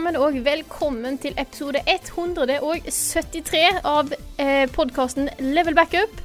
[0.00, 4.08] Sammen, og velkommen til episode 173 av
[4.40, 6.22] eh, podkasten Level Backup.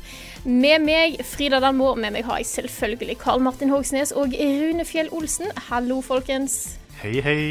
[0.48, 5.11] Med meg Frida Danmo, med meg har jeg selvfølgelig Karl Martin Hogsnes og Rune Fjell
[5.11, 5.51] Olsen.
[5.67, 6.77] Hallo, folkens.
[7.01, 7.41] Hei, hei.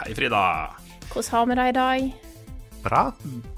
[0.00, 0.42] Hei, Frida.
[1.12, 2.10] Hvordan har vi det i dag?
[2.82, 3.04] Bra.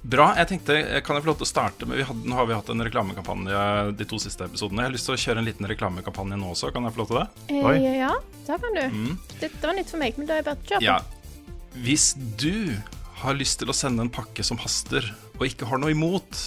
[0.03, 0.29] Bra.
[0.43, 2.59] Jeg tenkte, Kan jeg få lov til å starte med vi hadde, Nå har vi
[2.59, 3.65] hatt en reklamekampanje
[3.97, 4.85] de to siste episodene.
[4.85, 6.75] Jeg har lyst til å kjøre en liten reklamekampanje nå også.
[6.77, 7.27] Kan jeg få lov til det?
[7.57, 7.77] Eh, Oi.
[8.03, 8.13] ja,
[8.51, 9.03] det kan du.
[9.39, 11.17] Dette var nytt for meg, men da er jeg bare kjørt å kjøre på.
[11.17, 11.22] Ja.
[11.81, 12.75] Hvis du
[13.23, 15.07] har lyst til å sende en pakke som haster,
[15.39, 16.43] og ikke har noe imot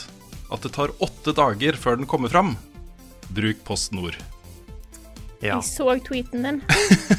[0.53, 2.53] at det tar åtte dager før den kommer fram,
[3.33, 4.17] bruk Post Nord.
[5.41, 5.57] Ja.
[5.57, 6.61] Jeg så tweeten din.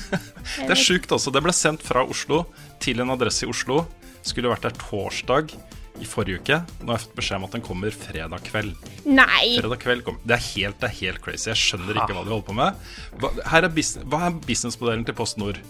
[0.67, 1.33] Det er sjukt, altså.
[1.35, 2.45] Det ble sendt fra Oslo
[2.83, 3.83] til en adresse i Oslo.
[4.27, 5.53] Skulle vært der torsdag
[6.01, 6.59] i forrige uke.
[6.81, 8.89] Nå har jeg fått beskjed om at den kommer fredag kveld.
[9.05, 9.57] Nei!
[9.59, 10.23] Fredag kveld kommer.
[10.25, 11.51] Det er helt, det er helt crazy.
[11.51, 12.87] Jeg skjønner ikke hva de holder på med.
[13.21, 15.61] Hva, her er, hva er businessmodellen til Post Nord?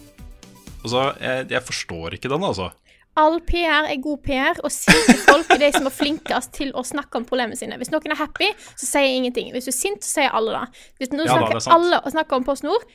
[0.83, 2.69] Altså, jeg, jeg forstår ikke den, altså.
[3.17, 6.83] All PR er god PR, og sinte folk er de som er flinkest til å
[6.85, 7.79] snakke om problemene sine.
[7.81, 9.49] Hvis noen er happy, så sier jeg ingenting.
[9.55, 10.85] Hvis du er sint, så sier alle det.
[11.01, 12.85] Hvis nå Ja da, er snakker da, alle og snakker om PostNord,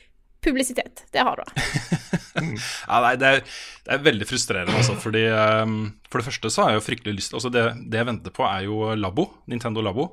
[0.43, 1.05] publisitet.
[1.11, 1.47] Det har du.
[2.33, 3.43] Ja, nei, det, er,
[3.85, 4.95] det er veldig frustrerende, altså.
[4.97, 5.75] Fordi um,
[6.09, 7.61] For det første så har jeg jo fryktelig lyst Altså, det,
[7.93, 9.27] det jeg venter på, er jo Labo.
[9.51, 10.07] Nintendo Labo.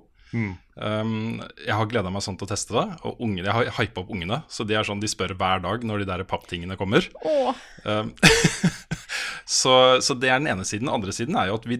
[0.81, 2.87] Um, jeg har gleda meg sånn til å teste det.
[3.09, 5.85] Og ungene, jeg har hypa opp ungene, så de er sånn, de spør hver dag
[5.87, 7.07] når de der papptingene kommer.
[7.25, 8.11] Åh, Um,
[9.61, 9.73] så,
[10.05, 10.85] så det er den ene siden.
[10.85, 11.79] Den andre siden er jo at vi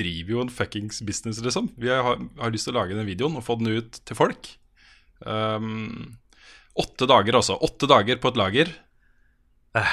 [0.00, 1.68] driver jo en fuckings business, liksom.
[1.76, 4.48] Vi har, har lyst til å lage den videoen og få den ut til folk.
[5.20, 6.16] Um,
[6.80, 7.58] åtte dager, altså.
[7.60, 8.72] Åtte dager på et lager.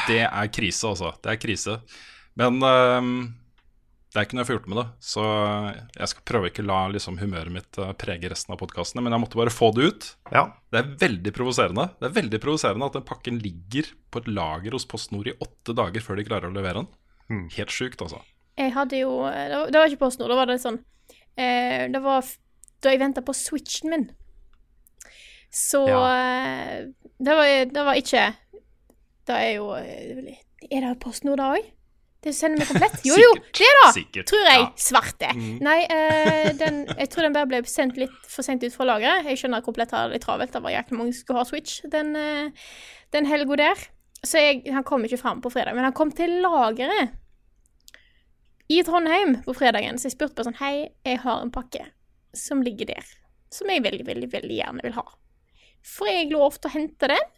[0.08, 1.12] Det er krise, altså.
[1.20, 1.80] Det er krise.
[2.40, 3.12] Men um,
[4.10, 4.86] det er ikke noe jeg får gjort med det.
[5.06, 5.24] Så
[5.94, 9.04] jeg skal prøve ikke å la liksom, humøret mitt eh, prege resten av podkastene.
[9.06, 10.08] Men jeg måtte bare få det ut.
[10.34, 10.48] Ja.
[10.74, 14.74] Det er veldig provoserende Det er veldig provoserende at den pakken ligger på et lager
[14.74, 16.92] hos PostNord i åtte dager før de klarer å levere den.
[17.54, 18.24] Helt sjukt, altså.
[18.58, 20.80] jeg hadde jo Det var, det var ikke PostNord, da var det sånn
[21.38, 22.26] eh, Det var
[22.82, 24.08] da jeg venta på switchen min.
[25.54, 26.00] Så ja.
[27.22, 28.24] det, var, det var ikke
[29.30, 31.70] Det er jo eh, Er det PostNord da òg?
[32.20, 32.98] Det sender meg komplett?
[33.08, 33.92] Jo, jo, det er da!
[33.96, 34.60] Sikkert, Tror jeg.
[34.60, 34.66] ja.
[34.68, 34.82] Mm.
[34.84, 35.30] Svarte.
[35.64, 39.30] Nei, eh, den, jeg tror den bare ble sendt litt for sent ut fra lageret.
[39.30, 40.52] Jeg skjønner at komplett har det litt travelt.
[40.52, 42.68] Det var jæklig mange som skulle ha Switch den, eh,
[43.16, 43.86] den helga der.
[44.20, 47.16] Så jeg, han kom ikke fram på fredag, men han kom til lageret
[48.70, 49.96] i Trondheim på fredagen.
[49.98, 50.74] Så jeg spurte bare sånn Hei,
[51.08, 51.86] jeg har en pakke
[52.36, 53.08] som ligger der,
[53.56, 55.06] som jeg veldig, veldig, veldig gjerne vil ha.
[55.96, 57.32] Får jeg lov til å hente den?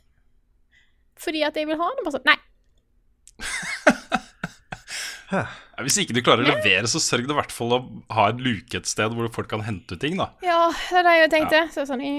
[1.22, 2.08] Fordi at jeg vil ha den?
[2.08, 2.40] Bare sånn Nei.
[5.32, 5.46] Ja,
[5.86, 7.80] Hvis ikke du klarer å levere, så sørg det i hvert fall å
[8.14, 10.30] ha en luke et sted hvor folk kan hente ut ting, da.
[10.46, 11.62] Ja, det er det jeg tenkte.
[11.74, 12.14] Så sånn i...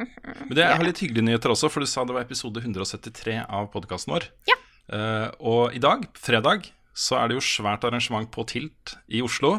[0.46, 3.40] Men det, jeg har litt hyggelige nyheter også, for du sa det var episode 173
[3.44, 4.28] av podkasten vår.
[4.50, 4.58] Ja.
[4.92, 9.58] Uh, og i dag, fredag, så er det jo svært arrangement på Tilt i Oslo.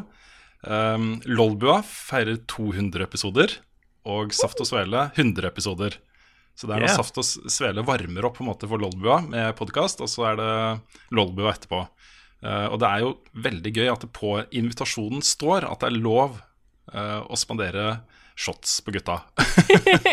[0.63, 3.59] Um, Lolbua feirer 200 episoder,
[4.07, 5.99] og Saft og Svele 100 episoder.
[6.53, 6.99] Så det er når Yeah.
[6.99, 10.39] Saft og Svele varmer opp på en måte for Lolbua med podkast, og så er
[10.39, 10.51] det
[11.15, 11.81] Lolbua etterpå.
[12.43, 13.11] Eh, og det er jo
[13.45, 16.41] veldig gøy at det på invitasjonen står at det er lov
[16.91, 18.01] eh, å spandere
[18.35, 19.19] shots på gutta.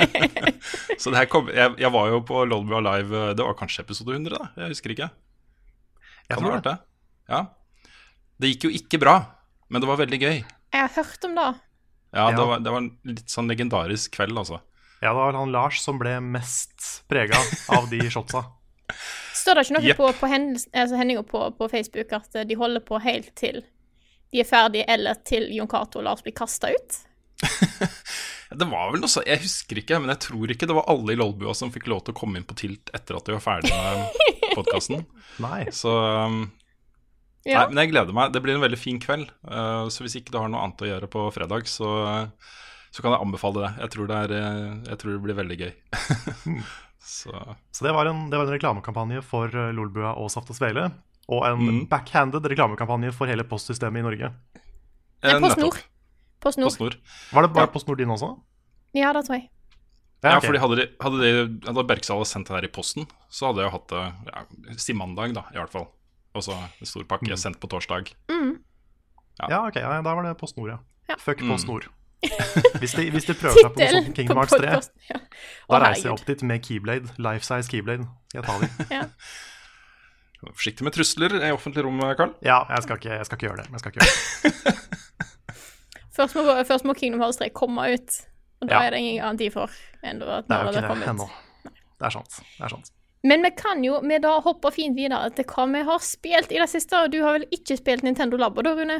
[1.00, 3.82] så det her kom, jeg, jeg var jo på Lolbua Live, eh, det var kanskje
[3.86, 4.50] episode 100, da?
[4.62, 5.10] Jeg husker ikke.
[6.30, 6.76] Jeg tror det det?
[7.32, 7.42] Ja.
[8.40, 9.16] Det gikk jo ikke bra,
[9.72, 10.38] men det var veldig gøy.
[10.70, 11.50] Jeg har hørt om det.
[12.10, 12.30] Ja, Ja.
[12.36, 14.60] Det, var, det var en litt sånn legendarisk kveld, altså.
[15.00, 17.38] Ja, det var han Lars som ble mest prega
[17.72, 18.44] av de shotsa.
[19.40, 20.00] Står det ikke noe yep.
[20.00, 23.62] på, på altså hendinger på, på Facebook at eh, de holder på helt til
[24.30, 27.00] de er ferdige, eller til Jon Cato og Lars blir kasta ut?
[28.50, 31.14] Det var vel noe så, Jeg husker ikke, men jeg tror ikke det var alle
[31.14, 33.44] i Lolbua som fikk lov til å komme inn på Tilt etter at de var
[33.44, 34.16] ferdig med
[34.58, 35.04] podkasten.
[35.70, 36.40] Så um,
[37.46, 37.62] Ja.
[37.62, 38.34] Nei, men jeg gleder meg.
[38.34, 39.30] Det blir en veldig fin kveld.
[39.46, 41.92] Uh, så hvis ikke du har noe annet å gjøre på fredag, så,
[42.90, 43.70] så kan jeg anbefale det.
[43.84, 45.72] Jeg tror det, er, uh, jeg tror det blir veldig gøy.
[47.10, 47.32] Så
[47.74, 50.88] Så det var en, det var en reklamekampanje for eh, Lolbua og Saft og Svele.
[51.30, 51.80] Og en Mm.
[51.90, 54.30] backhanded reklamekampanje for hele postsystemet i Norge.
[55.22, 55.58] Nei, Eh, Post
[56.40, 56.94] Post PostNord.
[57.32, 57.72] Var det bare Ja.
[57.74, 58.30] PostNord din også?
[58.94, 59.50] Ja, det tror jeg.
[60.22, 60.44] Ja, ok.
[60.46, 63.70] fordi hadde, de, hadde, de, hadde Bergsala sendt det her i posten, så hadde jeg
[63.72, 64.02] hatt det
[64.32, 64.42] ja,
[64.76, 65.88] si mandag, da, i hvert fall.
[66.34, 68.12] Og så en stor pakke sendt på torsdag.
[69.48, 70.78] Ja, ok, ja, da var det PostNord, ja.
[71.08, 71.16] Ja.
[71.18, 71.50] Fuck Mm.
[72.80, 74.72] Hvis de, hvis de prøver seg på noe sånt som Kingdom Hearts 3.
[75.10, 75.20] Ja.
[75.72, 77.14] da reiser jeg opp dit med Keyblade.
[77.22, 78.04] Life size Keyblade.
[78.34, 78.90] Jeg tar dem.
[78.92, 79.04] ja.
[80.50, 82.32] Forsiktig med trusler i offentlig rom, Karl.
[82.44, 83.66] Ja, jeg skal ikke, jeg skal ikke gjøre det.
[83.72, 84.76] Jeg skal ikke gjøre det.
[86.20, 88.16] Først, må, først må Kingdom Hearts 3 komme ut,
[88.60, 88.80] og da Ja.
[88.86, 89.70] er det ingen garanti for
[90.04, 91.28] ennå at Det er jo ikke det ennå.
[91.64, 92.34] Det er sant.
[92.58, 92.90] Det er sant.
[93.24, 96.58] Men vi kan jo vi da hoppe fint videre til hva vi har spilt i
[96.60, 96.96] det siste.
[97.04, 98.98] Og du har vel ikke spilt Nintendo Labo da, Rune?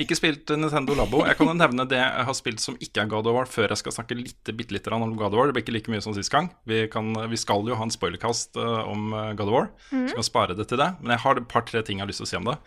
[0.00, 1.22] Ikke spilt Nintendo Labo.
[1.26, 3.72] Jeg kan jo nevne det jeg har spilt som ikke er God of War, før
[3.72, 5.50] jeg skal snakke litt, bitte litt om God of War.
[5.50, 6.50] Det blir ikke like mye som sist gang.
[6.68, 10.04] Vi, kan, vi skal jo ha en spoilercast eh, om eh, God of War, så
[10.10, 10.92] vi kan spare det til det.
[11.02, 12.58] Men jeg har et par-tre ting jeg har lyst til å si om det.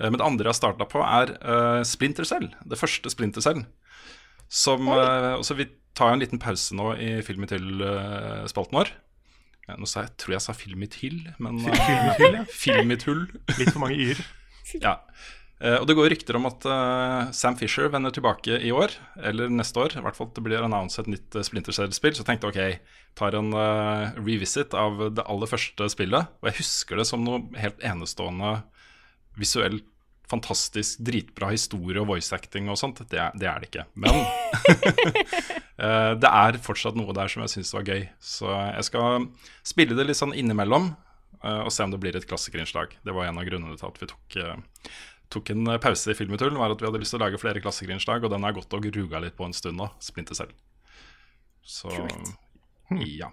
[0.00, 2.50] Eh, men det andre jeg har starta på, er uh, Splinter Cell.
[2.66, 3.64] Det første Splinter Cell.
[4.52, 5.66] Som eh, også Vi
[5.96, 8.92] tar jo en liten pause nå i Filmet til-spalten vår.
[9.66, 12.44] Ja, nå sa jeg, tror jeg sa Filmet til, men uh, ja.
[12.52, 13.24] Filmet tull.
[13.56, 14.20] Litt for mange y-er.
[14.82, 14.98] Ja.
[15.56, 18.92] Eh, og det går rykter om at eh, Sam Fisher vender tilbake i år,
[19.30, 19.96] eller neste år.
[19.96, 22.16] I hvert fall at det blir annonset et nytt uh, Splinter Cell-spill.
[22.18, 26.32] Så tenkte jeg ok, tar en eh, revisit av det aller første spillet.
[26.42, 28.58] Og jeg husker det som noe helt enestående
[29.36, 29.86] visuelt
[30.30, 33.02] fantastisk, dritbra historie og voice acting og sånt.
[33.06, 33.86] Det det, er det ikke.
[33.94, 34.20] Men
[35.82, 38.06] eh, det er fortsatt noe der som jeg syns var gøy.
[38.20, 39.28] Så jeg skal
[39.66, 40.92] spille det litt sånn innimellom
[41.42, 42.98] eh, og se om det blir et klassikerinnslag.
[43.06, 44.90] Det var en av grunnene til at vi tok, eh,
[45.32, 46.56] tok en pause i Filmetull.
[46.56, 48.88] Var at vi hadde lyst til å lage flere klassikerinnslag, og den har gått og
[48.96, 49.90] ruga litt på en stund nå.
[50.02, 50.54] Splinter selv.
[51.66, 51.90] Så
[53.02, 53.32] ja.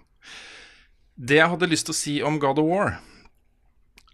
[1.14, 2.96] Det jeg hadde lyst til å si om God of War,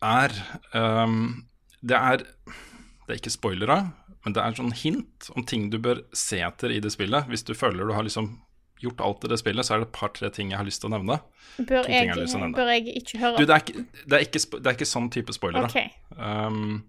[0.04, 0.32] er
[0.72, 1.46] um,
[1.80, 3.78] Det er Det er ikke spoilere,
[4.24, 7.26] men det er sånn hint om ting du bør se etter i det spillet.
[7.32, 8.36] Hvis du føler du har liksom
[8.80, 10.90] gjort alt i det spillet, så er det et par-tre ting jeg har lyst til
[10.90, 11.18] å nevne.
[11.58, 12.52] Bør jeg å nevne.
[12.56, 13.40] bør jeg ikke høre?
[13.40, 15.68] Du, det er ikke, det er ikke, det er ikke sånn type spoilere.
[15.68, 16.16] OK.
[16.16, 16.82] Um,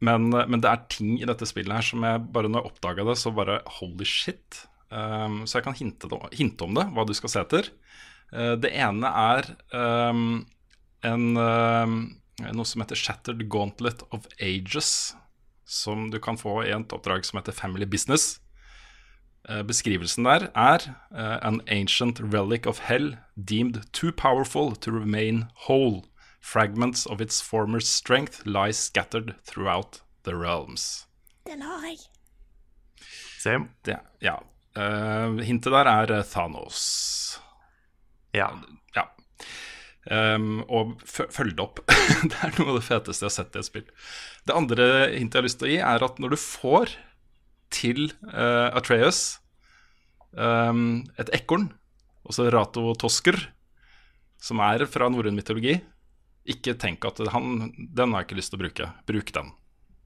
[0.00, 3.04] men, men det er ting i dette spillet her som jeg bare når jeg oppdaga
[3.10, 4.62] det, så bare holy shit.
[4.90, 7.68] Um, så jeg kan hinte, det- hinte om det, hva du skal se etter.
[8.32, 10.46] Uh, det ene er um,
[11.06, 11.96] en, uh,
[12.50, 15.14] noe som heter Shattered Gauntlet of Ages.
[15.70, 18.40] Som du kan få i et oppdrag som heter Family Business.
[19.48, 20.82] Uh, Beskrivelsen der er
[21.14, 26.02] eh, An ancient relic of hell deemed too powerful to remain whole.
[26.40, 31.06] Fragments of its former strength lie scattered throughout the realms.
[31.46, 31.98] Den har jeg.
[33.40, 33.68] Same.
[33.84, 34.40] Det, ja.
[34.76, 36.80] Uh, hintet der er eh, Thanos.
[38.36, 38.50] Ja.
[38.96, 39.06] Ja.
[40.10, 41.82] Um, og følg det opp.
[42.30, 43.86] det er noe av det feteste jeg har sett i et spill.
[44.48, 46.96] Det andre hintet jeg har lyst til å gi, er at når du får
[47.70, 49.38] til uh, Atreus
[50.34, 51.70] um, et ekorn,
[52.26, 53.38] altså Rato Tosker,
[54.40, 55.78] som er fra norrøn mytologi,
[56.48, 58.88] ikke tenk at han, den har jeg ikke lyst til å bruke.
[59.08, 59.50] Bruk den.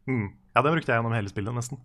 [0.04, 0.26] Mm.
[0.52, 1.80] ja, den brukte jeg gjennom hele spillet, nesten.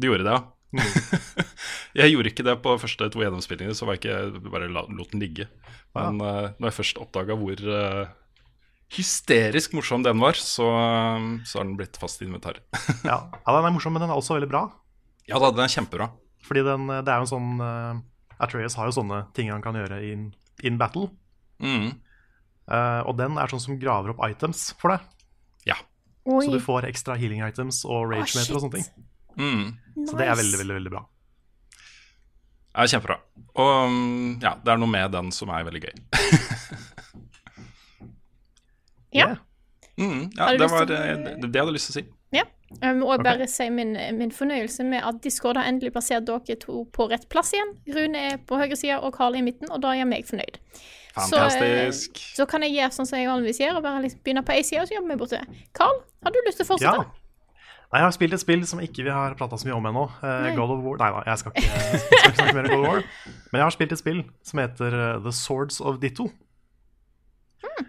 [0.00, 0.40] Du gjorde det, ja?
[2.00, 5.22] jeg gjorde ikke det på første to gjennomspillinger, så var jeg ikke, bare lot den
[5.22, 5.46] ligge.
[5.96, 8.10] Men eh, når jeg først oppdaga hvor uh,
[8.94, 12.62] hysterisk morsom den var, så, eh, så har den blitt fast i inventar.
[13.06, 13.18] Ja.
[13.34, 14.66] ja, den er morsom, men den er også veldig bra.
[15.28, 16.10] ja da, den er kjempebra.
[16.46, 17.98] Fordi den, det er jo en sånn uh,
[18.40, 20.30] Atreus har jo sånne ting han kan gjøre in,
[20.64, 21.10] in battle.
[21.60, 21.98] Mm.
[22.70, 25.06] Eh, og den er sånn som graver opp items for deg.
[25.68, 25.78] Ja.
[26.30, 26.44] Oi.
[26.46, 29.06] Så du får ekstra healing items og rage meter og sånne ting.
[29.36, 29.64] Mm.
[29.96, 30.10] Nice.
[30.10, 31.02] Så det er veldig, veldig, veldig bra.
[32.70, 33.18] Ja, kjempebra.
[33.58, 35.94] Og mm, ja, det er noe med den som er veldig gøy.
[39.10, 39.24] Ja.
[39.26, 39.38] Yeah.
[39.98, 42.02] Mm, ja, det var til eh, det, det jeg hadde lyst til å si.
[42.36, 42.44] Ja.
[42.70, 46.54] Jeg må også bare si min, min fornøyelse med at Discord har endelig plassert dere
[46.62, 47.72] to på rett plass igjen.
[47.90, 50.60] Rune er på høyre side og Carl i midten, og da er jeg meg fornøyd.
[51.10, 52.20] Så, eh, Fantastisk.
[52.36, 54.62] Så kan jeg gjøre sånn som jeg vanligvis gjør, og bare liksom begynne på ei
[54.62, 55.64] side, og så jobber vi bortover.
[55.74, 56.92] Carl, har du lyst til å Ja.
[56.92, 57.16] fortsette?
[57.90, 60.04] Nei, jeg har spilt et spill som ikke vi har prata så mye om ennå.
[60.22, 61.62] Eh, God of War Nei da, jeg skal ikke,
[61.92, 63.02] jeg skal ikke snakke mer om God of War.
[63.50, 66.28] Men jeg har spilt et spill som heter eh, The Swords of Ditto.
[67.64, 67.86] Hmm.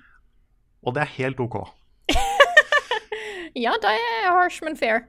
[0.83, 1.59] Og det er helt OK.
[3.55, 5.01] Ja, det er harsh, men fair.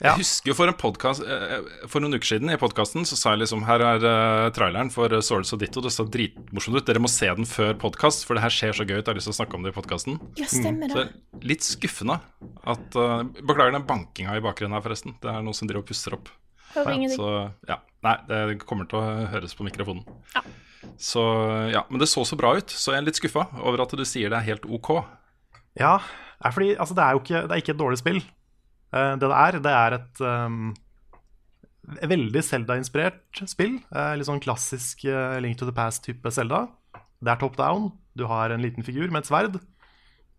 [0.00, 0.14] Ja.
[0.14, 1.58] Jeg husker for, en podcast, eh,
[1.92, 5.12] for noen uker siden i podkasten så sa jeg liksom Her er eh, traileren for
[5.12, 5.82] eh, Swords og Ditto.
[5.84, 6.86] Det ser dritmorsomt ut.
[6.88, 9.02] Dere må se den før podkast, for det her ser så gøy ut.
[9.02, 10.16] Jeg har lyst til å snakke om det i podkasten.
[10.40, 11.44] Ja, stemmer Så det.
[11.44, 12.16] litt skuffende
[12.64, 15.18] at uh, Beklager den bankinga i bakgrunnen her, forresten.
[15.20, 16.32] Det er noen som driver og pusser opp.
[16.72, 17.28] Så
[17.68, 17.80] ja.
[18.06, 20.08] Nei, det kommer til å høres på mikrofonen.
[20.32, 20.46] Ja.
[20.96, 21.20] Så
[21.74, 24.06] ja, Men det så så bra ut, så jeg er litt skuffa over at du
[24.08, 24.94] sier det er helt OK.
[25.76, 25.98] Ja,
[26.40, 28.22] er fordi altså, det er jo ikke, det er ikke et dårlig spill.
[28.90, 30.70] Eh, det det er, det er et um,
[32.10, 33.78] veldig Zelda-inspirert spill.
[33.94, 36.66] Uh, litt sånn klassisk uh, Link to the Past-type Zelda.
[37.20, 37.90] Det er top down.
[38.18, 39.60] Du har en liten figur med et sverd.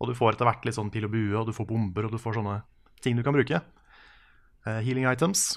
[0.02, 2.12] Og du får etter hvert litt sånn pil og bue, og du får bomber, og
[2.12, 2.60] du får sånne
[3.02, 3.60] ting du kan bruke.
[4.66, 5.56] Healing items.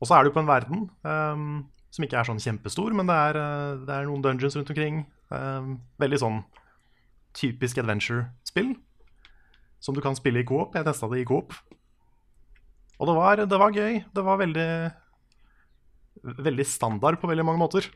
[0.00, 1.46] Og så er du på en verden um,
[1.92, 3.38] som ikke er sånn kjempestor, men det er,
[3.88, 5.02] det er noen dungeons rundt omkring.
[5.32, 6.38] Um, veldig sånn
[7.36, 8.74] typisk adventure-spill.
[9.80, 10.76] Som du kan spille i coop.
[10.76, 11.56] Jeg testa det i coop.
[13.00, 14.02] Og det var, det var gøy.
[14.12, 14.70] Det var veldig
[16.20, 17.86] Veldig standard på veldig mange måter.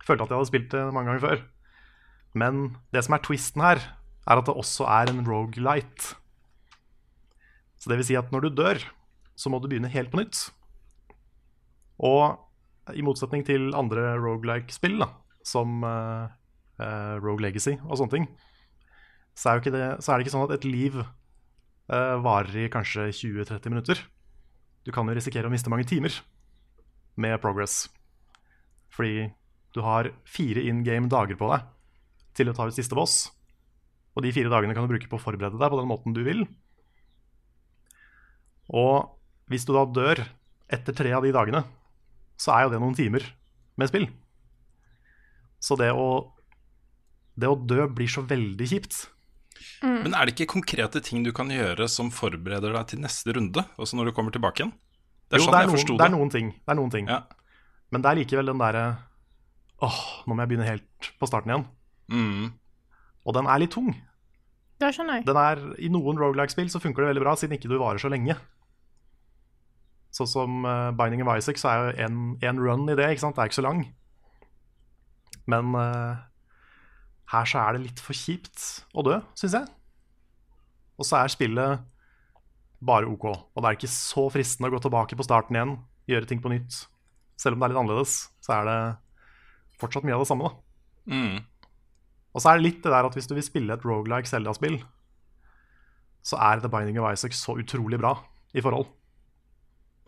[0.00, 1.42] Følte at jeg hadde spilt det mange ganger før.
[2.32, 2.62] Men
[2.94, 3.82] det som er twisten her,
[4.24, 6.14] er at det også er en rogelight.
[7.76, 8.80] Så det vil si at når du dør,
[9.36, 10.40] så må du begynne helt på nytt.
[12.00, 12.38] Og
[12.96, 15.02] i motsetning til andre rogelike-spill,
[15.44, 16.28] som uh,
[16.80, 18.28] uh, Rogue Legacy og sånne ting,
[19.38, 20.96] så er, det, så er, det, ikke sånn at et liv
[21.88, 24.02] varer i kanskje 20-30 minutter.
[24.84, 26.12] Du kan jo risikere å miste mange timer
[27.18, 27.86] med progress.
[28.92, 29.28] Fordi
[29.76, 31.66] du har fire in game dager på deg
[32.38, 33.28] til å ta ut siste boss.
[34.16, 36.22] Og de fire dagene kan du bruke på å forberede deg på den måten du
[36.26, 36.46] vil.
[38.68, 39.14] Og
[39.48, 40.24] hvis du da dør
[40.68, 41.62] etter tre av de dagene,
[42.38, 43.24] så er jo det noen timer
[43.78, 44.08] med spill.
[45.62, 46.34] Så det å,
[47.38, 48.98] det å dø blir så veldig kjipt.
[49.82, 49.98] Mm.
[50.06, 53.64] Men er det ikke konkrete ting du kan gjøre som forbereder deg til neste runde?
[53.78, 54.74] Også når du kommer tilbake igjen?
[55.28, 56.50] Det er jo, sånn det er, noen, det er noen ting.
[56.56, 57.10] Det er noen ting.
[57.10, 57.20] Ja.
[57.92, 58.84] Men det er likevel den derre
[59.84, 61.66] Åh, nå må jeg begynne helt på starten igjen.
[62.10, 62.46] Mm.
[63.28, 63.92] Og den er litt tung.
[64.82, 65.26] Det skjønner jeg.
[65.28, 68.10] Den er, I noen Rogalike-spill så funker det veldig bra, siden ikke du varer så
[68.10, 68.34] lenge.
[70.14, 72.08] Sånn som uh, Binding of Isaac, så er jo
[72.42, 73.06] en run i det.
[73.12, 73.36] ikke sant?
[73.38, 73.84] Det er ikke så lang.
[75.50, 76.18] Men uh,
[77.32, 79.68] her så er det litt for kjipt å dø, syns jeg.
[80.98, 81.84] Og så er spillet
[82.84, 83.26] bare OK.
[83.28, 85.76] Og det er ikke så fristende å gå tilbake på starten igjen,
[86.10, 86.84] gjøre ting på nytt.
[87.38, 88.78] Selv om det er litt annerledes, så er det
[89.78, 90.48] fortsatt mye av det samme.
[90.48, 91.14] da.
[91.14, 91.36] Mm.
[92.34, 94.80] Og så er det litt det der at hvis du vil spille et rogelike Zelda-spill,
[96.28, 98.16] så er The Binding of Isaac så utrolig bra
[98.56, 98.88] i forhold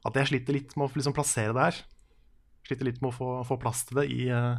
[0.08, 1.80] at jeg sliter litt med å liksom plassere det her.
[2.68, 4.56] Sliter litt med å få, få plass til det i, uh,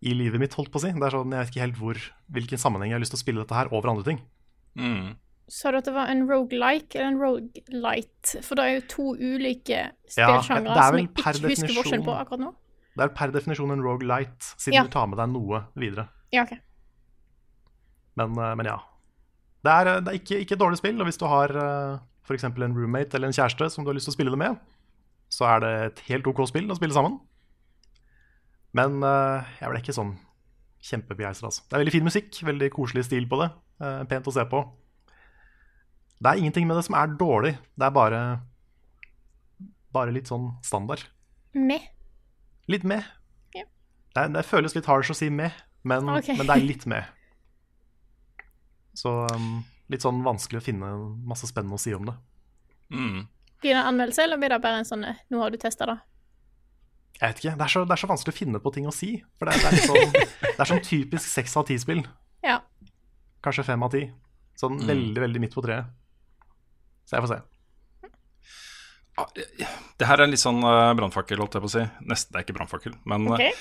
[0.00, 0.92] i, livet mitt, holdt på å si.
[0.94, 2.02] Det er sånn, Jeg vet ikke helt hvor,
[2.34, 4.20] hvilken sammenheng jeg har lyst til å spille dette her over andre ting.
[4.78, 5.16] Mm.
[5.48, 8.34] Sa du at det var en rogelike eller en rogelight?
[8.44, 12.44] For det er jo to ulike spillsjangre ja, som jeg ikke husker forskjell på akkurat
[12.44, 12.52] nå.
[12.98, 14.84] Det er per definisjon en rogelight, siden ja.
[14.84, 16.08] du tar med deg noe videre.
[16.34, 16.56] Ja, ok.
[18.18, 18.76] Men, uh, men ja.
[19.64, 22.44] Det er, det er ikke, ikke, et dårlig spill, og hvis du har uh, f.eks.
[22.48, 24.58] en roommate eller en kjæreste som du har lyst til å spille det med,
[25.32, 27.18] så er det et helt OK spill å spille sammen.
[28.76, 30.16] Men uh, jeg ble ikke sånn
[30.84, 31.48] kjempebegeistra.
[31.48, 31.64] Altså.
[31.66, 33.48] Det er veldig fin musikk, veldig koselig stil på det.
[33.82, 34.62] Uh, pent å se på.
[36.18, 37.54] Det er ingenting med det som er dårlig.
[37.78, 38.22] Det er bare
[39.94, 41.04] bare litt sånn standard.
[41.56, 41.86] Med?
[42.68, 43.06] Litt med.
[43.56, 43.64] Ja.
[44.14, 45.54] Det, det, føles litt harsh å si med,
[45.88, 46.36] men, okay.
[46.36, 47.08] men det er litt med.
[48.98, 50.92] Så um, litt sånn vanskelig å finne
[51.28, 52.16] masse spennende å si om det.
[52.92, 53.26] Mm.
[53.62, 55.88] Blir det en anmeldelse, eller blir det bare en sånn eh, 'nå har du testa',
[55.88, 55.98] da?
[57.18, 57.54] Jeg vet ikke.
[57.58, 59.10] Det er, så, det er, så, vanskelig å finne på ting å si.
[59.38, 62.04] For det er, det er, sånn, det er sånn typisk seks av ti-spill.
[62.46, 62.60] Ja.
[63.44, 64.04] Kanskje fem av ti.
[64.58, 64.86] Sånn mm.
[64.90, 65.90] veldig, veldig midt på treet.
[67.08, 67.40] Så jeg får se.
[69.98, 71.84] Det her er litt sånn uh, brannfakkel, holdt jeg på å si.
[72.06, 72.94] Nesten, det er ikke brannfakkel.
[73.08, 73.54] Men uh, okay.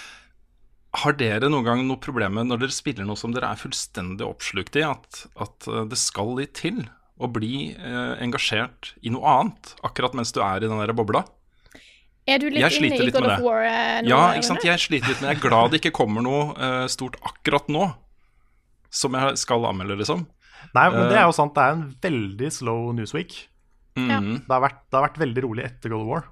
[0.97, 4.25] Har dere noen gang noe problem med når dere spiller noe som dere er fullstendig
[4.25, 6.79] oppslukt i, at, at eh, det skal litt til
[7.21, 11.25] å bli eh, engasjert i noe annet akkurat mens du er i den der bobla?
[12.27, 13.63] Er du litt inne i God of War?
[13.63, 14.65] Eh, ja, ikke sant?
[14.67, 15.35] jeg sliter litt med det.
[15.37, 17.87] Jeg er glad det ikke kommer noe eh, stort akkurat nå
[18.93, 20.25] som jeg skal anmelde, liksom.
[20.75, 21.53] Nei, men det er jo sant.
[21.55, 23.35] Det er en veldig slow newsweek.
[23.97, 24.43] Mm.
[24.43, 26.27] Det, har vært, det, har vært, veldig rolig etter God of War.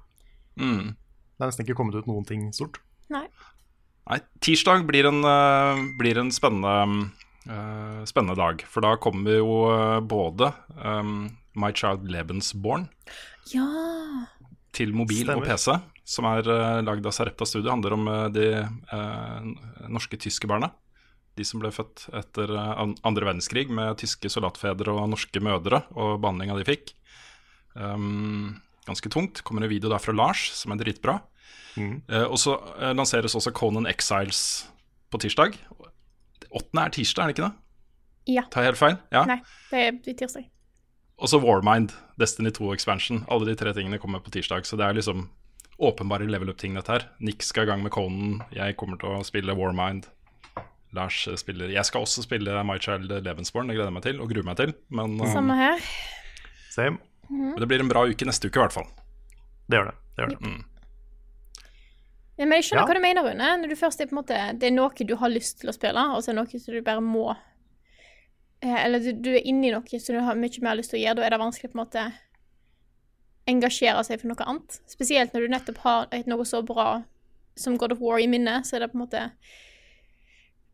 [0.60, 0.92] Mm.
[0.92, 2.80] Det er nesten ikke kommet ut noen ting stort.
[3.12, 3.26] Nei.
[4.06, 7.08] Nei, tirsdag blir en, uh, blir en spennende,
[7.48, 8.62] uh, spennende, dag.
[8.70, 12.86] For da kommer jo uh, både um, My Child Lebensborn
[13.54, 13.66] ja.
[14.76, 15.46] Til mobil Stemmer.
[15.46, 15.76] og PC,
[16.16, 17.72] som er uh, lagd av Sarepta Studio.
[17.72, 18.50] Handler om de
[19.88, 20.70] norske tyske barna.
[21.36, 26.56] De som ble født etter andre verdenskrig med tyske soldatfedre og norske mødre, og behandlinga
[26.56, 26.94] de fikk.
[27.76, 28.56] Um,
[28.86, 29.42] ganske tungt.
[29.44, 31.18] Kommer en video der fra Lars, som er dritbra.
[31.76, 32.00] Mm.
[32.08, 34.66] Uh, og så uh, lanseres også Conan Exiles
[35.12, 35.58] på tirsdag.
[36.50, 37.56] Åttende er tirsdag, er det ikke det?
[38.36, 38.46] Ja.
[38.50, 39.00] Tar jeg helt feil?
[39.14, 39.26] Ja.
[39.28, 39.40] Nei,
[39.70, 40.48] det er tirsdag.
[41.16, 43.22] Og så Warmind, Destiny 2 Expansion.
[43.32, 44.66] Alle de tre tingene kommer på tirsdag.
[44.68, 45.28] Så det er liksom
[45.78, 47.06] åpenbare level up-ting, dette her.
[47.24, 50.10] Nick skal i gang med Conan, jeg kommer til å spille Warmind.
[50.96, 54.30] Lars spiller Jeg skal også spille My Child Levensborn, det gleder jeg meg til og
[54.30, 54.72] gruer meg til.
[54.88, 55.82] Men, uh, Samme her.
[56.72, 57.00] Same.
[57.28, 58.88] men det blir en bra uke neste uke, i hvert fall.
[59.66, 59.96] Det gjør det.
[60.16, 60.40] det, gjør det.
[60.46, 60.64] Mm.
[62.36, 62.86] Ja, men jeg skjønner Ja.
[62.86, 63.50] hva du mener, Rune.
[63.62, 65.74] Når du først er på en måte Det er noe du har lyst til å
[65.74, 67.36] spille, og så er det noe som du bare må eh,
[68.64, 71.18] Eller du, du er inni noe som du har mye mer lyst til å gjøre.
[71.20, 72.06] Da er det vanskelig på en måte
[73.46, 74.80] engasjere seg for noe annet.
[74.90, 77.04] Spesielt når du nettopp har noe så bra
[77.56, 79.30] som God of War i minnet, så er det på en måte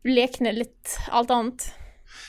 [0.03, 1.69] Lekner litt alt annet.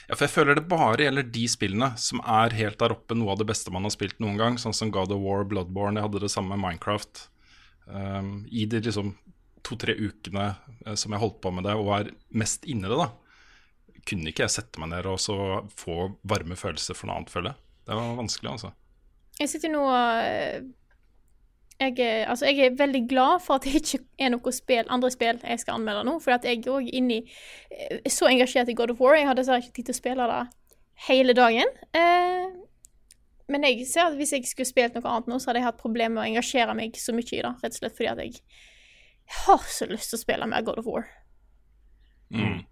[0.06, 3.32] Ja, for jeg føler det bare gjelder de spillene som er helt der oppe, noe
[3.34, 6.06] av det beste man har spilt noen gang, sånn som God of War, Bloodborne, jeg
[6.06, 7.24] hadde det samme med Minecraft.
[7.90, 9.10] Um, I de liksom
[9.64, 10.52] to-tre ukene
[10.86, 13.10] eh, som jeg holdt på med det, og er mest inne i det, da,
[14.08, 15.36] kunne ikke jeg sette meg ned og så
[15.74, 15.94] få
[16.28, 17.60] varme følelser for noe annet, føler jeg.
[17.88, 18.72] Det var vanskelig, altså.
[19.40, 20.64] Jeg sitter nå og eh,
[21.82, 25.10] jeg, er- altså jeg er veldig glad for at det ikke er noe spill, andre
[25.10, 26.18] spill jeg skal anmelde nå.
[26.22, 27.18] For at jeg er òg inni
[27.74, 29.16] eh, så engasjert i God of War.
[29.18, 30.42] Jeg hadde dessverre ikke tid til å spille det
[31.08, 31.72] hele dagen.
[31.98, 32.52] Eh,
[33.52, 35.82] men jeg ser at hvis jeg skulle spilt noe annet nå, så hadde jeg hatt
[35.82, 37.50] problemer med å engasjere meg så mye i det.
[37.60, 38.38] Rett og slett fordi at jeg
[39.44, 41.10] har så lyst til å spille mer God of War.
[42.32, 42.62] Mm.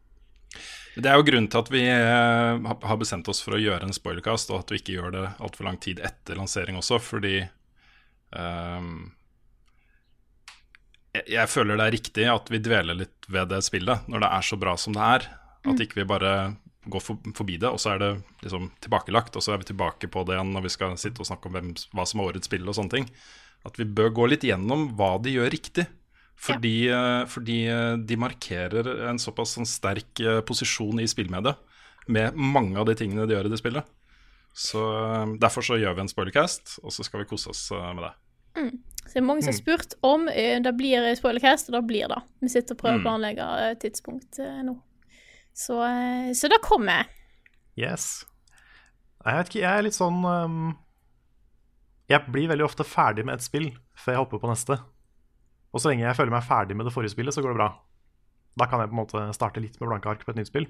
[0.92, 3.96] Det er jo grunnen til at vi eh, har bestemt oss for å gjøre en
[3.96, 7.38] spoilercast, og at vi ikke gjør det altfor lang tid etter lansering også, fordi
[8.36, 9.06] um,
[11.16, 14.30] jeg, jeg føler det er riktig at vi dveler litt ved det spillet når det
[14.36, 15.30] er så bra som det er.
[15.62, 16.34] At ikke vi bare
[16.90, 18.10] går for, forbi det, og så er det
[18.42, 21.28] liksom tilbakelagt, og så er vi tilbake på det igjen når vi skal sitte og
[21.28, 23.10] snakke om hvem, hva som er årets spill og sånne ting.
[23.68, 25.86] At vi bør gå litt gjennom hva de gjør riktig.
[26.42, 27.02] Fordi, ja.
[27.30, 31.60] fordi eh, de markerer en såpass sånn sterk eh, posisjon i spillmediet
[32.10, 33.92] med mange av de tingene de gjør i det spillet.
[34.52, 37.92] Så eh, Derfor så gjør vi en spoilercast, og så skal vi kose oss eh,
[37.94, 38.14] med det.
[39.02, 42.10] Så det er mange som har spurt om eh, det blir spoilercast, og det blir
[42.12, 42.20] det.
[42.42, 44.76] Vi sitter og prøver å planlegge eh, tidspunkt eh, nå.
[45.52, 47.08] Så, eh, så det kommer.
[47.78, 48.24] Yes.
[49.22, 50.72] Jeg vet ikke, jeg er litt sånn um,
[52.10, 54.78] Jeg blir veldig ofte ferdig med et spill før jeg hopper på neste.
[55.72, 57.70] Og så lenge jeg føler meg ferdig med det forrige spillet, så går det bra.
[58.60, 60.68] Da kan jeg på en måte starte litt med blanke ark på et nytt spill.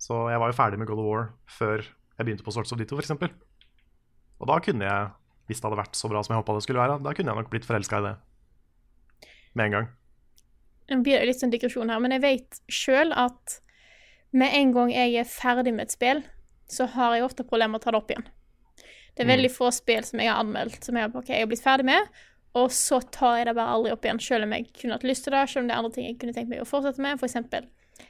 [0.00, 2.80] Så jeg var jo ferdig med God of War før jeg begynte på Sorts of
[2.80, 3.12] Ditto, f.eks.
[4.36, 5.12] Og da kunne jeg,
[5.48, 7.40] hvis det hadde vært så bra som jeg håpa det skulle være, da kunne jeg
[7.42, 8.16] nok blitt forelska i det
[9.56, 9.92] med en gang.
[10.86, 13.58] Det blir litt sånn digresjon her, men jeg vet sjøl at
[14.36, 16.22] med en gang jeg er ferdig med et spill,
[16.70, 18.26] så har jeg ofte problemer med å ta det opp igjen.
[19.16, 21.64] Det er veldig få spill som jeg har anmeldt som jeg, okay, jeg har blitt
[21.64, 22.10] ferdig med,
[22.56, 25.26] og så tar jeg det bare aldri opp igjen, selv om jeg kunne hatt lyst
[25.26, 27.20] til det, selv om det er andre ting jeg kunne tenkt meg å fortsette med,
[27.20, 27.66] for eksempel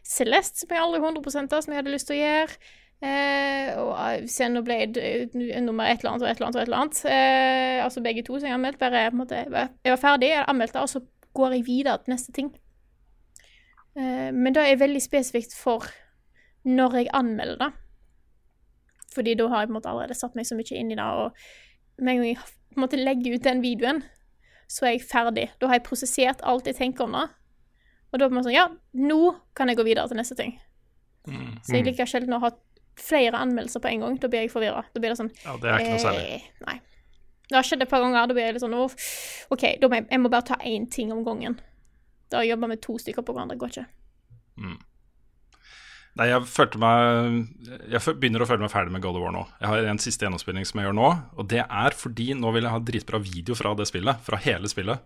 [0.07, 2.59] Celeste, som jeg aldri 100 av, som jeg hadde lyst til å gjøre.
[3.07, 6.81] Eh, og Xenoblade eh, nummer et eller annet og et eller annet og et eller
[6.83, 7.01] annet.
[7.13, 8.81] Eh, altså begge to som jeg har anmeldt.
[8.81, 11.03] Bare en måte, jeg var- ferdig, jeg anmeldte, og så
[11.37, 12.51] går jeg videre til neste ting.
[13.97, 15.87] Eh, men det er veldig spesifikt for
[16.67, 17.73] når jeg anmelder det.
[19.15, 21.05] Fordi da har jeg på en måte allerede satt meg så mye inn i det,
[21.05, 21.33] og
[22.03, 24.03] med en gang jeg på en måte legger ut den videoen,
[24.68, 25.48] så er jeg ferdig.
[25.61, 27.26] Da har jeg prosessert alt jeg tenker om det.
[28.12, 29.20] Og da er det sånn, ja, nå
[29.55, 30.57] kan jeg gå videre til neste ting.
[31.66, 32.50] Så jeg liker sjelden å ha
[32.96, 34.18] flere anmeldelser på en gang.
[34.22, 34.85] Da blir jeg forvirra.
[34.94, 36.26] Da blir det sånn Ja, Det er ikke noe særlig.
[36.37, 36.76] Eh, nei.
[37.48, 38.26] Det har skjedd et par ganger.
[38.26, 38.94] Da blir jeg litt sånn Uff,
[39.50, 41.59] OK, da må jeg, jeg må bare ta én ting om gangen.
[42.33, 43.87] Da jobber med to stykker på hverandre, går ikke.
[46.16, 49.42] Nei, jeg følte meg Jeg begynner å føle meg ferdig med God of War nå.
[49.61, 52.64] Jeg har en siste gjennomspilling som jeg gjør nå, og det er fordi nå vil
[52.64, 55.05] jeg ha dritbra video fra det spillet, fra hele spillet.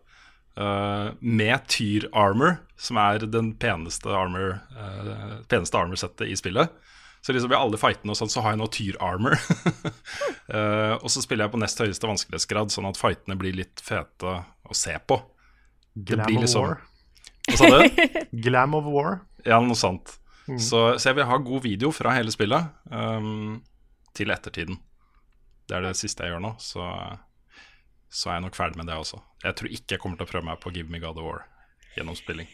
[0.58, 6.72] Uh, med Tyr Armor, som er den peneste armor uh, peneste armor-settet i spillet.
[7.22, 9.36] Så liksom i alle fightene og sånn, så har jeg nå Tyr Armor.
[10.50, 14.38] uh, og så spiller jeg på nest høyeste vanskelighetsgrad, sånn at fightene blir litt fete
[14.40, 15.20] å se på.
[15.94, 16.80] Glam of liksom- War.
[17.50, 18.08] Hva sa du?
[18.46, 19.20] Glam of War.
[19.46, 19.78] Ja, noe
[20.56, 20.66] sånt.
[20.66, 23.58] Så, så jeg vil ha god video fra hele spillet um,
[24.16, 24.80] til ettertiden.
[25.68, 26.86] Det er det siste jeg gjør nå, så,
[28.10, 29.20] så er jeg nok ferdig med det også.
[29.44, 31.44] Jeg tror ikke jeg kommer til å prøve meg på Give Me God of War
[31.96, 32.50] gjennom spilling.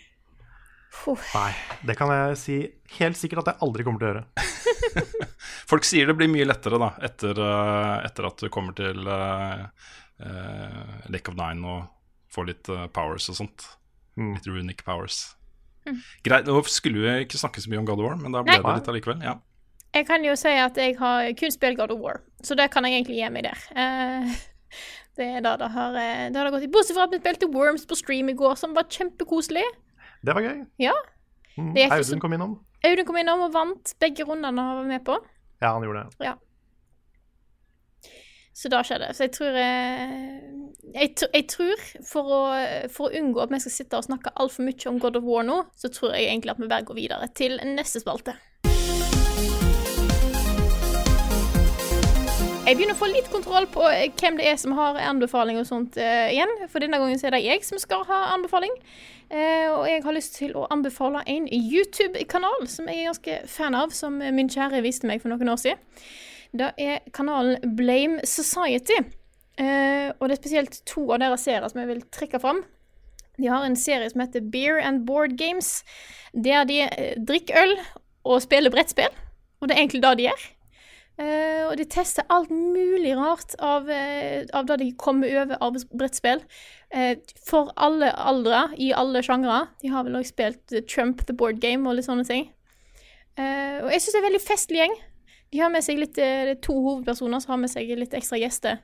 [1.35, 1.53] Nei,
[1.85, 2.57] det kan jeg si
[2.99, 5.07] helt sikkert at jeg aldri kommer til å gjøre.
[5.71, 9.67] Folk sier det blir mye lettere da, etter, uh, etter at du kommer til uh,
[10.23, 13.67] uh, Lake of Nine og får litt uh, powers og sånt.
[14.17, 15.37] Litt runic powers.
[16.27, 18.57] Greit, Nå skulle vi ikke snakke så mye om God of War, men da ble
[18.57, 18.63] Nei.
[18.63, 19.25] det litt allikevel.
[19.25, 19.37] Ja.
[19.97, 22.85] Jeg kan jo si at jeg har kun spilt God of War, så det kan
[22.85, 23.63] jeg egentlig gi meg der.
[23.73, 24.35] Uh,
[25.17, 26.71] det er da det har, eh, det har gått i.
[26.73, 29.65] Bortsett fra at vi spilte Worms på stream i går, som var kjempekoselig.
[30.27, 30.67] Det var gøy.
[30.83, 30.93] Ja.
[31.57, 31.73] Mm.
[31.89, 32.59] Audun så- kom innom.
[32.85, 35.17] Audun kom innom og vant begge rundene han var med på.
[35.63, 36.27] Ja, han gjorde det.
[36.27, 36.35] Ja.
[38.57, 39.13] Så da skjer det.
[39.13, 40.37] Så jeg tror eh,
[40.95, 42.43] Jeg, jeg tror, for å,
[42.89, 45.45] for å unngå at vi skal sitte og snakke altfor mye om God of War
[45.45, 48.37] nå, så tror jeg egentlig at vi bare går videre til neste spalte.
[52.67, 55.69] Jeg begynner å få litt kontroll på eh, hvem det er som har anbefaling og
[55.69, 56.55] sånt uh, igjen.
[56.73, 58.73] For denne gangen er det jeg som skal ha anbefaling.
[59.29, 63.77] Uh, og jeg har lyst til å anbefale en YouTube-kanal som jeg er ganske fan
[63.77, 65.83] av, som min kjære viste meg for noen år siden.
[66.57, 68.99] Det er kanalen Blame Society.
[69.57, 72.63] Eh, og det er spesielt to av deres serier som jeg vil trekke fram.
[73.37, 75.83] De har en serie som heter Beer and Board Games,
[76.33, 77.75] der de eh, drikker øl
[78.27, 79.13] og spiller brettspill.
[79.61, 80.47] Og det er egentlig det de gjør.
[81.17, 85.79] Eh, og de tester alt mulig rart av, eh, av det de kommer over av
[85.97, 86.43] brettspill.
[86.93, 87.17] Eh,
[87.49, 89.67] for alle aldre, i alle sjangre.
[89.81, 92.51] De har vel også spilt Trump the Board Game og litt sånne ting.
[93.37, 94.99] Eh, og jeg syns det er en veldig festlig gjeng.
[95.57, 98.83] De har med seg litt, eh, to hovedpersoner som har med seg litt ekstra gjester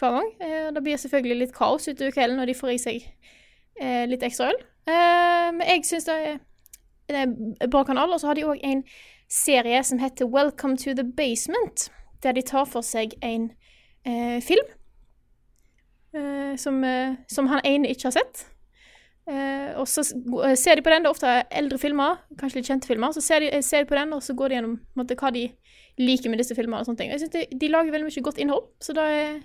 [0.00, 0.30] hver gang.
[0.42, 3.04] Eh, det blir selvfølgelig litt kaos utover kvelden når de får i seg
[3.78, 4.58] eh, litt ekstra øl.
[4.88, 8.10] Men jeg syns det, er- en bra kanal.
[8.12, 8.82] Og så har de òg en
[9.30, 11.86] serie som heter Welcome to the Basement,
[12.24, 13.50] der de tar for seg en
[14.42, 14.66] film
[16.58, 16.80] som,
[17.28, 18.46] som han ene ikke har sett.
[19.28, 20.00] Eh, og så
[20.56, 23.12] ser de på den, det er ofte eldre filmer, kanskje litt kjente filmer.
[23.12, 25.42] Så ser de, ser de på den, og så går de gjennom måte, hva de
[25.98, 26.80] liker med disse filmene.
[26.80, 27.10] og sånne ting.
[27.10, 29.38] Jeg synes de, de lager veldig mye godt innhold, så da er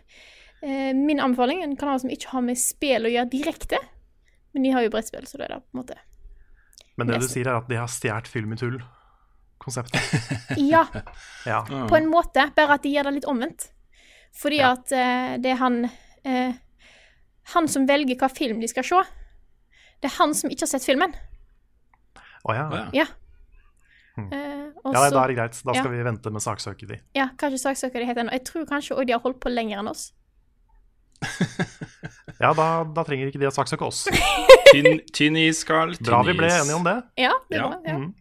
[0.64, 3.80] eh, min anbefaling en kanal som ikke har med spill å gjøre direkte.
[4.54, 5.96] Men de har jo brettspill, så det er det på en måte
[6.98, 10.02] Men det du sier, er at de har stjålet film i tull-konseptet.
[10.74, 10.84] Ja,
[11.50, 11.64] Ja.
[11.90, 13.72] på en måte, bare at de gjør det litt omvendt.
[14.38, 14.72] Fordi Ja.
[14.78, 15.84] at eh, det er han
[16.26, 16.54] eh,
[17.54, 19.02] Han som velger hva film de skal se.
[20.02, 21.12] Det er han som ikke har sett filmen.
[22.48, 22.64] Å ja.
[22.70, 22.86] Oh, ja.
[22.94, 23.06] Ja.
[24.18, 25.56] Eh, også, Ja, da er det greit.
[25.66, 25.92] Da skal ja.
[25.96, 26.98] vi vente med saksøket de.
[27.18, 28.32] Ja, kanskje saksøker de heter ennå.
[28.36, 30.12] Jeg tror kanskje òg de har holdt på lenger enn oss.
[32.42, 34.02] Ja, da, da trenger ikke de å saksøke oss.
[34.74, 35.94] Tynn, tynn is, Carl.
[36.04, 36.96] Bra vi ble enige om det.
[37.22, 37.70] Ja, det er Ja.
[37.70, 37.80] bra.
[37.88, 37.98] Ja.
[38.02, 38.12] Mm.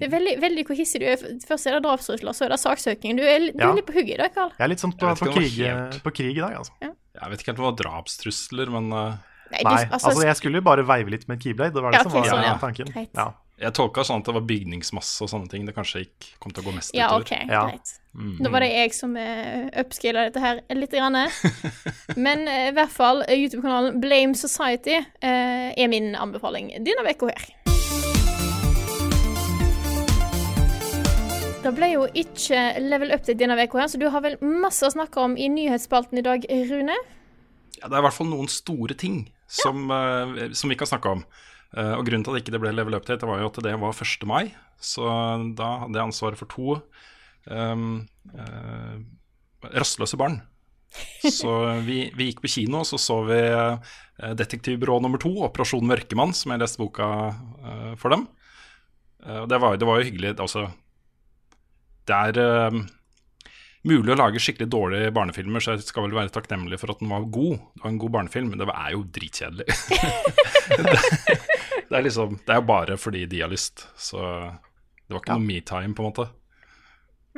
[0.00, 1.20] Det er veldig, veldig hvor hissig du er.
[1.46, 3.16] Først er det drapstrusler, så er det saksøking.
[3.16, 3.70] Du er, du Ja.
[3.70, 4.50] er litt på hugget i dag, Karl.
[4.58, 6.72] Jeg er litt sånn på, på, krig, helt- på krig i dag, altså.
[6.82, 9.16] Jeg vet ikke helt om det var drapstrusler, men uh...
[9.48, 11.72] Nei, du, altså jeg skulle jo bare veive litt med keyblade.
[11.72, 12.56] Det var det Ja, som var sånn, ja.
[12.60, 12.90] tanken.
[13.14, 13.28] Ja.
[13.58, 16.62] Jeg tolka sånn at det var bygningsmasse og sånne ting det kanskje ikke kom til
[16.62, 17.24] å gå mest Ja, utover.
[17.26, 17.62] OK, Ja.
[17.66, 17.94] greit.
[18.42, 20.94] Da var det jeg som uh, upskilla dette her litt.
[20.94, 21.18] Grann.
[22.26, 27.30] Men eh, i hvert fall eh, YouTube-kanalen Blame Society eh, er min anbefaling denne uka
[27.34, 27.44] her.
[31.62, 34.86] Det ble jo ikke level up til denne uka, her, så du har vel masse
[34.86, 36.94] å snakke om i nyhetsspalten i dag, Rune?
[37.78, 41.12] Ja, det er i hvert fall noen store ting som, eh, som vi kan snakke
[41.18, 41.24] om.
[41.76, 43.74] Eh, og Grunnen til at ikke det ble level update, det var jo at det
[43.82, 44.28] var 1.
[44.28, 44.44] mai.
[44.80, 45.04] Så
[45.58, 46.76] da hadde jeg ansvaret for to
[47.50, 49.00] um, uh,
[49.74, 50.38] rastløse barn.
[51.26, 51.50] Så
[51.88, 53.96] vi, vi gikk på kino, så så vi eh,
[54.38, 58.28] Detektivbyrå nummer to, Operasjon Mørkemann, som jeg leste boka uh, for dem.
[59.24, 60.36] Uh, det, var, det var jo hyggelig.
[60.38, 60.68] Altså,
[62.08, 62.78] det er eh,
[63.88, 67.12] mulig å lage skikkelig dårlige barnefilmer, så jeg skal vel være takknemlig for at den
[67.12, 67.58] var god.
[67.74, 69.66] Det var en god barnefilm, men det er jo dritkjedelig.
[70.78, 70.96] det,
[71.88, 74.22] det er liksom Det er jo bare fordi de har lyst, så
[75.08, 76.28] det var ikke noe me-time, på en måte.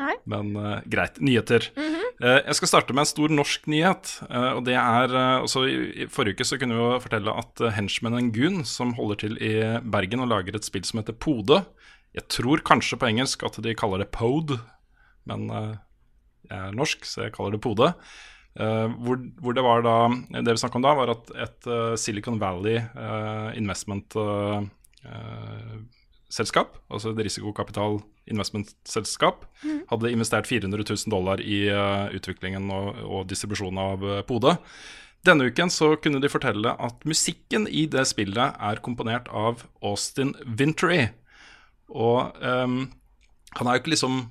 [0.00, 0.14] Nei.
[0.30, 1.18] Men uh, greit.
[1.20, 1.66] Nyheter.
[1.76, 4.14] Eh, jeg skal starte med en stor norsk nyhet.
[4.30, 7.62] Uh, og det er altså i, I forrige uke så kunne vi jo fortelle at
[7.62, 9.52] uh, Henchman Goon, som holder til i
[9.92, 11.62] Bergen og lager et spill som heter Pode
[12.16, 14.58] Jeg tror kanskje på engelsk at de kaller det Pode,
[15.28, 15.46] men
[16.50, 17.92] jeg er norsk, så jeg kaller det Pode.
[18.58, 19.92] Uh, hvor, hvor det var da
[20.42, 24.64] Det vi snakka om da, var at et uh, Silicon Valley uh, investment eh,
[25.06, 25.76] eh,
[26.30, 29.46] selskap, altså et risikokapital investmentselskap,
[29.90, 31.64] hadde investert 400 000 dollar i
[32.14, 34.54] utviklingen og, og distribusjonen av Pode.
[35.26, 40.32] Denne uken så kunne de fortelle at musikken i det spillet er komponert av Austin
[40.46, 41.10] Vintery.
[41.90, 42.84] Og um,
[43.58, 44.22] han er jo ikke liksom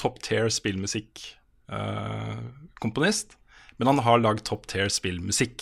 [0.00, 3.28] top tier spillmusikk-komponist,
[3.78, 5.56] men han har lagd top tier spillmusikk,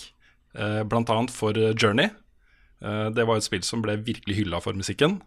[0.59, 2.09] uh, blant annet for eh, Journey.
[2.79, 5.19] Eh, det var et spill som ble virkelig hylla for musikken.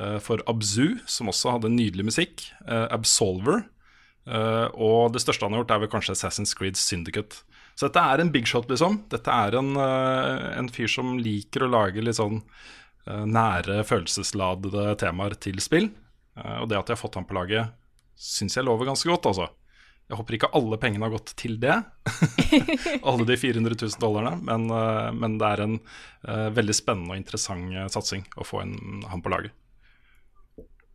[0.00, 2.34] Eh, for Abzu, som også hadde nydelig musikk.
[2.66, 3.58] eh, Absolver.
[4.26, 7.34] eh, og det største han har gjort, er vel kanskje Assassin's Creed Syndicate.
[7.76, 9.02] Så dette er en big shot, liksom.
[9.12, 12.40] Dette er en, eh, en fyr som liker å lage litt sånn
[13.06, 15.90] eh, nære, følelsesladede temaer til spill.
[16.36, 17.68] Eh, og det at jeg har fått ham på laget,
[18.16, 19.50] syns jeg lover ganske godt, altså.
[20.06, 21.74] Jeg håper ikke alle pengene har gått til det,
[23.10, 27.18] alle de 400 000 dollarene, men, eh, men det er en uh, veldig spennende og
[27.18, 28.76] interessant eh, satsing å få en,
[29.10, 29.56] han på laget.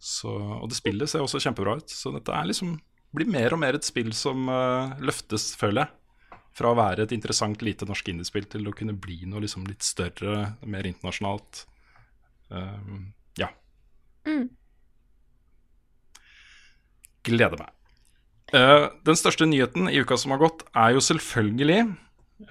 [0.02, 2.78] Så, og det spillet ser også kjempebra ut, så dette er liksom
[3.12, 6.40] blir mer og mer et spill som uh, løftes, føler jeg.
[6.56, 9.84] Fra å være et interessant lite norsk indiespill til å kunne bli noe liksom litt
[9.84, 11.66] større, mer internasjonalt.
[12.48, 13.52] Um, ja.
[17.28, 17.72] Gleder meg.
[18.52, 21.82] Eh, den største nyheten i uka som har gått, er jo selvfølgelig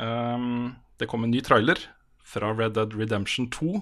[0.01, 1.81] ehm, Det kom en ny trailer
[2.25, 3.81] fra Red Dead Redemption 2.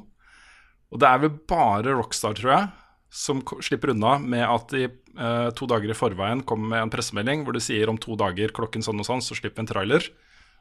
[0.88, 2.68] Og det er vel bare Rockstar, tror jeg,
[3.12, 7.44] som slipper unna med at de eh, to dager i forveien kommer med en pressemelding
[7.44, 10.08] hvor de sier om to dager klokken sånn og sånn, så slipper vi en trailer.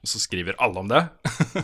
[0.03, 1.03] Og så skriver alle om det.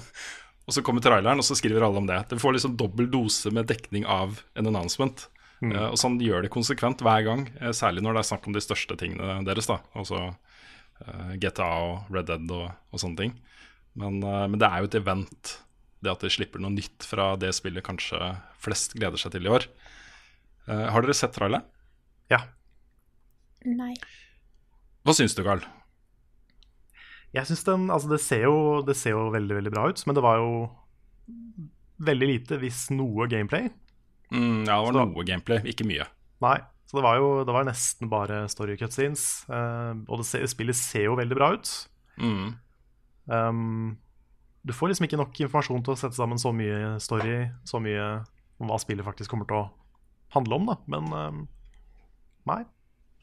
[0.66, 2.24] og så kommer traileren, og så skriver alle om det.
[2.32, 5.28] Det får liksom dobbel dose med dekning av en announcement.
[5.72, 8.56] Eh, og sånn gjør de konsekvent hver gang, eh, særlig når det er snakk om
[8.56, 9.70] de største tingene deres.
[9.70, 13.36] da Altså eh, GTA og Red Dead og, og sånne ting.
[13.94, 15.50] Men, men det er jo et event,
[16.02, 18.18] det at de slipper noe nytt fra det spillet kanskje
[18.58, 19.68] flest gleder seg til i år.
[20.68, 21.66] Eh, har dere sett trailet?
[22.32, 22.40] Ja.
[23.68, 23.94] Nei.
[25.04, 25.64] Hva syns du, Carl?
[27.34, 30.16] Jeg synes den, altså det ser, jo, det ser jo veldig veldig bra ut, men
[30.18, 30.52] det var jo
[32.04, 33.72] veldig lite, hvis noe, gameplay.
[34.34, 36.08] Mm, ja, det var Så- noe gameplay, ikke mye.
[36.42, 36.58] Nei,
[36.90, 39.46] så det var jo det var nesten bare story cutscenes.
[39.50, 41.72] Uh, og det spillet ser jo veldig bra ut.
[42.18, 42.56] Mm.
[43.30, 43.98] Um,
[44.66, 48.26] du får liksom ikke nok informasjon til å sette sammen så mye story, så mye
[48.60, 49.70] om hva spillet faktisk kommer til å
[50.36, 50.78] handle om, da.
[50.88, 51.48] Men um,
[52.50, 52.64] nei.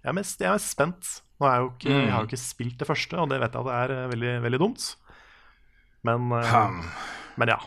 [0.01, 1.09] Jeg er, mest, jeg er mest spent.
[1.41, 3.53] Nå er jeg, jo ikke, jeg har jo ikke spilt det første, og det vet
[3.53, 4.85] jeg at det er eh, veldig, veldig dumt.
[6.09, 6.79] Men, Hmm.
[7.37, 7.59] men ja.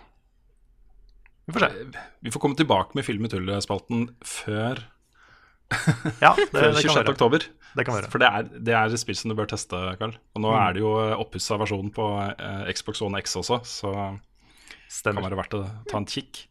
[1.45, 1.85] Vi får se.
[2.23, 4.83] Vi får komme tilbake med Film i tullet-spalten før,
[6.21, 6.85] Ja, det, før det, 26.
[6.85, 7.13] kan være.
[7.15, 7.45] oktober.
[7.75, 8.09] det kan være.
[8.13, 10.13] For det er, det er et spill som du bør teste, Karl.
[10.37, 10.59] Og nå Mm.
[10.67, 10.91] er det jo
[11.23, 13.93] oppussa versjon på eh, Xbox One X også, så
[14.93, 15.23] Stemmer.
[15.23, 16.43] kan være verdt å ta en kikk.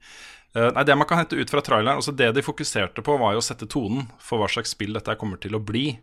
[0.57, 3.33] Uh, nei, Det man kan hente ut fra traileren, altså det de fokuserte på, var
[3.33, 5.95] jo å sette tonen for hva slags spill dette kommer til å bli.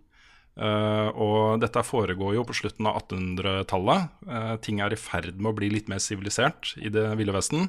[0.60, 4.10] Uh, og dette foregår jo på slutten av 1800-tallet.
[4.26, 7.68] Uh, ting er i ferd med å bli litt mer sivilisert i det ville vesten.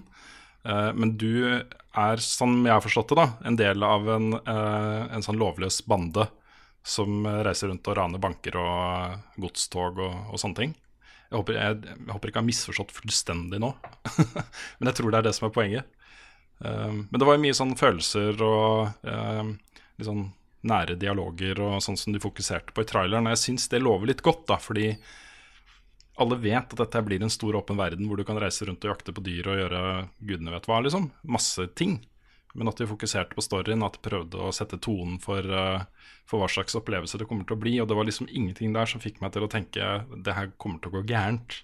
[0.65, 5.03] Eh, men du er, som jeg har forstått det, da, en del av en, eh,
[5.17, 6.29] en sånn lovløs bande
[6.87, 10.77] som reiser rundt og raner banker og godstog og, og sånne ting.
[11.31, 13.75] Jeg håper, jeg, jeg håper ikke jeg har misforstått fullstendig nå,
[14.81, 15.97] men jeg tror det er det som er poenget.
[16.61, 19.53] Um, men det var jo mye sånn følelser og um,
[20.01, 20.25] litt sånn
[20.67, 23.29] nære dialoger og sånn som du fokuserte på i traileren.
[23.29, 24.91] Og jeg syns det lover litt godt, da, fordi
[26.21, 28.93] alle vet at dette blir en stor åpen verden hvor du kan reise rundt og
[28.93, 29.83] jakte på dyr og gjøre
[30.21, 31.11] gudene vet hva, liksom.
[31.25, 31.99] Masse ting.
[32.53, 35.85] Men at de fokuserte på storyen, at de prøvde å sette tonen for, uh,
[36.29, 37.77] for hva slags opplevelse det kommer til å bli.
[37.83, 40.83] Og det var liksom ingenting der som fikk meg til å tenke det her kommer
[40.83, 41.61] til å gå gærent.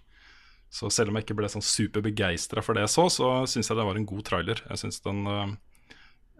[0.70, 3.78] Så selv om jeg ikke ble sånn superbegeistra for det jeg så, så syns jeg
[3.78, 4.62] det var en god trailer.
[4.70, 5.54] Jeg synes den uh,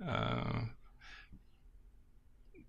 [0.07, 0.59] uh,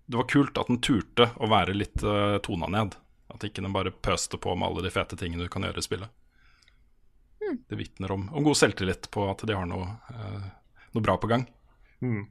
[0.08, 2.98] Det var kult at den turte å være litt uh, tona ned.
[3.28, 5.86] At ikke den bare pøste på med alle de fete tingene du kan gjøre i
[5.86, 6.12] spillet.
[7.68, 10.48] Det vitner om, om god selvtillit på at de har noe, eh,
[10.92, 11.46] noe bra på gang.
[12.04, 12.26] Mm.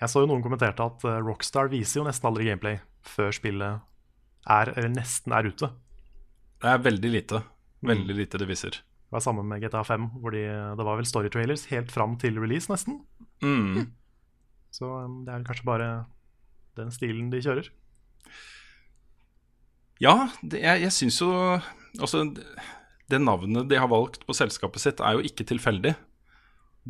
[0.00, 3.82] Jeg så jo noen kommenterte at eh, Rockstar viser jo nesten aldri gameplay før spillet
[4.44, 5.70] er, eller nesten er ute.
[6.62, 7.42] Det er veldig lite.
[7.84, 8.80] Veldig lite det viser.
[8.80, 12.40] Det var samme med GTA 5, hvor de, det var vel storytrailers helt fram til
[12.40, 13.02] release, nesten.
[13.44, 13.92] Mm.
[14.74, 15.88] Så um, det er kanskje bare
[16.78, 17.68] den stilen de kjører.
[20.04, 21.30] Ja, det, jeg, jeg syns jo
[21.94, 22.24] Altså,
[23.08, 25.94] det navnet de har valgt på selskapet sitt, er jo ikke tilfeldig.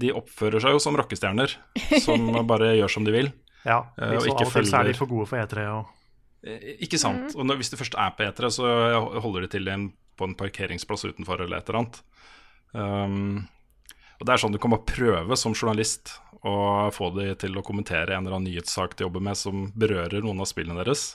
[0.00, 1.52] De oppfører seg jo som rockestjerner,
[2.02, 3.28] som bare gjør som de vil.
[3.68, 5.66] Ja, de og ikke Av og til så er de for gode for E3.
[5.76, 5.92] Og,
[6.44, 7.34] Eh, Ikke sant.
[7.38, 8.68] Og når, hvis du først er på E3, så
[9.24, 12.00] holder de til en, på en parkeringsplass utenfor eller et eller annet.
[12.74, 13.44] Um,
[14.18, 17.62] og det er sånn du kan bare prøve som journalist å få de til å
[17.64, 21.14] kommentere en eller annen nyhetssak de jobber med som berører noen av spillene deres.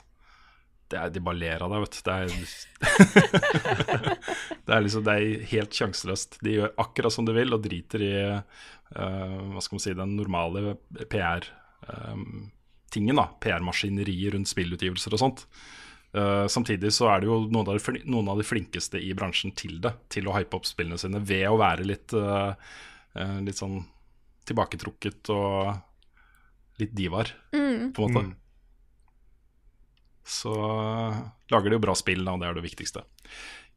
[0.90, 2.02] Det er, de bare ler av deg, vet du.
[2.08, 2.30] Det er,
[4.66, 6.32] det er liksom det er helt sjanseløst.
[6.46, 8.42] De gjør akkurat som de vil og driter i uh,
[9.54, 10.60] hva skal man si, den normale
[11.14, 13.18] PR-tingen.
[13.22, 15.40] da, PR-maskineriet rundt spillutgivelser og sånt.
[16.10, 19.54] Uh, samtidig så er det jo noen av, de, noen av de flinkeste i bransjen
[19.58, 19.94] til det.
[20.10, 22.54] Til å hype opp spillene sine ved å være litt, eh,
[23.14, 23.78] eh, litt sånn
[24.50, 25.76] tilbaketrukket og
[26.82, 28.24] litt divaer, på en måte.
[28.26, 28.34] Mm.
[30.30, 30.54] Så
[31.50, 33.04] lager de jo bra spill, da, det er det viktigste.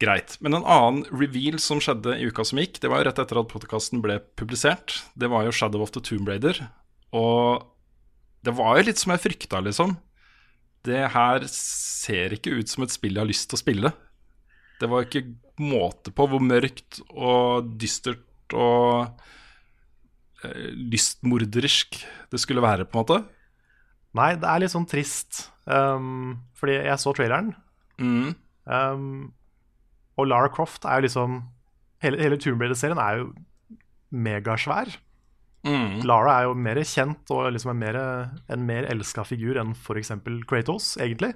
[0.03, 0.37] Greit.
[0.45, 3.41] Men en annen reveal som skjedde i uka som gikk, det var jo rett etter
[3.41, 4.99] at podkasten ble publisert.
[5.17, 6.59] Det var jo Shadow of the Tomb Raider.
[7.17, 7.65] Og
[8.45, 9.95] det var jo litt som jeg frykta, liksom.
[10.83, 13.93] Det her ser ikke ut som et spill jeg har lyst til å spille.
[14.83, 15.29] Det var ikke
[15.63, 19.13] måte på hvor mørkt og dystert og
[20.43, 22.01] eh, lystmorderisk
[22.33, 23.21] det skulle være, på en måte.
[24.19, 25.47] Nei, det er litt sånn trist.
[25.67, 27.55] Um, fordi jeg så traileren,
[28.01, 28.35] Mm.
[28.67, 29.33] Um,
[30.19, 31.43] og Lara Croft er jo liksom
[32.03, 33.29] Hele, hele Tomb Raider-serien er jo
[34.11, 34.89] megasvær.
[35.63, 36.01] Mm.
[36.09, 37.99] Lara er jo mer kjent og liksom en mer,
[38.51, 40.11] en mer elska figur enn f.eks.
[40.51, 41.31] Kratos, egentlig.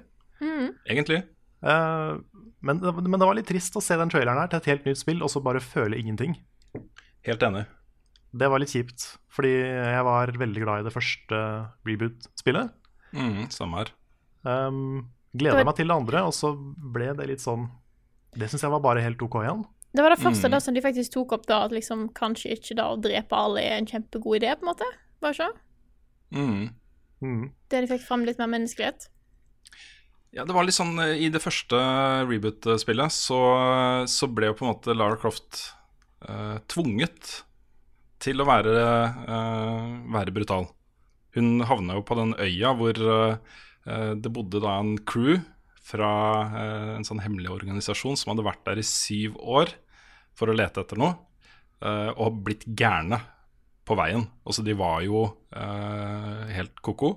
[0.89, 1.21] Egentlig.
[1.63, 2.19] Uh,
[2.59, 4.99] men, men det var litt trist å se den traileren her til et helt nytt
[4.99, 6.35] spill, og så bare føle ingenting.
[7.23, 7.63] Helt enig.
[8.35, 11.39] Det var litt kjipt, fordi jeg var veldig glad i det første
[11.87, 12.75] reboot-spillet.
[13.15, 13.95] Mm, samme her.
[14.47, 17.65] Um, gleda meg til det andre, og så ble det litt sånn
[18.37, 19.65] Det syns jeg var bare helt OK igjen.
[19.95, 20.51] Det var det første Mm.
[20.53, 23.63] da som de faktisk tok opp, da, at liksom kanskje ikke da å drepe alle
[23.63, 24.89] er en kjempegod idé, på en måte.
[25.21, 25.47] Det ikke?
[26.37, 26.69] Mm.
[27.21, 27.45] Mm.
[27.69, 29.07] Det de fikk fram litt mer menneskelighet.
[30.35, 31.79] Ja, det var litt sånn eh, I det første
[32.27, 33.39] reboot-spillet så,
[34.11, 35.71] så ble jo på en måte Lara Croft
[36.27, 37.39] eh, tvunget
[38.21, 38.75] til å være,
[39.25, 40.67] eh, være brutal.
[41.37, 43.57] Hun havna jo på den øya hvor eh,
[43.87, 45.37] det bodde da en crew
[45.87, 46.11] fra
[46.59, 49.71] eh, en sånn hemmelig organisasjon som hadde vært der i syv år
[50.37, 51.15] for å lete etter noe,
[51.81, 53.21] eh, og blitt gærne
[53.87, 54.25] på veien.
[54.43, 55.23] Altså, de var jo
[55.55, 57.15] eh, helt ko-ko.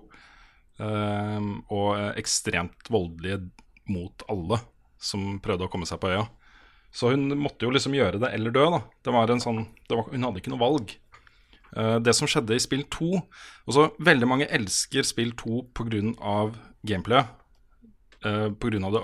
[0.80, 3.42] Og eh, ekstremt voldelige
[3.92, 4.62] mot alle
[5.02, 6.22] som prøvde å komme seg på øya.
[6.94, 8.80] Så hun måtte jo liksom gjøre det eller dø, da.
[9.04, 10.94] Det var en sånn, var, hun hadde ikke noe valg.
[11.76, 13.10] Eh, det som skjedde i spill 2
[13.70, 16.50] også, Veldig mange elsker spill 2 pga.
[16.86, 17.36] gameplayet.
[18.20, 18.76] Uh, pga.
[18.92, 19.00] det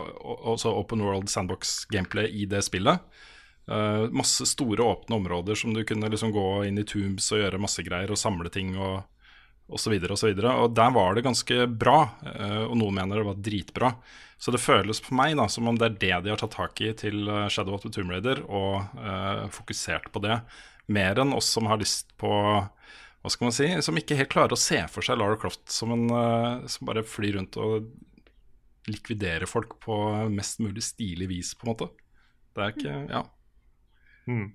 [0.52, 3.00] også open world sandbox-gameplay i det spillet.
[3.66, 7.58] Uh, masse store åpne områder som du kunne liksom gå inn i tombs og gjøre
[7.58, 9.04] masse greier og samle ting og
[9.66, 10.52] og så og.
[10.62, 13.88] Og der var det ganske bra, uh, og noen mener det var dritbra.
[14.38, 16.80] Så det føles på meg da som om det er det de har tatt tak
[16.84, 18.84] i til Shadow of the Tomb Raider, og
[19.50, 20.36] fokusert på det.
[20.92, 23.68] Mer enn oss som har lyst på Hva skal man si?
[23.82, 27.02] Som ikke helt klarer å se for seg Lara Croft som en eh, som bare
[27.06, 27.88] flyr rundt og
[28.86, 29.96] likviderer folk på
[30.30, 31.88] mest mulig stilig vis, på en måte.
[32.54, 33.24] Det er ikke Ja.
[34.26, 34.54] Mm.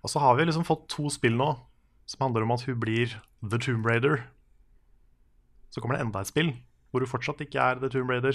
[0.00, 1.50] Og så har vi liksom fått to spill nå
[2.08, 3.12] som handler om at hun blir
[3.44, 4.24] The Tomb Raider.
[5.70, 6.54] Så kommer det enda et spill
[6.90, 8.34] hvor hun fortsatt ikke er The Tomb Raider,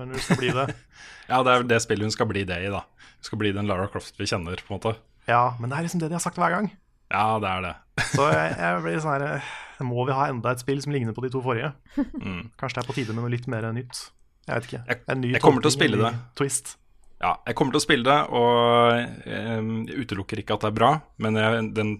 [0.00, 0.70] men hun skal bli det.
[1.30, 2.86] ja, det er det spillet hun skal bli det i, da.
[3.20, 4.94] Hun skal bli den Lara Croft vi kjenner, på en måte.
[5.30, 6.68] Ja, men det er liksom det de har sagt hver gang.
[7.10, 7.74] Ja, det er det.
[8.16, 9.48] Så jeg, jeg blir sånn her eh,
[9.84, 11.72] Må vi ha enda et spill som ligner på de to forrige?
[11.96, 12.50] Mm.
[12.60, 14.04] Kanskje det er på tide med noe litt mer nytt?
[14.46, 14.98] Jeg vet ikke.
[15.12, 16.12] En ny jeg kommer til å spille det.
[16.38, 16.74] Twist.
[17.20, 20.76] Ja, jeg kommer til å spille det, og eh, jeg utelukker ikke at det er
[20.78, 21.90] bra, men jeg, den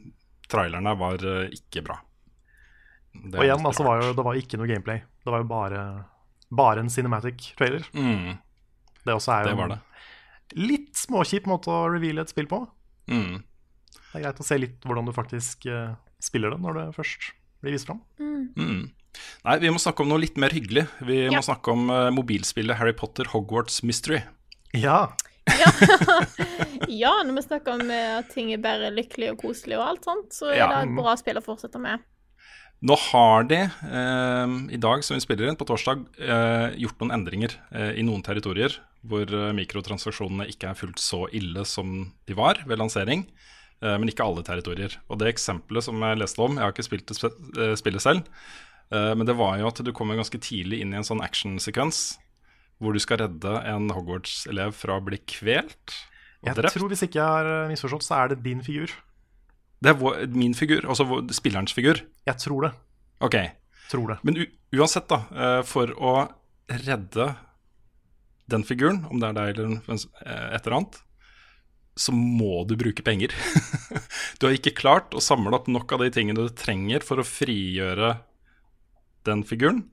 [0.50, 1.98] traileren der var eh, ikke bra.
[3.12, 5.02] Det Og igjen, altså, var jo, det var ikke noe gameplay.
[5.20, 5.82] Det var jo bare,
[6.62, 7.84] bare en cinematic trailer.
[7.92, 8.38] mm,
[9.04, 9.80] Det også er jo Det var det.
[10.64, 12.62] litt småkjip måte å reveale et spill på.
[13.10, 13.42] Mm.
[14.10, 15.92] Det er greit å se litt hvordan du faktisk eh,
[16.22, 17.30] spiller det når det først
[17.62, 18.00] blir vist fram.
[18.18, 18.90] Mm.
[19.44, 20.86] Nei, vi må snakke om noe litt mer hyggelig.
[21.04, 21.30] Vi Ja.
[21.34, 24.22] må snakke om uh, mobilspillet Harry Potter Hogwarts Mystery.
[24.74, 25.08] Ja,
[26.90, 30.06] Ja, når vi snakker om eh, at ting er bare lykkelig og koselig og alt
[30.06, 30.68] sånt, så er Ja.
[30.70, 32.02] det et bra spill å fortsette med.
[32.82, 37.12] Nå har de, eh, i dag som vi spiller inn, på torsdag, eh, gjort noen
[37.18, 42.36] endringer eh, i noen territorier hvor eh, mikrotransaksjonene ikke er fullt så ille som de
[42.36, 43.24] var ved lansering,
[43.80, 44.96] eh, men ikke alle territorier.
[45.08, 48.26] Og det eksempelet som jeg leste om, jeg har ikke spilt det eh, spillet selv,
[48.90, 52.16] men det var jo at du kommer ganske tidlig inn i en sånn actionsekvens
[52.82, 55.92] hvor du skal redde en Hogwarts-elev fra å bli kvelt
[56.40, 56.74] og jeg drept.
[56.74, 58.90] tror hvis ikke jeg har misforstått, så er det din figur.
[59.78, 62.02] Det er vår, min figur, altså spillerens figur.
[62.26, 62.72] Jeg tror det.
[63.22, 63.38] Ok,
[63.92, 64.18] Tror det.
[64.26, 64.42] Men
[64.74, 66.16] uansett, da, for å
[66.82, 67.30] redde
[68.50, 70.98] den figuren, om det er deg eller eh, et eller annet,
[72.00, 73.34] så må du bruke penger.
[74.38, 77.26] du har ikke klart å samle opp nok av de tingene du trenger for å
[77.26, 78.14] frigjøre
[79.28, 79.84] den figuren.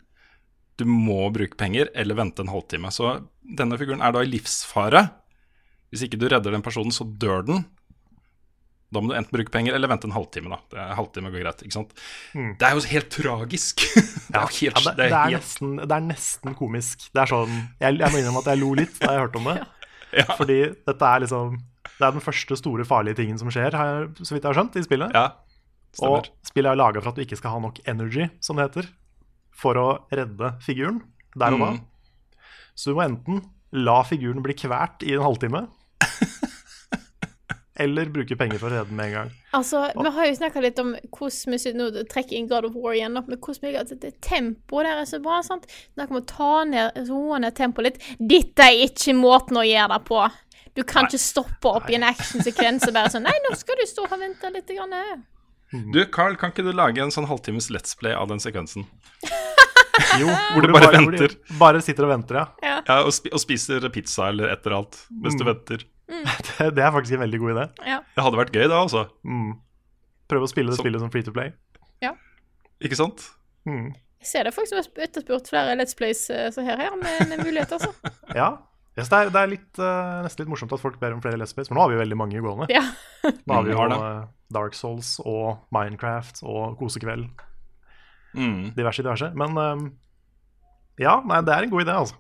[0.78, 2.92] Du må bruke penger eller vente en halvtime.
[2.94, 5.08] Så denne figuren er da i livsfare.
[5.92, 7.66] Hvis ikke du redder den personen, så dør den.
[8.94, 10.48] Da må du enten bruke penger eller vente en halvtime.
[10.48, 11.90] da det er, Halvtime går greit, ikke sant?
[12.34, 13.82] Det er jo helt tragisk.
[14.32, 17.08] det er helt, Ja, det, det er det, er helt nesten, det er nesten komisk.
[17.12, 19.50] Det er sånn, jeg, jeg må innrømme at jeg lo litt da jeg hørte om
[19.52, 19.58] det.
[20.16, 20.24] Ja.
[20.38, 20.56] Fordi
[20.88, 21.58] dette er liksom
[22.00, 24.56] Det er den første store farlige tingen som skjer, har jeg- så vidt jeg har
[24.56, 25.12] skjønt, i spillet.
[25.14, 25.26] Ja,
[26.08, 28.88] og spillet er laga for at du ikke skal ha nok energy, som det heter,
[29.52, 31.02] for å redde figuren
[31.36, 31.70] der og da.
[31.76, 31.82] Mm.
[32.78, 33.44] Så du må enten
[33.76, 35.66] la figuren bli kvert i en halvtime,
[37.80, 39.30] eller bruke penger for å redde den med en gang.
[39.58, 42.98] Altså, Vi har jo snakka litt om hvordan vi nå trekker inn God of War
[42.98, 45.40] igjen, men hvordan vi, at det tempoet der er så bra.
[45.46, 45.70] sant?
[45.94, 48.04] Snakk om å ta ned, roe ned tempoet litt.
[48.20, 50.26] Dette er ikke måten å gjøre det på.
[50.78, 53.86] Du kan ikke stoppe opp i en actionsekvens og bare sånn Nei, nå skal du
[53.90, 54.74] stå og vente litt.
[54.78, 55.24] Grann.
[55.94, 58.88] Du, Carl, kan ikke du lage en sånn halvtimes Let's Play av den sekvensen?
[60.22, 61.34] Jo, Hvor du bare, bare hvor venter.
[61.58, 62.44] Bare sitter og venter, ja.
[62.62, 62.76] Ja.
[62.86, 65.86] Ja, og, spi og spiser pizza eller et eller annet mens du venter.
[66.58, 67.64] Det, det er faktisk en veldig god idé.
[67.86, 68.00] ja.
[68.16, 69.06] Det hadde vært gøy, da, altså.
[69.28, 69.56] Mm.
[70.32, 71.54] Prøve å spille det Så- spillet som free to play.
[72.78, 73.24] Ikke sant?
[73.66, 73.88] Mm.
[74.22, 77.40] Jeg ser det faktisk har etterspurt flere Let's Plays eh, så her, her med, med
[77.42, 78.12] muligheter, altså.
[78.38, 78.52] Ja.
[78.98, 81.38] Yes, det er, det er litt, uh, nesten litt morsomt at folk ber om flere
[81.42, 82.68] Let's Plays, for nå har vi jo veldig mange gående.
[82.70, 82.84] Ja.
[83.26, 87.26] Nå har vi Mm, jo uh, Dark Souls og Minecraft og Kosekveld.
[88.38, 88.72] Mm.
[88.78, 89.32] Diverse, diverse.
[89.38, 89.84] Men um,
[91.02, 92.18] ja, nei, det er en god idé, altså.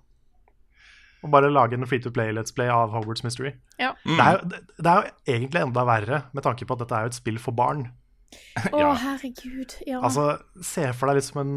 [1.26, 3.56] Å bare lage en free to play Let's Play av Hogwarts Mystery.
[3.82, 3.94] ja.
[4.06, 6.96] Det, er jo, det, det er jo egentlig enda verre, med tanke på at dette
[7.00, 7.88] er jo et spill for barn.
[8.74, 8.94] Å, Ja.
[9.02, 9.78] herregud.
[9.88, 10.02] Ja.
[10.04, 11.54] Altså, se for deg liksom en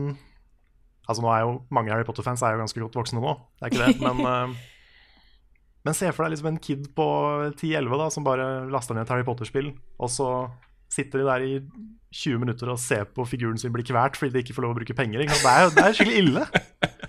[1.10, 3.72] Altså, nå er jo mange Harry Potter-fans er jo ganske godt voksne nå, det er
[3.72, 4.52] ikke det, men uh,
[5.88, 7.06] Men se for deg liksom en kid på
[7.56, 10.26] 10-11 da, som bare laster ned et Harry Potter-spill, og så
[10.92, 11.52] sitter de der i
[12.12, 14.78] 20 minutter og ser på figuren sin bli kvert fordi de ikke får lov å
[14.80, 15.22] bruke penger.
[15.24, 15.38] Ikke?
[15.40, 16.46] Det er jo det er skikkelig ille.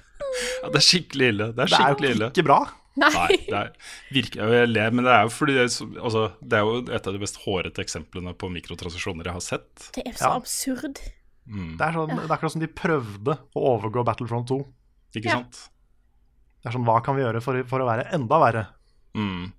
[0.62, 1.48] Ja, det er skikkelig ille.
[1.56, 2.30] Det er Det er jo ille.
[2.32, 2.60] ikke bra.
[3.00, 3.10] Nei.
[3.16, 3.70] Nei, det er,
[4.12, 6.82] virker, jeg ler, men det er jo fordi det er, så- altså, det er jo
[6.98, 9.92] et av de mest hårete eksemplene på mikrotransisjoner jeg har sett.
[9.96, 10.36] Det er så Ja.
[10.36, 11.00] absurd.
[11.00, 14.60] Det er, sånn, det er akkurat som de prøvde å overgå Battlefront 2.
[15.16, 15.40] Ikke Ja.
[15.40, 15.70] sant?
[16.64, 18.68] Det er sånn, Hva kan vi gjøre for, for å være enda verre?
[19.16, 19.54] Mm.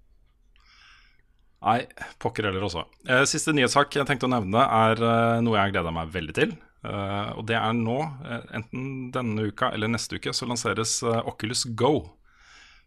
[1.63, 1.87] Nei,
[2.21, 2.85] pokker heller også.
[3.09, 6.57] Eh, siste nyhetssak jeg tenkte å nevne, er eh, noe jeg gleder meg veldig til.
[6.83, 11.21] Eh, og det er nå, eh, enten denne uka eller neste uke, så lanseres uh,
[11.31, 12.11] Oculus Go.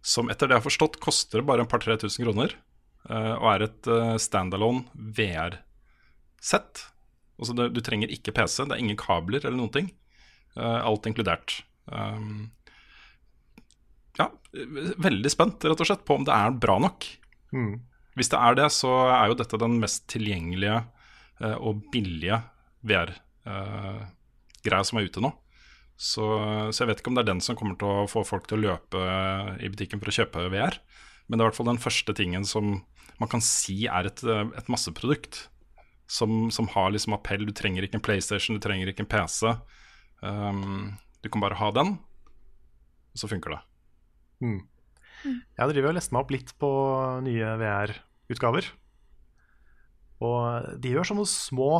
[0.05, 2.57] Som etter det jeg har forstått koster bare en par-tre tusen kroner.
[3.07, 3.89] Uh, og er et
[4.21, 4.85] standalone
[5.17, 6.87] VR-sett.
[7.39, 9.89] Altså det, du trenger ikke PC, det er ingen kabler eller noen ting.
[10.55, 11.57] Alt inkludert.
[11.91, 12.53] Um,
[14.15, 14.29] ja,
[15.03, 17.09] veldig spent rett og slett på om det er bra nok.
[17.51, 17.73] Mm.
[18.15, 20.79] Hvis det er det, så er jo dette den mest tilgjengelige
[21.59, 22.39] og billige
[23.45, 25.31] VR-greia som er ute nå.
[25.95, 26.25] Så,
[26.75, 28.59] så jeg vet ikke om det er den som kommer til å få folk til
[28.59, 29.03] å løpe
[29.63, 30.79] i butikken for å kjøpe VR.
[31.25, 32.77] Men det er i hvert fall den første tingen som
[33.21, 35.47] man kan si er et, eh, et masseprodukt.
[36.05, 37.47] Som, som har liksom appell.
[37.47, 39.55] Du trenger ikke en PlayStation, du trenger ikke en PC.
[40.21, 40.91] Um,
[41.25, 43.61] du kan bare ha den, og så funker det.
[44.45, 44.59] Mm.
[45.25, 46.69] Jeg driver og leste meg opp litt på
[47.25, 48.69] nye VR-utgaver.
[50.29, 51.71] Og de gjør sånne små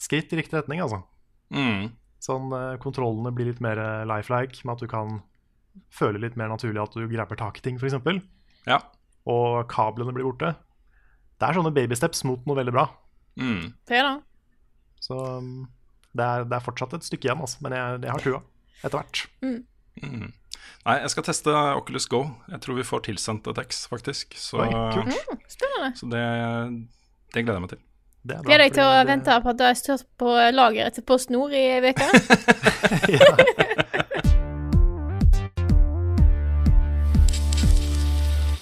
[0.00, 1.02] skritt i riktig retning, altså.
[1.54, 1.90] Mm.
[2.22, 5.20] Sånn eh, Kontrollene blir litt mer eh, lifelike, med at du kan
[5.94, 8.20] føle litt mer naturlig at du grabber tak i ting, f.eks.
[8.68, 8.80] Ja.
[9.30, 10.54] Og kablene blir borte.
[11.40, 12.88] Det er sånne babysteps mot noe veldig bra.
[13.40, 13.70] Mm.
[13.88, 14.16] Det det.
[15.00, 15.68] Så um,
[16.12, 17.62] det, er, det er fortsatt et stykke igjen, altså.
[17.64, 18.42] men jeg, jeg har trua.
[18.80, 19.22] Etter hvert.
[19.44, 20.28] Mm.
[20.80, 22.22] Nei, jeg skal teste Oculus Go.
[22.52, 24.36] Jeg tror vi får tilsendt et X, faktisk.
[24.40, 25.56] Så, Oi, kult.
[25.96, 26.24] Så det,
[27.34, 27.86] det gleder jeg meg til.
[28.28, 31.52] Er Gleder deg til å det- vente på at det størst på lageret til PostNord
[31.56, 32.04] i ei uke.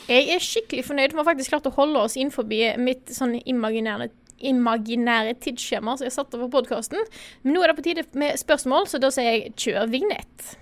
[0.08, 1.12] Jeg er skikkelig fornøyd.
[1.12, 2.46] Vi har faktisk klart å holde oss innenfor
[2.80, 4.06] mitt sånn imaginære,
[4.48, 7.02] imaginære tidsskjema som jeg satte for podkasten.
[7.42, 10.54] Men nå er det på tide med spørsmål, så da sier jeg kjør vignett.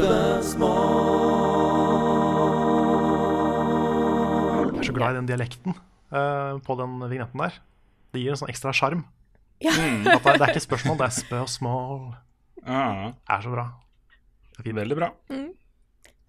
[0.00, 0.08] Jeg
[4.80, 7.58] er så glad i den dialekten uh, på den vignetten der.
[8.14, 9.02] Det gir en sånn ekstra sjarm.
[9.60, 9.72] Ja.
[9.76, 10.06] Mm.
[10.06, 12.00] det, det er ikke spørsmål, det er spørsmål.
[12.64, 13.66] Ja, Det er så bra.
[14.56, 15.08] Det er veldig bra.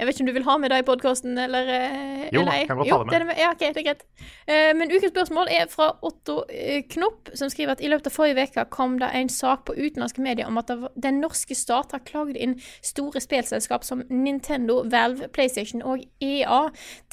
[0.01, 2.55] Jeg vet ikke om du vil ha med det i podkasten, eller eh, Jo eller
[2.57, 3.11] jeg kan godt ta det med.
[3.13, 3.35] Det med.
[3.37, 3.99] Ja, ok, det er greit.
[4.49, 8.15] Uh, men ukens spørsmål er fra Otto eh, Knopp, som skriver at i løpet av
[8.15, 10.73] forrige uke kom det en sak på utenlandske medier om at
[11.05, 16.63] den norske stat har klaget inn store spillselskap som Nintendo, Valve, PlayStation og EA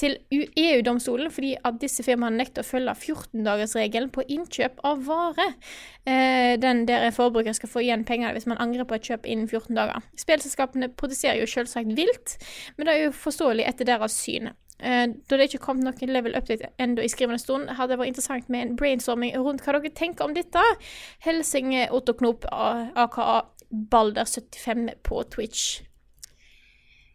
[0.00, 5.50] til EU-domstolen fordi at disse firmaene nekter å følge 14-dagersregelen på innkjøp av vare.
[6.08, 9.28] Uh, den der en forbruker skal få igjen penger hvis man angrer på et kjøp
[9.28, 10.00] innen 14 dager.
[10.16, 12.38] Spillselskapene protesterer jo selvsagt vilt,
[12.78, 14.52] men det er jo forståelig etter deres syn.
[14.78, 18.12] Eh, da det ikke kom noen level update ennå i skrivende stund, hadde det vært
[18.12, 20.62] interessant med en brainstorming rundt hva dere tenker om dette.
[21.26, 23.42] Helsing Otto Knop, aka
[23.92, 25.80] Balder75 på Twitch.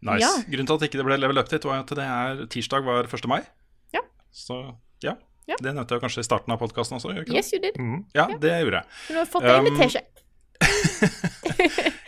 [0.04, 0.20] Nice.
[0.20, 0.30] Ja.
[0.52, 3.24] Grunnen til at ikke det ble level update, var at det er tirsdag var 1.
[3.30, 3.40] mai.
[3.96, 4.04] Ja.
[4.30, 4.60] Så
[5.02, 5.16] ja.
[5.48, 5.56] Ja.
[5.60, 7.12] Det nevnte jeg kanskje i starten av podkasten også.
[7.20, 7.32] ikke?
[7.36, 7.76] Yes, you did.
[8.16, 8.86] Ja, det gjorde jeg.
[9.08, 10.04] Du har fått deg Um, invitation.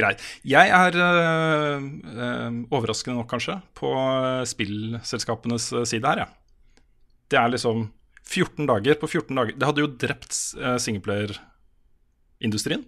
[0.00, 0.24] Greit.
[0.48, 6.28] Jeg er øh, øh, overraskende nok, kanskje, på øh, spillselskapenes side her, ja.
[7.30, 7.90] Det er liksom
[8.30, 9.58] 14 dager på 14 dager.
[9.58, 12.84] Det hadde jo drept uh, singleplayer-industrien.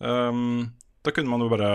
[0.00, 0.72] Um,
[1.04, 1.70] da kunne man jo bare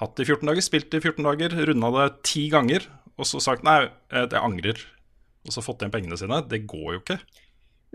[0.00, 2.86] hatt det i 14 dager, spilt det i 14 dager, runda det ti ganger,
[3.16, 4.78] og så sagt nei, eh, jeg angrer.
[5.46, 6.40] og så fått igjen pengene sine.
[6.50, 7.20] Det går jo ikke.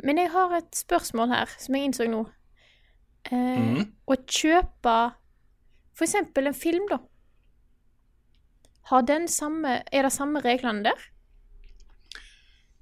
[0.08, 2.22] Men jeg har et spørsmål her, som jeg innså nå.
[3.28, 3.82] Eh, mm.
[4.08, 4.94] Å kjøpe
[5.98, 7.00] for eksempel en film, da.
[8.92, 11.08] Har den samme, er det samme reglene der?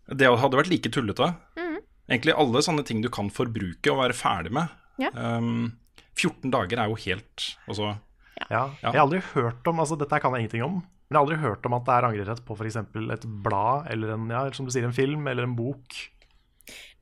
[0.10, 1.34] Det hadde vært like tullete.
[1.60, 1.80] Mm.
[2.10, 4.72] Egentlig alle sånne ting du kan forbruke og være ferdig med.
[5.00, 5.12] Ja.
[5.14, 5.76] Um,
[6.18, 7.94] 14 dager er jo helt altså,
[8.40, 8.66] Ja.
[8.82, 11.40] Jeg har aldri hørt om altså dette kan jeg ingenting om, men jeg har aldri
[11.44, 12.78] hørt om at det er angrerett på f.eks.
[12.80, 16.00] et blad eller en, ja, som du sier, en film eller en bok.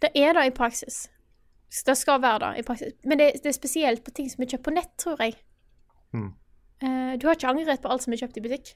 [0.01, 1.05] Det er det i praksis.
[1.85, 2.95] Det skal være det i praksis.
[3.05, 5.37] Men det, det er spesielt på ting som er kjøpt på nett, tror jeg.
[6.15, 6.29] Mm.
[6.83, 8.75] Eh, du har ikke angret på alt som er kjøpt i butikk.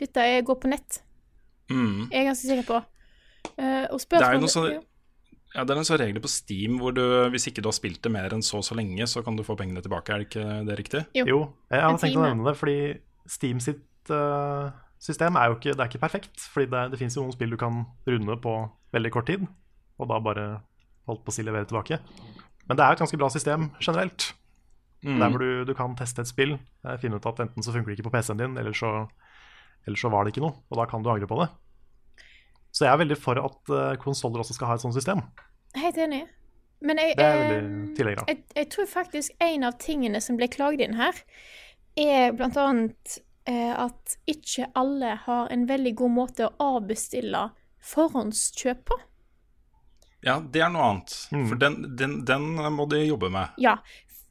[0.00, 1.02] Dette er gå på nett.
[1.70, 2.10] mm.
[2.10, 2.80] Jeg er ganske sikker på.
[3.60, 4.80] Eh, og Det er jo noe sånn ja.
[5.54, 8.00] ja, det er en sånn regler på Steam hvor du, hvis ikke du har spilt
[8.02, 10.12] det mer enn så og så lenge, så kan du få pengene tilbake.
[10.12, 11.04] Er det ikke det riktig?
[11.20, 11.26] Jo.
[11.30, 11.40] Jo,
[11.70, 12.78] jeg har hadde tenkt å nevne det, fordi
[13.30, 16.48] Steam sitt uh, system er jo ikke, det er ikke perfekt.
[16.52, 18.56] Fordi det, det fins jo noen spill du kan runde på
[18.96, 19.44] veldig kort tid,
[20.00, 20.48] og da bare
[21.08, 22.00] holdt på å si levere tilbake.
[22.64, 24.32] Men det er jo et ganske bra system generelt.
[25.04, 25.18] Mm.
[25.20, 27.92] Der hvor du, du kan teste et spill, eh, finne ut at enten så funker
[27.92, 28.92] det ikke på PC-en din, eller så,
[29.84, 31.50] eller så var det ikke noe, og da kan du angre på det.
[32.74, 35.20] Så jeg er veldig for at uh, konsoller også skal ha et sånt system.
[35.78, 36.24] Helt enig.
[36.84, 40.48] Men jeg, Det er jeg eh, jeg, jeg tror faktisk en av tingene som ble
[40.52, 41.20] klaget inn her,
[41.96, 47.46] er blant annet eh, at ikke alle har en veldig god måte å avbestille
[47.84, 48.98] forhåndskjøp på.
[50.24, 51.14] Ja, det er noe annet.
[51.32, 51.46] Mm.
[51.50, 53.56] For den, den, den må de jobbe med.
[53.60, 53.76] Ja,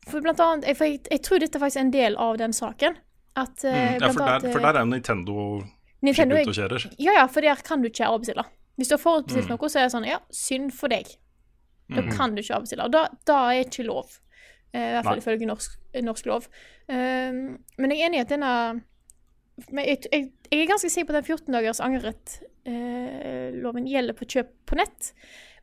[0.09, 2.53] for blant annet jeg, for jeg, jeg tror dette er faktisk en del av den
[2.53, 2.97] saken.
[3.35, 4.01] At eh, Mm.
[4.01, 5.63] Ja, for, der, eh, for der er Nintendo
[6.03, 6.87] Nintendo ute og kjører.
[6.99, 8.43] Ja, ja, for der kan du ikke avbestille.
[8.77, 9.55] Hvis du har forutbestilt Mm.
[9.57, 11.05] noe, så er det sånn Ja, synd for deg.
[11.89, 12.11] Da Mm.
[12.17, 12.89] kan du ikke avbestille.
[12.91, 14.19] Da, da er ikke lov.
[14.73, 15.21] Eh, I hvert fall Nei.
[15.23, 16.47] ifølge norsk, norsk lov.
[16.89, 18.83] Um, men jeg er enig i at denne
[19.71, 21.79] jeg, jeg, jeg er ganske sikker på at den 14 dagers
[22.65, 25.11] angerett-loven gjelder på kjøp på nett.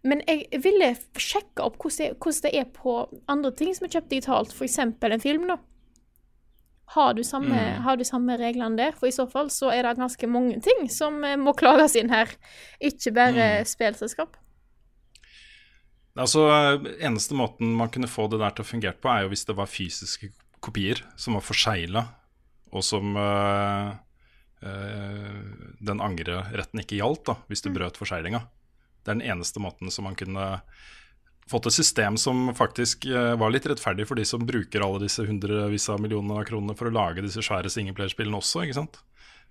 [0.02, 2.94] Men jeg ville sjekke opp hvordan det, hvordan det er på
[3.28, 4.78] andre ting som er kjøpt digitalt, f.eks.
[4.78, 5.46] en film.
[5.48, 5.56] da.
[6.90, 7.82] Har du, samme, Mm.
[7.84, 8.92] har du samme reglene der?
[8.98, 12.08] For i så fall så er det ganske mange ting som eh, må klages inn
[12.10, 12.26] her.
[12.80, 13.64] Ikke bare Mm.
[13.64, 14.36] spillselskap.
[16.18, 16.42] Altså,
[17.00, 19.56] Eneste måten man kunne få det der til å fungere på, er jo hvis det
[19.56, 22.02] var fysiske kopier som var forsegla,
[22.72, 23.94] og som øh,
[24.66, 28.42] øh, den angreretten ikke gjaldt, da, hvis du brøt forseglinga.
[29.10, 30.46] Det er den eneste måten som man kunne
[31.50, 35.24] fått et system som faktisk øh, var litt rettferdig for de som bruker alle disse
[35.26, 39.00] hundrevis av millioner av kronene for å lage disse svære singleplayerspillene også, ikke sant.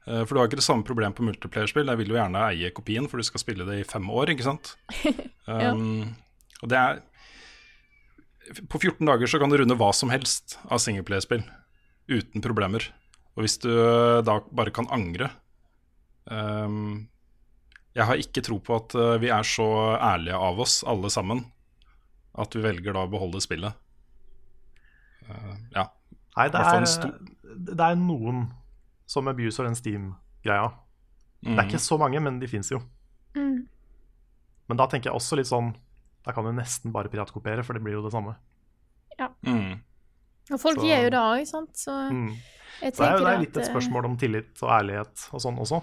[0.08, 1.92] Eh, For du har ikke det samme problem på multiplayerspill.
[1.92, 4.48] Jeg vil jo gjerne eie kopien, for du skal spille det i fem år, ikke
[4.48, 4.76] sant.
[5.50, 5.72] Ja.
[5.74, 6.12] Um,
[6.62, 7.00] og det er
[8.70, 11.42] På 14 dager så kan du runde hva som helst av singleplayerspill
[12.06, 12.86] uten problemer.
[13.34, 15.32] Og hvis du uh, da bare kan angre
[16.30, 17.08] um,
[17.96, 19.66] Jeg har ikke tro på at uh, vi er så
[19.98, 21.44] ærlige av oss, alle sammen,
[22.38, 23.74] at vi velger da å beholde spillet.
[25.30, 25.88] Uh, ja.
[26.38, 26.86] Nei, det er,
[27.74, 28.46] det er noen
[29.10, 30.70] som abuser den Steam-greia.
[31.42, 31.70] Det er Mm.
[31.70, 32.82] ikke så mange, men de fins jo.
[33.36, 33.66] Mm.
[34.68, 35.70] Men da tenker jeg også litt sånn
[36.26, 38.34] Da kan du nesten bare piratkopiere, for det blir jo det samme.
[39.46, 39.80] Mm.
[40.52, 41.74] Og folk Så- gjør jo det òg, sant.
[41.78, 42.36] Så Mm.
[42.82, 45.30] jeg Så det er jo det er litt et eh, spørsmål om tillit og ærlighet
[45.34, 45.82] og sånn også.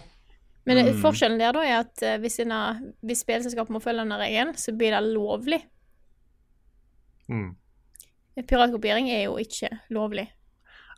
[0.67, 0.97] Men Mm.
[1.03, 4.73] forskjellen der da er at eh, hvis, denne, hvis spillselskapet må følge denne regelen, så
[4.77, 5.61] blir det lovlig.
[7.29, 7.55] Mm.
[8.47, 10.27] Piratkopiering er jo ikke lovlig,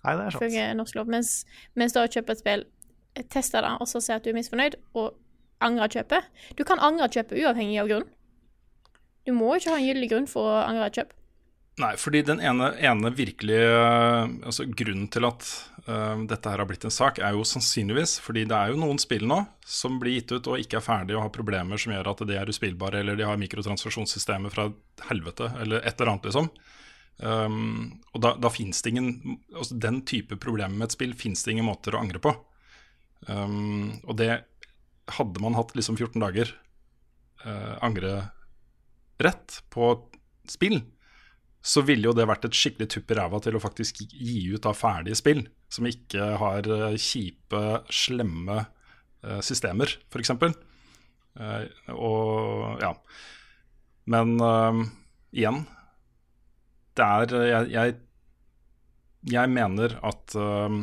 [0.05, 0.43] Nei, det er sant.
[0.43, 1.07] ifølge norsk lov.
[1.13, 1.45] Mens,
[1.79, 2.65] mens da å kjøpe et spill,
[3.17, 5.15] eh, teste det, og så si at du er misfornøyd, og
[5.61, 6.25] angre kjøpet
[6.57, 8.09] Du kan angre kjøpet uavhengig av grunn.
[9.27, 11.13] Du må ikke ha en gyldig grunn for å angre et kjøp.
[11.79, 15.47] Nei, fordi den ene, ene virkelige altså Grunnen til at
[15.87, 18.99] uh, dette her har blitt en sak, er jo sannsynligvis fordi det er jo noen
[18.99, 22.11] spill nå som blir gitt ut og ikke er ferdige og har problemer som gjør
[22.11, 24.67] at de er uspillbare, eller de har mikrotransaksjonssystemer fra
[25.11, 26.51] helvete, eller et eller annet, liksom.
[27.19, 31.41] Um, og da, da fins det ingen altså Den type problemer med et spill fins
[31.43, 32.31] det ingen måter å angre på.
[33.27, 34.31] Um, og det
[35.19, 36.53] hadde man hatt liksom 14 dager
[37.45, 39.91] uh, angrerett på
[40.49, 40.81] spill,
[41.65, 44.67] så ville jo det vært et skikkelig tupp i ræva til å faktisk gi ut
[44.69, 45.43] av ferdige spill
[45.73, 50.37] som ikke har eh, kjipe, slemme eh, systemer, f.eks.
[51.39, 52.89] Uh, og ja.
[54.11, 54.81] Men uh,
[55.31, 55.61] igjen
[56.99, 57.93] Det er Jeg, jeg,
[59.31, 60.81] jeg mener at uh,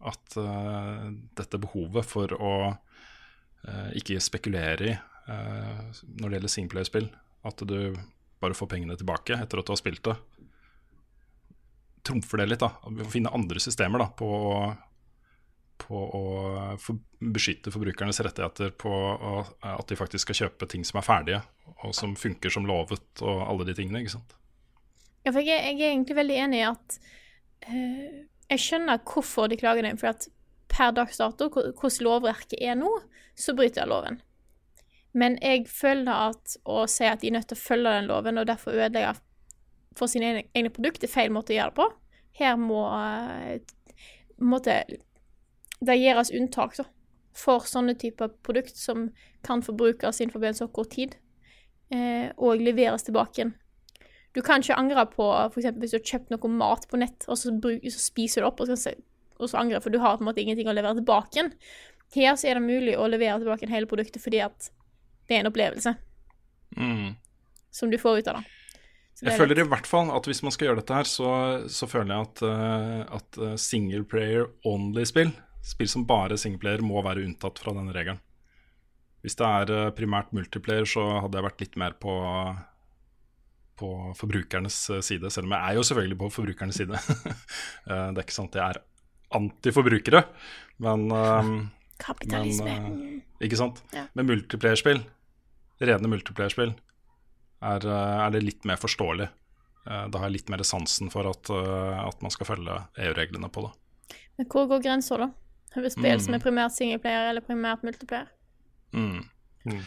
[0.00, 5.82] at uh, dette behovet for å eh, ikke spekulere i eh,
[6.16, 7.08] når det gjelder singleplayerspill,
[7.44, 7.76] at du
[8.40, 10.16] bare få pengene tilbake etter at du har spilt det.
[12.06, 12.70] Trumfer det litt, da.
[13.12, 14.28] Finne andre systemer da, på,
[15.84, 16.22] på å
[16.80, 19.34] for, beskytte forbrukernes rettigheter på å,
[19.68, 21.42] at de faktisk skal kjøpe ting som er ferdige,
[21.84, 24.00] og som funker som lovet, og alle de tingene.
[24.00, 24.32] ikke sant?
[25.26, 26.94] Ja, for jeg, er- jeg er egentlig veldig enig i at
[27.68, 28.06] uh,
[28.50, 30.24] Jeg skjønner hvorfor de klager det, for at
[30.70, 32.88] per dags dato, hvordan lovverket er nå,
[33.36, 34.20] så bryter jeg loven.
[35.12, 38.38] Men jeg føler at å si at de er nødt til å følge den loven,
[38.38, 39.16] og derfor ødelegge
[39.98, 41.88] for sine egne, produkter, er feil måte å gjøre det på.
[42.40, 44.04] Her må eh,
[44.38, 44.76] måte,
[45.82, 46.86] det gjøres unntak da,
[47.36, 49.08] for sånne typer produkt som
[49.46, 51.18] kan forbrukes innenfor en så kort tid,
[51.90, 53.54] eh, og leveres tilbake igjen.
[54.30, 55.26] Du kan ikke angre på
[55.58, 58.50] eksempel hvis du har kjøpt noe mat på nett, og så, bruk, så spiser du
[58.50, 58.94] opp, og, så,
[59.40, 61.56] og så angre, for du har på en måte ingenting å levere tilbake igjen.
[62.14, 64.70] Her så er det mulig å levere tilbake hele produktet fordi at
[65.30, 65.96] det er en opplevelse
[66.76, 67.14] Mm.
[67.74, 68.48] som du får ut av det.
[69.20, 71.30] Jeg er føler i hvert fall at hvis man skal gjøre dette her, så,
[71.68, 75.32] så føler jeg at, uh, at eh, single player only-spill,
[75.66, 78.20] spill som bare singleplayer, må være unntatt fra denne regelen.
[79.20, 82.14] Hvis det er eh, primært multiplayer, så hadde jeg vært litt mer på,
[83.82, 87.02] på forbrukernes side, selv om jeg er jo selvfølgelig på forbrukernes side.
[87.90, 88.82] Det er ikke sant at jeg er
[89.36, 90.24] antiforbrukere,
[90.86, 91.10] men
[92.00, 92.72] Kapitalisme.
[92.86, 93.82] Men, ikke sant?
[93.92, 94.06] Ja.
[94.16, 95.02] Men multiplayerspill,
[95.80, 96.74] rene multiplayerspill,
[97.62, 99.28] er, eh, er det litt mer forståelig.
[99.86, 103.50] Eh, Da har jeg litt mer sansen for at, eh, at man skal følge EU-reglene
[103.50, 103.72] på det.
[104.38, 105.30] Men hvor går grensa, da?
[105.76, 106.20] Over spill Mm.
[106.20, 108.26] som er primært singleplayer eller primært multiplayer?
[108.92, 109.24] Mm.
[109.66, 109.82] Mm.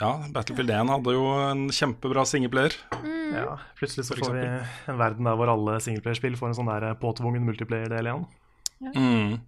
[0.00, 2.74] Ja, Battlefield 1 hadde jo en kjempebra singleplayer.
[3.32, 6.94] Ja, plutselig så får vi en verden der hvor alle singleplayerspill får en sånn der
[6.96, 8.26] påtvungen multiplayer-del igjen.
[8.82, 9.40] Mm.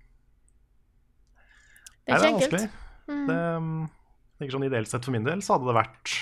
[2.06, 2.52] Det er ikke enkelt.
[2.52, 2.70] vanskelig.
[3.26, 3.88] Det,
[4.36, 6.14] um, tenker sånn Ideelt sett for min del så hadde det vært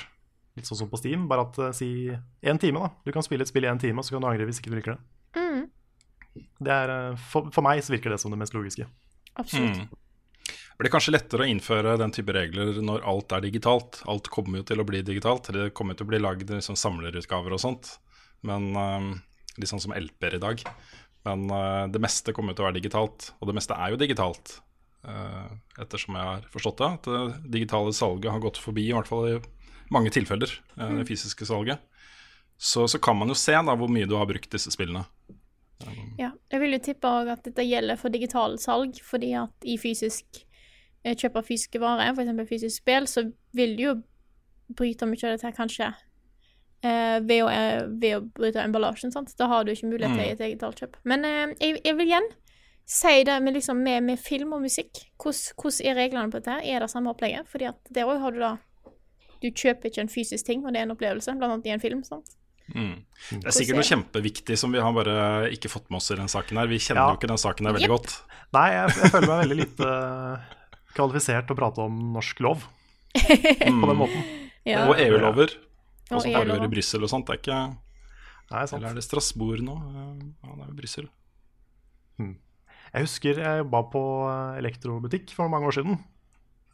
[0.55, 1.89] litt sånn som på Steam, bare at eh, si
[2.47, 2.79] én time.
[2.79, 2.93] da.
[3.03, 4.71] Du kan spille et spill i én time, og så kan du angre hvis ikke
[4.71, 5.01] du liker det.
[5.35, 5.65] Mm,
[6.63, 8.87] det er, eh, for, for meg så virker det som det mest logiske.
[9.35, 9.83] absolutt.
[9.83, 10.01] Mm.
[10.45, 14.01] Det blir kanskje lettere å innføre den type regler når alt er digitalt.
[14.11, 15.51] Alt kommer jo til å bli digitalt.
[15.55, 17.93] Det kommer til å bli lagd liksom, samlerutgaver og sånt.
[18.47, 19.15] Men eh,
[19.55, 20.63] Litt sånn som LP-er i dag.
[21.25, 23.31] Men uh, det meste kommer til å være digitalt.
[23.39, 24.57] Og det meste er jo digitalt,
[25.81, 26.89] ettersom jeg har forstått det.
[26.99, 29.39] At det digitale salget har gått forbi, i hvert fall i
[29.93, 31.83] mange tilfeller, eh, det fysiske salget.
[32.57, 35.05] Så, så kan man jo se da hvor mye du har brukt disse spillene.
[36.17, 40.39] Ja, jeg vil jo tippe at dette gjelder for digitale salg, fordi at i fysisk
[41.05, 42.49] eh, kjøp av fysiske varer, f.eks.
[42.49, 43.27] fysisk spill, så
[43.59, 43.95] vil du jo
[44.79, 49.35] bryte mye av dette her kanskje eh, ved, å, eh, ved å bryte emballasjen, sant.
[49.37, 50.33] Da har du ikke mulighet til Mm.
[50.33, 50.97] et digitalt kjøp.
[51.05, 52.31] Men eh, jeg, jeg vil igjen
[52.87, 55.03] si det med, liksom, med, med film og musikk.
[55.19, 56.59] Hvordan, er reglene på dette?
[56.69, 57.49] Er det samme opplegget?
[57.49, 58.55] Fordi at der òg har du da
[59.43, 61.81] Du kjøper ikke en fysisk ting, og det er en opplevelse, blant annet i en
[61.83, 62.03] film.
[62.05, 62.31] sant?
[62.73, 63.03] Mm.
[63.29, 66.31] Det er sikkert noe kjempeviktig som vi har bare ikke fått med oss i den
[66.33, 66.67] saken her.
[66.71, 67.11] Vi kjenner Ja.
[67.13, 67.97] jo ikke den saken her veldig yep.
[67.99, 68.15] godt.
[68.57, 70.47] Nei, jeg, jeg føler meg veldig lite eh,
[70.97, 72.65] kvalifisert til å prate om norsk lov
[73.15, 73.81] Mm.
[73.83, 74.25] på den måten.
[74.67, 74.87] Ja.
[74.89, 75.53] Og EU-lover.
[76.11, 77.27] Og som foregår i Brussel og sånt.
[77.29, 77.59] Det er ikke
[78.51, 78.79] Nei, sant.
[78.81, 79.77] Eller er det Strasbourg nå?
[79.77, 80.07] Ja,
[80.57, 81.07] det er jo Brussel.
[82.95, 85.99] Jeg husker jeg jobba på eh, elektrobutikk for mange år siden.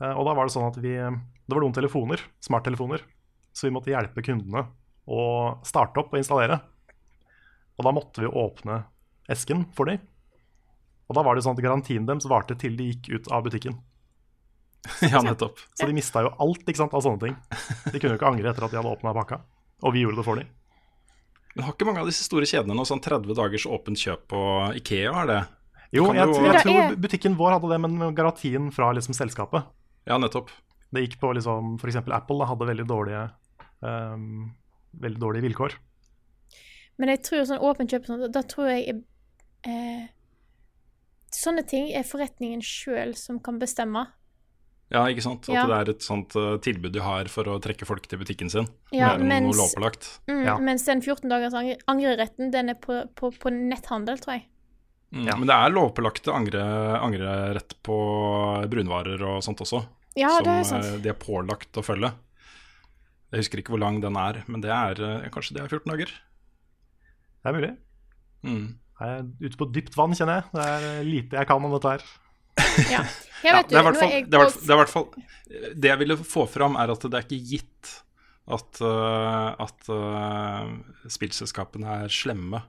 [0.02, 3.02] Eh, Og da var det sånn at vi Det var noen telefoner, smarttelefoner,
[3.56, 4.66] så vi måtte hjelpe kundene
[5.10, 5.22] å
[5.66, 6.60] starte opp og installere.
[7.80, 8.84] Og da måtte vi åpne
[9.32, 9.98] esken for dem.
[11.10, 13.80] Og da var det sånn at garantien deres varte til de gikk ut av butikken.
[15.10, 15.58] ja, nettopp.
[15.74, 17.34] Så de mista jo alt ikke sant, av sånne ting.
[17.90, 19.40] De kunne jo ikke angre etter at de hadde åpna pakka.
[19.82, 20.52] Og vi gjorde det for dem.
[21.56, 24.42] Men har ikke mange av disse store kjedene noe sånn 30 dagers åpent kjøp på
[24.78, 25.10] Ikea?
[25.16, 25.40] Har det?
[25.92, 29.64] Jo, jeg, jo- jeg tror butikken vår hadde det, men garantien fra liksom selskapet.
[30.06, 30.50] Ja, nettopp.
[30.92, 31.96] Det gikk på liksom F.eks.
[31.96, 33.24] Apple da, hadde veldig dårlige,
[33.82, 34.52] um,
[34.98, 35.74] veldig dårlige vilkår.
[36.98, 39.02] Men jeg tror sånn åpent kjøp sånn, da tror jeg
[39.66, 40.08] eh,
[41.30, 44.02] Sånne ting er forretningen sjøl som kan bestemme.
[44.90, 45.46] Ja, ikke sant?
[45.48, 45.66] At Ja.
[45.70, 48.66] det er et sånt uh, tilbud de har for å trekke folk til butikken sin.
[48.90, 50.08] Ja, mens, lovpålagt.
[50.26, 50.56] mm, Ja.
[50.58, 51.54] mens den 14 dagers
[51.86, 54.46] angreretten, den er på, på, på netthandel, tror jeg.
[55.10, 55.26] Mm.
[55.26, 55.36] Ja.
[55.36, 56.64] Men det er lovpålagte angre,
[57.02, 57.96] angrerett på
[58.70, 59.82] brunvarer og sånt også.
[60.18, 60.86] Ja, som det er sant.
[60.86, 62.12] eh, de er pålagt å følge.
[63.30, 65.90] Jeg husker ikke hvor lang den er, men det er eh, kanskje det er 14
[65.92, 66.12] dager.
[67.40, 67.72] Det er mulig.
[68.46, 68.64] Mm.
[69.00, 70.50] Jeg er ute på dypt vann, kjenner jeg.
[70.54, 72.06] Det er eh, lite jeg kan om dette her.
[72.90, 73.02] Ja,
[73.46, 75.06] ja det, er i hvert fall, det, hvert- på det i hvert fall
[75.80, 77.92] Det jeg ville få fram, er at det er ikke gitt
[78.50, 80.70] at, uh, at uh,
[81.10, 82.64] spillselskapene er slemme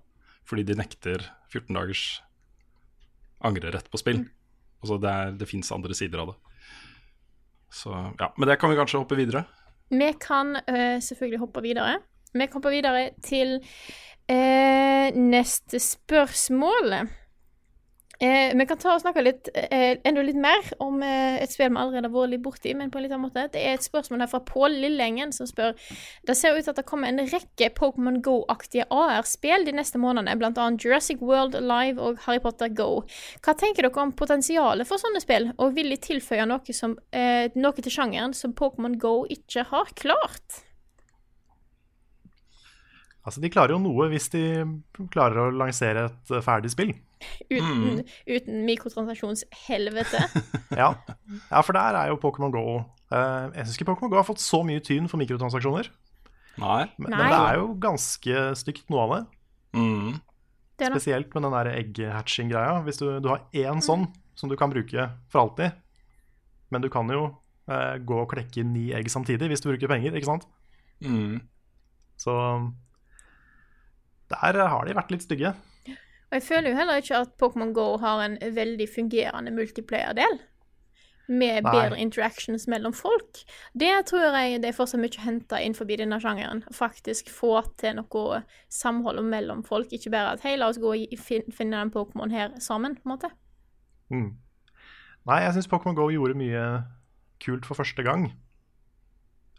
[0.48, 2.04] fordi de nekter 14 dagers
[3.44, 4.24] angrerett på spill.
[4.82, 6.38] Altså det, er- det fins andre sider av det.
[7.72, 9.46] Så ja, Men det kan vi kanskje hoppe videre.
[9.92, 11.98] Vi kan eh, selvfølgelig hoppe videre.
[12.34, 13.58] Vi kan hoppe videre til
[14.30, 16.94] eh, neste spørsmål.
[18.22, 21.72] Eh, vi kan ta og snakke litt, eh, enda litt mer om eh, et spill
[21.72, 23.47] vi allerede har vært litt borti, men på en litt annen måte.
[23.49, 25.74] Det er et spørsmål her fra Pål Lillengen som spør
[26.28, 30.86] Det ser ut at det kommer en rekke Pokémon Go-aktige AR-spill de neste månedene, annet
[30.86, 33.01] Jurassic World Live og Harry Potter Go.
[33.41, 37.49] Hva tenker dere om potensialet for sånne spill, og vil de tilføye noe, som, eh,
[37.55, 40.61] noe til sjangeren som Pokémon Go ikke har klart?
[43.26, 44.45] Altså, De klarer jo noe hvis de
[45.09, 46.93] klarer å lansere et eh, ferdig spill.
[47.51, 50.24] Uten, uten mikrotransaksjonshelvete.
[50.82, 50.93] Ja,
[51.49, 54.43] ja for der er jo Pokémon Go uh, Jeg syns ikke Pokémon Go har fått
[54.43, 55.91] så mye tyn for mikrotransaksjoner.
[56.61, 56.86] Nei.
[56.97, 57.17] Men, Nei.
[57.17, 59.22] men det er jo ganske stygt, noe av det.
[59.78, 60.19] Mm.
[60.82, 60.89] Det.
[60.95, 62.80] Spesielt med den der egg-hatching-greia.
[62.88, 64.07] Hvis du, du har én sånn
[64.39, 65.78] som du kan bruke for alltid,
[66.72, 70.15] men du kan jo uh, gå og klekke ni egg samtidig hvis du bruker penger,
[70.17, 70.47] ikke sant?
[71.03, 71.41] Mm.
[72.22, 72.34] Så
[74.32, 75.53] der har de vært litt stygge.
[76.32, 80.39] Og jeg føler jo heller ikke at Pokémon Go har en veldig fungerende multiplayer-del.
[81.32, 81.71] Med Nei.
[81.71, 83.43] bedre interactions mellom folk.
[83.77, 86.63] Det tror jeg det er fortsatt mye å hente innenfor denne sjangeren.
[86.75, 89.91] Faktisk få til noe samhold mellom folk.
[89.95, 93.13] Ikke bare at hei, la oss gå og finne den Pokémon her sammen, på en
[93.13, 93.32] måte.
[94.11, 94.32] Mm.
[95.27, 96.63] Nei, jeg syns Pokémon Go gjorde mye
[97.43, 98.32] kult for første gang.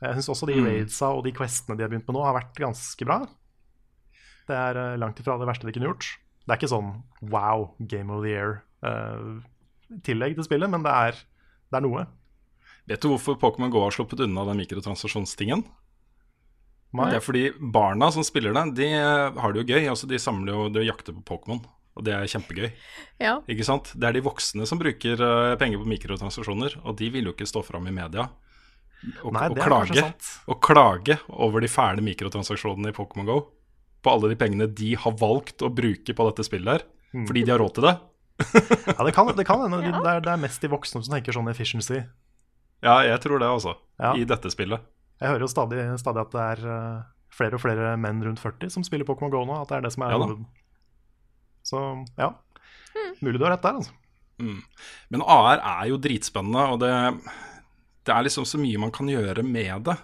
[0.02, 0.66] Jeg syns også de Mm.
[0.66, 3.20] raidsa og de questene de har begynt med nå, har vært ganske bra.
[4.48, 6.18] Det er eh, langt ifra det verste de kunne gjort.
[6.42, 6.90] Det er ikke sånn
[7.30, 11.20] wow, Game of the Year-tillegg til spillet, men det er,
[11.70, 12.06] det er noe.
[12.90, 15.62] Vet du hvorfor Pokémon GO har sluppet unna den mikrotransaksjonstingen?
[16.92, 17.06] Nei.
[17.08, 19.86] Det er fordi barna som spiller det, de har det jo gøy.
[19.88, 21.62] Altså, de samler jo, de jakter på Pokémon,
[21.96, 22.68] og det er kjempegøy.
[23.22, 23.38] Ja.
[23.48, 23.94] Ikke sant?
[23.96, 27.48] Det er de voksne som bruker eh, penger på mikrotransaksjoner, og de vil jo ikke
[27.48, 28.26] stå fram i media
[29.24, 30.04] og, Nei, og, klage,
[30.46, 33.38] og klage over de fæle mikrotransaksjonene i Pokémon GO.
[34.02, 37.26] På alle de pengene de har valgt å bruke på dette spillet her, Mm.
[37.28, 37.90] fordi de har råd til det.
[38.96, 39.60] Ja, det kan det kan.
[39.68, 39.80] Ja.
[40.00, 41.98] Det, er, det er mest de voksne som tenker sånn efficiency.
[42.82, 43.74] Ja, jeg tror det, altså.
[44.00, 44.14] Ja.
[44.16, 44.80] I dette spillet.
[45.20, 47.02] Jeg hører jo stadig, stadig at det er eh,
[47.36, 49.60] flere og flere menn rundt 40 som spiller Pokémon Go nå.
[49.60, 50.46] At det er det som er Ja hoveden.
[51.62, 51.82] Så
[52.18, 52.32] ja.
[53.22, 53.92] Mulig du har rett der, altså.
[54.42, 54.58] Mm.
[55.14, 56.90] Men AR er jo dritspennende, og det,
[58.08, 59.98] det er liksom så mye man kan gjøre med det.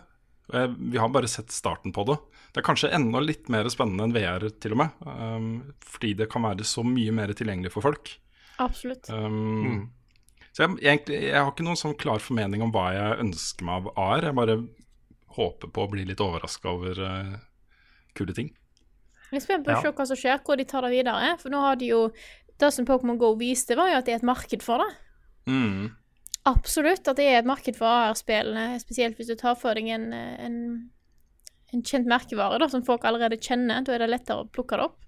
[0.93, 2.21] Vi har bare sett starten på det.
[2.53, 4.91] Det er kanskje enda litt mer spennende enn VR, til og med.
[5.05, 5.49] Um,
[5.85, 8.15] fordi det kan være så mye mer tilgjengelig for folk.
[8.59, 9.11] Absolutt.
[9.11, 9.39] Um,
[9.69, 9.89] Mm.
[10.57, 13.85] Så jeg, egentlig, jeg har ikke noen sånn klar formening om hva jeg ønsker meg
[13.87, 14.25] av AR.
[14.27, 14.57] Jeg bare
[15.37, 17.37] håper på å bli litt overraska over uh,
[18.19, 18.49] kule ting.
[19.31, 19.83] Jeg er spent på å Ja.
[19.85, 21.37] se hva som skjer, hvor de tar det videre.
[21.39, 22.01] For nå har de jo
[22.59, 24.89] Det som Pokémon GO viste, var jo at det er et marked for det.
[25.47, 25.93] Mm.
[26.49, 30.09] Absolutt at det er et marked for AR-spillene, spesielt hvis du tar for deg en,
[30.13, 30.57] en,
[31.75, 33.85] en kjent merkevare da, som folk allerede kjenner.
[33.85, 35.05] Da er det lettere å plukke det opp.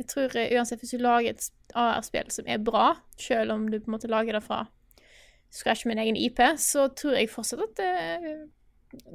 [0.00, 3.78] Jeg tror eh, uansett hvis du lager et AR-spill som er bra, selv om du
[3.78, 4.64] på en måte lager det fra
[5.52, 8.36] scratch med en egen IP, så tror jeg fortsatt at det,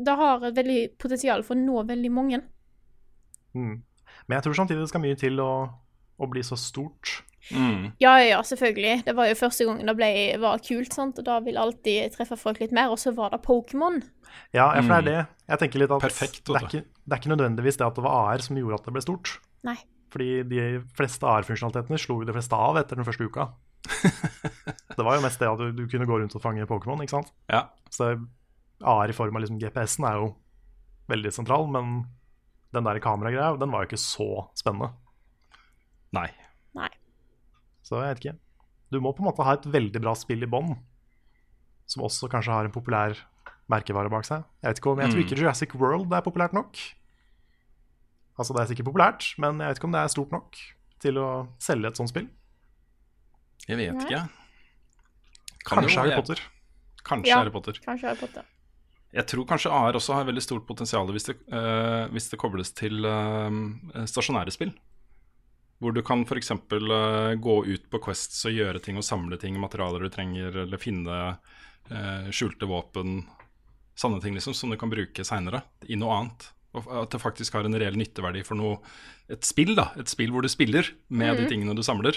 [0.05, 2.43] det har et veldig potensial for å nå veldig mange.
[3.57, 3.81] Mm.
[4.27, 5.51] Men jeg tror samtidig det skal mye til å,
[6.17, 7.21] å bli så stort.
[7.52, 7.91] Mm.
[8.04, 9.06] Ja, ja, selvfølgelig.
[9.06, 10.10] Det var jo første gangen det ble,
[10.41, 11.20] var kult, sant?
[11.22, 12.89] og da vil alltid treffe folk litt mer.
[12.91, 14.02] Og så var det Pokémon.
[14.54, 15.06] Ja, for det er Mm.
[15.06, 15.28] det.
[15.48, 18.04] Jeg tenker litt at Perfekt, det, er ikke, det er ikke nødvendigvis det at det
[18.04, 19.38] var AR som gjorde at det ble stort.
[19.64, 19.78] Nei.
[20.12, 23.48] Fordi de fleste AR-funksjonalitetene slo jo de fleste av etter den første uka.
[24.98, 27.16] det var jo mest det at du, du kunne gå rundt og fange Pokémon, ikke
[27.18, 27.32] sant.
[27.52, 27.66] Ja.
[27.91, 28.14] Så
[28.84, 30.30] AR i form av liksom GPS-en er jo
[31.12, 32.06] veldig sentral, men
[32.76, 34.28] den der kameragreia, den var jo ikke så
[34.60, 34.91] spennende.
[36.16, 36.28] Nei.
[36.76, 36.89] Nei.
[37.88, 38.38] Så jeg vet ikke.
[38.91, 40.73] Du må på en måte ha et veldig bra spill i bånn,
[41.88, 43.15] som også kanskje har en populær
[43.71, 44.43] merkevare bak seg.
[44.63, 45.25] Jeg vet ikke om, jeg tror Mm.
[45.27, 46.75] ikke Jurassic World er populært nok.
[48.38, 50.59] Altså Det er sikkert populært, men jeg vet ikke om det er stort nok
[51.01, 51.29] til å
[51.59, 52.27] selge et sånt spill.
[53.67, 54.21] Jeg vet ikke.
[55.65, 56.39] Kan Kanskje jo- Harry Potter.
[57.03, 57.38] Kanskje Ja.
[57.39, 57.73] Harry Potter.
[57.73, 58.43] Kanskje Harry Potter.
[59.13, 62.71] Jeg tror kanskje AR også har veldig stort potensial hvis det, uh, hvis det kobles
[62.73, 63.49] til uh,
[64.05, 64.73] stasjonære spill.
[65.78, 66.51] Hvor du kan f.eks.
[66.51, 70.82] Uh, gå ut på Quests og gjøre ting og samle ting, materialer du trenger, eller
[70.82, 71.17] finne
[71.91, 73.21] uh, skjulte våpen.
[73.97, 76.49] sanne ting liksom som du kan bruke seinere i noe annet.
[76.78, 78.82] Og at det faktisk har en reell nytteverdi for noe
[79.32, 79.89] Et spill, da.
[79.99, 82.15] Et spill hvor du spiller med de tingene du samler.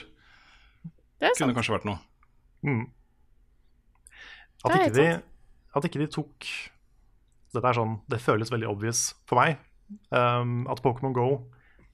[1.19, 1.99] Det er Kunne kanskje vært noe.
[2.63, 2.85] Mm.
[4.65, 5.07] At, ikke de,
[5.75, 6.47] at ikke de tok
[7.51, 9.59] Dette er sånn, det føles veldig obvious for meg.
[10.15, 11.27] Um, at Pokémon Go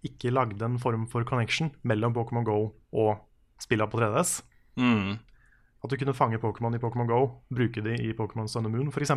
[0.07, 2.59] ikke lagde en form for connection mellom Pokémon Go
[2.97, 3.17] og
[3.63, 4.41] spillene på 3DS.
[4.81, 5.17] Mm.
[5.85, 7.21] At du kunne fange Pokémon i Pokémon Go,
[7.53, 9.13] bruke de i Pokémon Sun and Moon f.eks.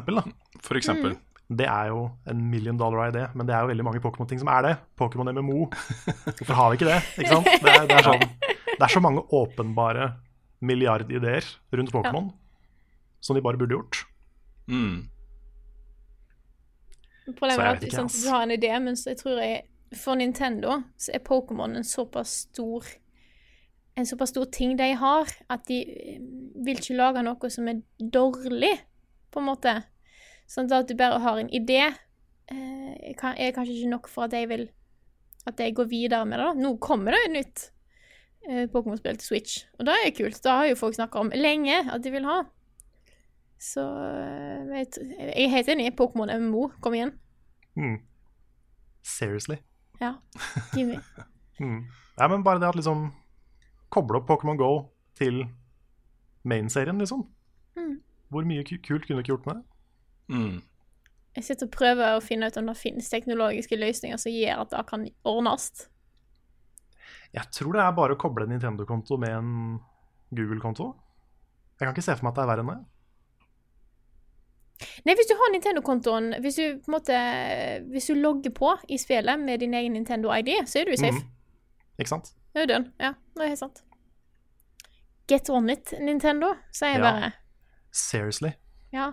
[0.66, 1.18] For eksempel.
[1.50, 4.52] Det er jo en million dollar idé, men det er jo veldig mange Pokémon-ting som
[4.54, 4.74] er det.
[5.00, 5.70] Pokémon MMO.
[6.38, 7.00] Hvorfor har vi ikke det?
[7.18, 7.50] Ikke sant?
[7.50, 8.28] Det er, det, er sånn,
[8.76, 10.12] det er så mange åpenbare
[10.62, 12.30] milliardideer rundt Pokémon
[13.20, 14.04] som de bare burde gjort.
[14.70, 15.10] Mm.
[17.34, 19.64] Problemet er at sant, du har en idé, men så jeg tror jeg
[19.96, 22.86] For Nintendo så er Pokémon en såpass stor
[23.98, 26.20] En såpass stor ting de har, at de eh,
[26.64, 28.78] vil ikke lage noe som er dårlig,
[29.28, 29.74] på en måte.
[30.48, 31.82] Sånn at du bare har en idé,
[32.48, 34.70] eh, er kanskje ikke nok for at de vil
[35.48, 36.46] At de går videre med det.
[36.46, 36.54] da.
[36.54, 37.62] Nå kommer det et nytt
[38.48, 40.44] eh, Pokémon-spill til Switch, og det er kult.
[40.44, 42.44] Det har jo folk snakka om lenge at de vil ha.
[43.60, 43.84] Så
[44.72, 44.88] jeg
[45.36, 45.96] er helt enig.
[46.00, 47.18] Pokémon MMO, kom igjen.
[47.76, 47.98] Mm.
[49.04, 49.60] Seriously.
[50.00, 50.14] Ja.
[50.74, 51.00] Give me.
[51.60, 51.82] Mm.
[52.20, 53.10] Ja, men bare det at liksom
[53.90, 54.72] Koble opp Pokémon Go
[55.18, 55.44] til
[56.48, 57.24] main-serien, liksom.
[57.76, 57.96] Mm.
[58.30, 59.66] Hvor mye kult kunne du ikke gjort med det?
[60.30, 60.60] Mm.
[61.38, 64.74] Jeg sitter og prøver å finne ut om det finnes teknologiske løsninger som gjør at
[64.74, 65.88] det kan ordnes.
[67.34, 69.52] Jeg tror det er bare å koble en Nintendo-konto med en
[70.36, 70.92] Google-konto.
[71.78, 72.80] Jeg kan ikke se for meg at det er verre enn det.
[75.04, 77.16] Nei, hvis du har Nintendo-kontoen Hvis du på måte
[77.92, 81.20] Hvis du logger på i spillet med din egen Nintendo-ID, så er du safe.
[81.20, 81.98] Mm.
[82.00, 82.30] Ikke sant?
[82.56, 82.86] Er jo den.
[83.00, 83.82] Ja, det er helt sant.
[85.30, 87.12] Get on it, Nintendo, sier jeg Ja.
[87.12, 87.32] bare.
[87.92, 88.54] Seriously.
[88.96, 89.12] Ja.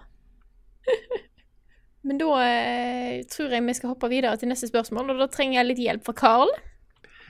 [2.07, 5.59] Men da eh, tror jeg vi skal hoppe videre til neste spørsmål, og da trenger
[5.61, 6.53] jeg litt hjelp fra Carl.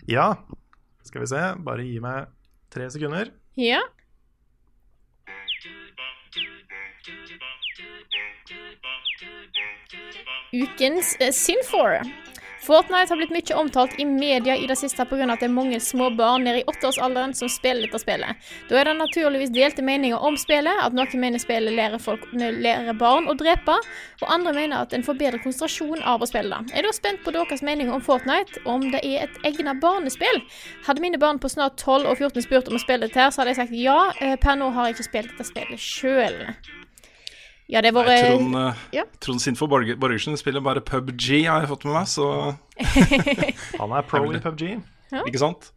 [0.07, 0.29] Ja,
[1.09, 1.43] skal vi se.
[1.65, 2.29] Bare gi meg
[2.71, 3.33] tre sekunder.
[3.57, 3.81] Ja.
[10.53, 12.01] Ukens uh, Sinfor.
[12.67, 15.29] Fortnite har blitt mye omtalt i media i det siste pga.
[15.31, 18.49] at det er mange små barn nede i åtteårsalderen som spiller dette spillet.
[18.69, 22.97] Da er det naturligvis delte meninger om spillet, at noen mener spillet lærer, folk, lærer
[22.99, 23.77] barn å drepe,
[24.23, 26.75] og andre mener at en får bedre konsentrasjon av å spille det.
[26.75, 30.43] Jeg er da spent på deres mening om Fortnite, om det er et egnet barnespill.
[30.89, 33.45] Hadde mine barn på snart 12 og 14 spurt om å spille dette, her, så
[33.45, 34.01] hadde jeg sagt ja.
[34.21, 36.43] Eh, Per nå har jeg ikke spilt dette spillet sjøl.
[37.69, 39.03] Ja, det var, Nei, Trond, eh, ja.
[39.21, 42.29] Trond Sinfo Borge- Borgersen spiller bare PubG, har jeg fått med meg, så
[43.81, 44.63] Han er pro i PubG,
[45.11, 45.25] PubG.
[45.27, 45.73] Ikke sant?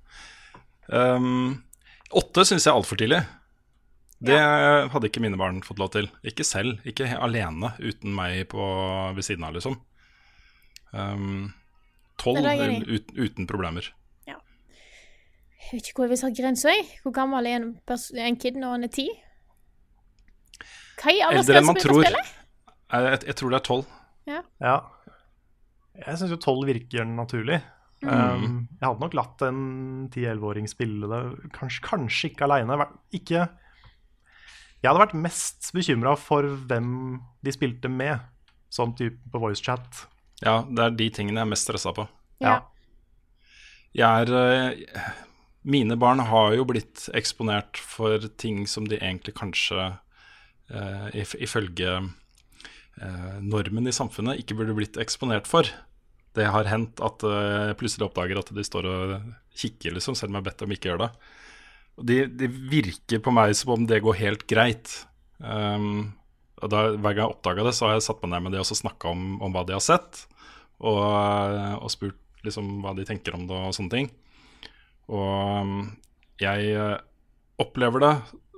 [0.89, 1.63] Um,
[2.13, 3.23] åtte syns jeg er altfor tidlig.
[4.21, 4.37] Det
[4.91, 6.09] hadde ikke mine barn fått lov til.
[6.27, 8.59] Ikke selv, ikke alene, uten meg på,
[9.15, 9.77] ved siden av, liksom.
[10.93, 11.53] Um,
[12.19, 13.89] Tolv um, ut, uten problemer.
[15.69, 16.71] Jeg vet ikke hvor jeg vil satt grensa.
[16.73, 16.85] jeg.
[17.03, 17.73] Hvor gammel er en,
[18.25, 19.03] en kid når han er ti?
[20.99, 22.05] Hva i alle skal man tror.
[22.05, 22.23] Jeg,
[22.91, 23.91] jeg, jeg tror det er tolv.
[24.29, 24.77] Ja.
[25.99, 27.59] Jeg syns jo tolv virker naturlig.
[27.99, 29.63] Um, jeg hadde nok latt en
[30.07, 32.77] 10-11-åring spille det, kanskje, kanskje ikke aleine.
[33.11, 33.41] Ikke
[34.79, 38.23] Jeg hadde vært mest bekymra for hvem de spilte med,
[38.71, 40.05] sånn type på voicechat.
[40.39, 42.07] Ja, det er de tingene jeg er mest stressa på.
[42.39, 42.61] Ja.
[43.97, 45.09] Jeg er eh,
[45.67, 49.89] Mine barn har jo blitt eksponert for ting som de egentlig kanskje,
[51.17, 51.95] if, ifølge
[53.01, 55.69] eh, normen i samfunnet, ikke burde blitt eksponert for.
[56.37, 59.15] Det har hendt at eh, jeg plutselig oppdager at de står og
[59.59, 61.35] kikker, liksom, selv om jeg har bedt dem ikke gjøre det.
[61.99, 64.93] Og de, de virker på meg som om det går helt greit.
[65.39, 66.13] Um,
[66.59, 68.61] og da, Hver gang jeg oppdaga det, så har jeg satt meg ned med de
[68.61, 70.25] og snakka om, om hva de har sett,
[70.79, 71.03] og,
[71.79, 74.09] og spurt liksom hva de tenker om det og sånne ting.
[75.11, 75.79] Og um,
[76.39, 76.95] jeg eh,
[77.59, 78.13] opplever det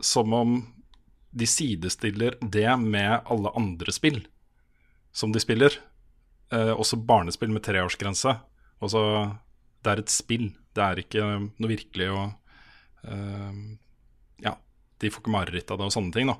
[0.05, 0.59] som om
[1.32, 4.21] de sidestiller det med alle andre spill
[5.11, 5.75] som de spiller.
[6.51, 8.36] Eh, også barnespill med treårsgrense.
[8.84, 9.01] Altså,
[9.84, 12.21] det er et spill, det er ikke noe virkelig å
[13.07, 13.59] eh,
[14.43, 14.55] Ja,
[15.01, 16.38] de får ikke mareritt av det og sånne ting, da.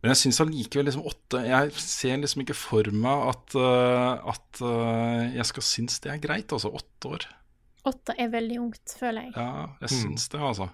[0.00, 4.62] Men jeg syns allikevel liksom åtte Jeg ser liksom ikke for meg at, uh, at
[4.64, 6.72] uh, jeg skal synes det er greit, altså.
[6.72, 7.26] Åtte år.
[7.90, 9.34] Åtte er veldig ungt, føler jeg.
[9.36, 10.70] Ja, jeg syns det, altså.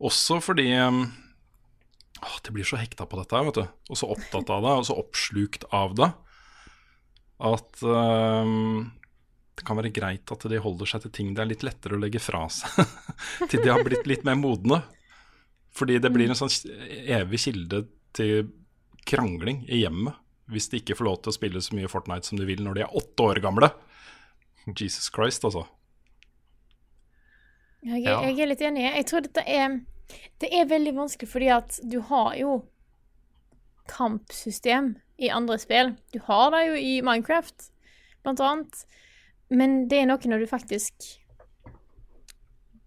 [0.00, 3.66] Også fordi åh, De blir så hekta på dette, vet du.
[3.92, 6.10] Og så opptatt av det, og så oppslukt av det.
[7.50, 8.90] At um,
[9.56, 12.00] det kan være greit at de holder seg til ting det er litt lettere å
[12.00, 12.80] legge fra seg.
[13.50, 14.82] til de har blitt litt mer modne.
[15.76, 16.52] Fordi det blir en sånn
[17.20, 17.84] evig kilde
[18.16, 18.48] til
[19.08, 20.18] krangling i hjemmet
[20.50, 22.74] hvis de ikke får lov til å spille så mye Fortnite som de vil når
[22.74, 23.68] de er åtte år gamle.
[24.66, 25.62] Jesus Christ, altså.
[27.82, 28.20] Jeg, Ja.
[28.22, 28.82] jeg er litt enig.
[28.82, 29.80] Jeg tror dette er
[30.40, 32.64] Det er veldig vanskelig fordi at du har jo
[33.86, 35.96] kampsystem i andre spill.
[36.12, 37.70] Du har det jo i Minecraft,
[38.24, 38.84] blant annet.
[39.50, 40.94] Men det er noe når du faktisk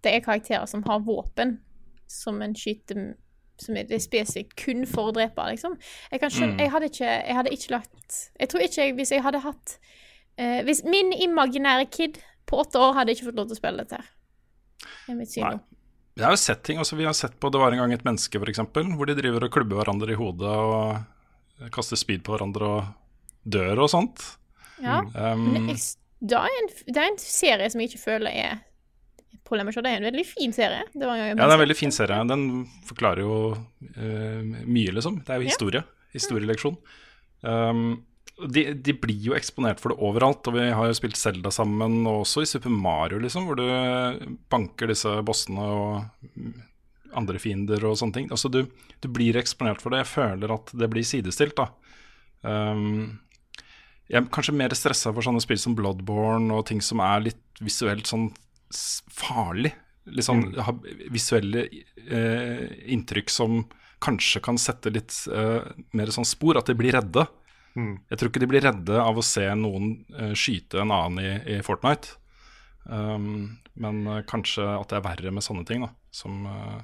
[0.04, 1.58] Det er karakterer som har våpen
[2.08, 3.14] som en skyter
[3.60, 5.76] som er det spesifikt kun for å drepe, liksom.
[6.10, 9.12] Jeg kan skjønne Jeg hadde ikke Jeg hadde ikke lagt Jeg tror ikke jeg Hvis
[9.12, 9.78] jeg hadde hatt
[10.36, 13.78] eh, Hvis min imaginære kid på åtte år hadde ikke fått lov til å spille
[13.84, 14.08] dette her.
[15.06, 15.56] Det er mitt syn Nei.
[16.14, 18.04] Det er jo sett ting, altså Vi har sett på Det var en gang et
[18.06, 18.60] menneske, f.eks.,
[18.94, 22.84] hvor de driver og klubber hverandre i hodet og kaster spyd på hverandre og
[23.44, 24.22] dør og sånt.
[24.82, 25.00] Ja.
[25.14, 25.80] Um, Men jeg,
[26.20, 28.62] det, er en, det er en serie som jeg ikke føler er
[29.44, 29.76] problemet.
[29.76, 30.86] Det er en veldig fin serie.
[30.94, 32.20] Det var en gang ja, det er en veldig fin serie.
[32.30, 32.46] Den
[32.88, 35.20] forklarer jo uh, mye, liksom.
[35.22, 35.52] Det er jo Ja.
[35.52, 35.84] historie.
[36.14, 36.76] Historieleksjon.
[37.42, 37.84] Um,
[38.34, 42.00] de, de blir jo eksponert for det overalt, og vi har jo spilt Zelda sammen,
[42.02, 43.66] og også i Super Mario, liksom, hvor du
[44.50, 46.54] banker disse bossene og mm,
[47.20, 48.30] andre fiender og sånne ting.
[48.34, 48.64] Altså, du,
[49.00, 50.02] du blir eksponert for det.
[50.02, 51.70] Jeg føler at det blir sidestilt, da.
[52.44, 53.20] Um,
[54.10, 57.62] jeg er kanskje mer stressa for sånne spill som Bloodborne og ting som er litt
[57.64, 58.28] visuelt sånn
[59.14, 59.72] farlig.
[60.10, 60.74] Litt sånn ha
[61.14, 61.64] visuelle
[62.04, 63.62] eh, inntrykk som
[64.04, 65.64] kanskje kan sette litt eh,
[65.96, 67.24] mer sånn spor, at de blir redde.
[67.74, 67.94] Mm.
[68.10, 71.30] Jeg tror ikke de blir redde av å se noen eh, skyte en annen i,
[71.56, 72.16] i Fortnite.
[72.84, 75.90] Um, men eh, kanskje at det er verre med sånne ting, da.
[76.14, 76.82] Som, eh,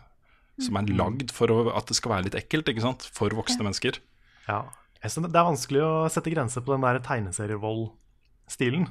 [0.65, 3.07] som er lagd for å, at det skal være litt ekkelt, ikke sant.
[3.15, 4.01] For voksne mennesker.
[4.49, 4.65] Ja.
[5.01, 8.91] Jeg synes det er vanskelig å sette grenser på den der tegneserievold-stilen.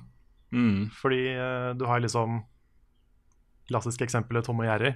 [0.56, 0.88] Mm.
[0.98, 1.20] Fordi
[1.78, 2.40] du har liksom
[3.70, 4.96] klassiske eksempelet Tom og Jerry.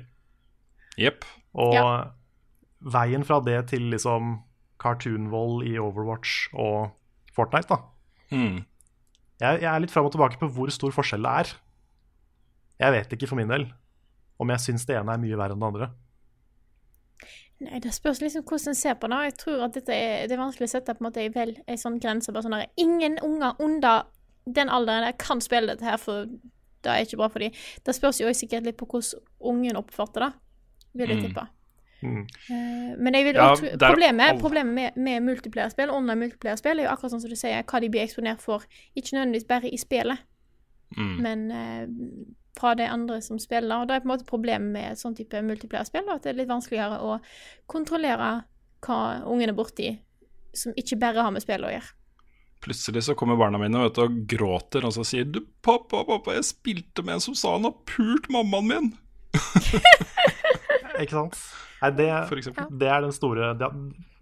[0.97, 1.27] Yep.
[1.61, 1.85] Og Ja.
[2.81, 4.39] veien fra det til liksom
[4.83, 6.91] cartoonvold i Overwatch og
[7.33, 7.79] Fortnite, da.
[8.35, 8.59] Mm.
[9.41, 11.53] Jeg, jeg er litt fram og tilbake på hvor stor forskjell det er.
[12.83, 13.65] Jeg vet ikke for min del
[14.41, 15.87] om jeg syns det ene er mye verre enn det andre.
[17.63, 19.19] Nei, Det spørs liksom hvordan en ser på det.
[19.29, 21.53] Jeg tror at dette er, det er vanskelig å sette på en måte en vel,
[21.69, 22.33] en sånn grense.
[22.35, 24.03] Bare sånn der, Ingen unger under
[24.45, 26.25] den alderen der kan spille dette her, for
[26.83, 27.53] det er ikke bra for dem.
[27.85, 29.21] Det spørs jo også sikkert litt på hvordan
[29.53, 30.31] ungen oppførte det,
[30.99, 31.27] vil jeg Mm.
[31.29, 31.45] tippe.
[31.47, 31.59] Mm.
[32.03, 36.89] Eh, Men jeg vil Ja, tro, problemet, problemet med, med multiplayerspill, online multiplierspill er jo
[36.93, 38.63] akkurat sånn som du sier, hva de blir eksponert for.
[38.95, 40.17] Ikke nødvendigvis bare i spillet,
[40.97, 41.21] Mm.
[41.21, 41.87] men eh,
[42.59, 43.81] fra de andre som spiller.
[43.81, 46.47] Og det er på en måte problemet med sånn type multiplierspill, at det er litt
[46.51, 47.19] vanskeligere å
[47.67, 48.43] kontrollere
[48.85, 49.99] hva ungen er borti,
[50.53, 51.93] som ikke bare har med spill å gjøre.
[52.61, 56.43] Plutselig så kommer barna mine vet, og gråter, og så sier du 'Pappa, pappa, jeg
[56.43, 58.93] spilte med en som sa han har pult mammaen min',
[61.01, 61.39] Ikke sant?
[61.81, 62.09] Nei, det,
[62.79, 63.69] det er den store det,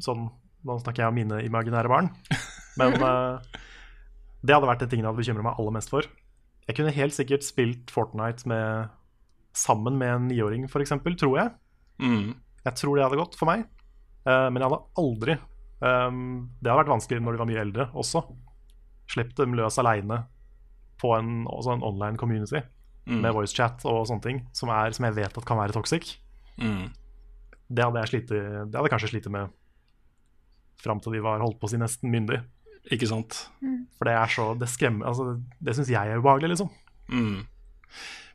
[0.02, 0.30] sånn,
[0.66, 2.12] Nå snakker jeg om mine imaginære barn.
[2.80, 3.42] Men uh,
[4.46, 6.08] det hadde vært den tingen jeg hadde bekymra meg aller mest for.
[6.68, 8.92] Jeg kunne helt sikkert spilt Fortnite med,
[9.58, 11.54] sammen med en niåring, f.eks., tror jeg.
[12.02, 12.36] Mm.
[12.62, 13.66] Jeg tror det hadde gått for meg.
[14.28, 15.34] Uh, men jeg hadde aldri
[15.82, 16.20] um,
[16.62, 18.22] Det hadde vært vanskelig når de var mye eldre også.
[19.10, 20.22] Slipp dem løs aleine
[21.02, 22.62] på en, en online community
[23.10, 23.24] Mm.
[23.24, 26.14] med voicechat og sånne ting, som, er, som jeg vet at kan være toxic.
[26.62, 26.88] Mm.
[27.72, 29.52] Det hadde jeg slitt, det hadde jeg kanskje slitt med
[30.82, 32.42] fram til de var holdt på å si nesten myndig.
[32.94, 33.44] Ikke sant?
[34.00, 36.72] For det er så Det skremmer altså, Det syns jeg er ubehagelig, liksom.
[37.14, 37.44] Mm.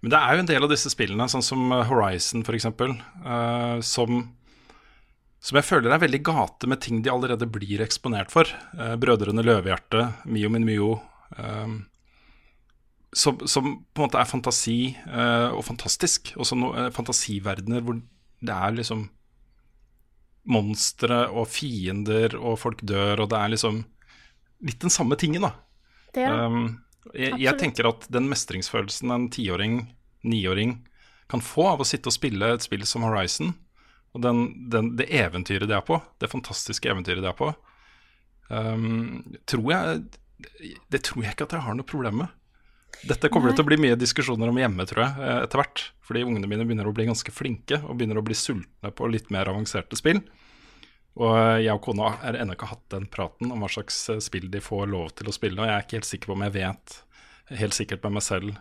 [0.04, 3.82] Men det er jo en del av disse spillene, sånn som eh, Horizon f.eks., uh,
[3.82, 4.26] som
[5.46, 8.48] som jeg føler er veldig gate med ting de allerede blir eksponert for.
[8.74, 10.96] Uh, Brødrene Løvehjerte, Mio min Mio.
[11.38, 11.84] Uh,
[13.16, 16.34] som, som på en måte er fantasi uh, og fantastisk.
[16.40, 18.00] Også no, eh, fantasiverdener hvor
[18.44, 19.06] det er liksom
[20.46, 23.82] monstre og fiender, og folk dør, og det er liksom
[24.66, 25.52] litt den samme tingen, da.
[26.14, 26.26] Det.
[26.26, 26.78] Um,
[27.14, 29.80] jeg, jeg tenker at den mestringsfølelsen en tiåring,
[30.26, 30.78] niåring
[31.30, 33.54] kan få av å sitte og spille et spill som Horizon,
[34.14, 37.50] og den, den, det eventyret det er på, det fantastiske eventyret det er på,
[38.48, 39.20] um,
[39.50, 40.06] tror jeg
[40.92, 42.32] Det tror jeg ikke at jeg har noe problem med.
[43.04, 45.82] Dette kommer det til å bli mye diskusjoner om hjemme, tror jeg, eh, etter hvert.
[46.06, 49.30] Fordi ungene mine begynner å bli ganske flinke, og begynner å bli sultne på litt
[49.34, 50.22] mer avanserte spill.
[51.16, 54.22] Og eh, jeg og kona har ennå ikke hatt den praten om hva slags eh,
[54.24, 55.60] spill de får lov til å spille.
[55.60, 56.98] Og jeg er ikke helt sikker på om jeg vet
[57.60, 58.56] helt sikkert med meg selv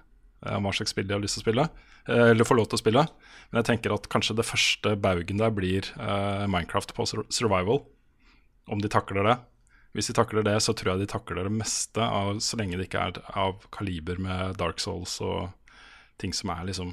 [0.45, 1.63] om hva slags spill de har lyst til å spille.
[2.05, 3.01] Eller får lov til å spille.
[3.49, 7.81] Men jeg tenker at kanskje det første baugen der blir Minecraft på survival.
[8.69, 9.35] Om de takler det.
[9.95, 12.89] Hvis de takler det, så tror jeg de takler det meste, av, så lenge det
[12.89, 15.53] ikke er av kaliber med Dark Souls og
[16.19, 16.91] ting som er liksom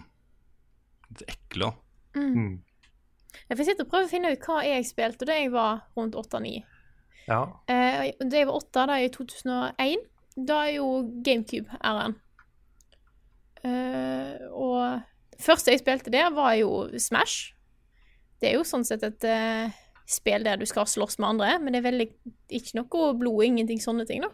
[1.11, 1.72] litt ekle.
[2.14, 2.61] Mm.
[3.48, 6.14] Jeg får sitte og prøve å finne ut hva jeg spilte da jeg var rundt
[6.18, 6.61] 8-9.
[7.26, 7.42] Ja.
[7.70, 10.88] Eh, da jeg var 8, da i 2001, da er jo
[11.26, 12.16] GameCube-æren.
[13.66, 17.53] Eh, og første jeg spilte der, var jo Smash.
[18.38, 21.72] Det er jo sånn sett et eh, spill der du skal slåss med andre, men
[21.72, 22.09] det er veldig
[22.59, 24.32] ikke noe blod, ingenting sånne ting, da.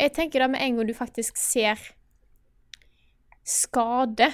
[0.00, 1.80] Jeg tenker da med en gang du faktisk ser
[3.44, 4.30] skade,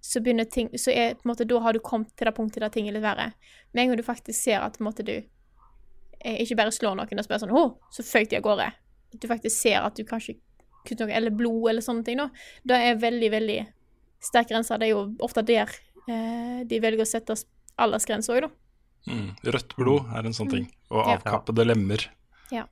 [0.00, 2.62] så begynner ting Så er på en måte Da har du kommet til det punktet
[2.64, 3.34] der ting er litt verre.
[3.72, 6.96] Med en gang du faktisk ser at på en måte du eh, ikke bare slår
[6.96, 8.70] noen og spør sånn 'Å, så føyk de av gårde'.
[9.14, 10.38] At du faktisk ser at du kanskje
[10.86, 12.16] kutter noe, eller blod, eller sånne ting.
[12.16, 12.30] da.
[12.64, 13.60] Det er veldig, veldig
[14.20, 14.78] sterk grense.
[14.78, 15.68] Det er jo ofte der
[16.08, 17.36] eh, de velger å sette
[17.76, 18.50] aldersgrense òg, da.
[19.08, 19.30] Mm.
[19.44, 20.66] Rødt blod er en sånn ting.
[20.90, 21.16] Og Ja.
[21.18, 22.06] avkappede lemmer.
[22.50, 22.64] Ja.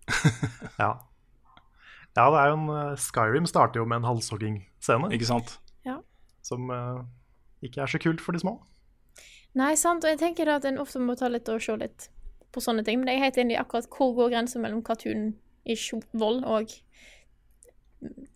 [2.16, 5.58] ja, det er jo en eh, Skyrim starter jo med en halshoggingscene, Ikke sant?
[6.42, 7.02] som uh,
[7.62, 8.54] ikke er så kult for de små.
[9.54, 12.08] Nei, sant, og jeg tenker da at en ofte må ta litt og se litt
[12.54, 12.98] på sånne ting.
[12.98, 16.72] Men jeg er helt enig i akkurat hvor går grensen mellom cartoon-ish vold og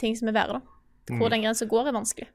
[0.02, 1.16] ting som er verre, da.
[1.18, 2.28] Hvor den grensa går, er vanskelig.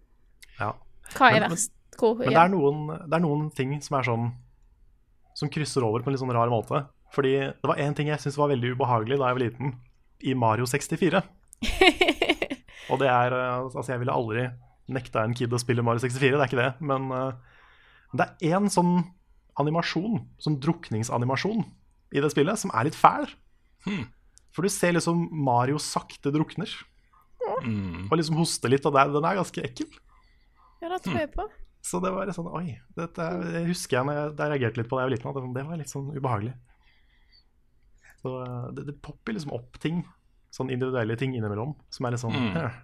[0.60, 0.72] Ja.
[1.14, 1.72] Hva er Men- men- verst?
[1.97, 4.28] Hvor, Men det er, noen, det er noen ting som er sånn
[5.38, 6.85] Som krysser over på en litt sånn rar måte.
[7.13, 9.75] Fordi det var én ting jeg syntes var veldig ubehagelig da jeg var liten,
[10.25, 11.21] i Mario 64.
[12.91, 14.47] Og det er eh, Altså, jeg ville aldri
[14.93, 16.71] nekta en kid å spille Mario 64, det er ikke det.
[16.89, 17.61] Men eh,
[18.17, 18.99] det er én sånn
[19.61, 21.65] animasjon, sånn drukningsanimasjon,
[22.15, 23.25] i det spillet som er litt fæl.
[24.55, 26.71] For du ser liksom Mario sakte drukner.
[27.63, 28.07] Mm.
[28.07, 29.89] Og liksom hoste litt, og det den er ganske ekkel.
[30.81, 31.45] ja, det tror jeg på.
[31.88, 34.89] Så det var sånn Oi, dette er- jeg husker jeg når jeg, jeg reagerte litt
[34.91, 36.53] på da jeg var liten, at det, det var litt sånn ubehagelig.
[38.21, 40.01] Så eh, det, det popper liksom opp ting,
[40.51, 42.83] sånn individuelle ting innimellom, som er litt sånn Mm.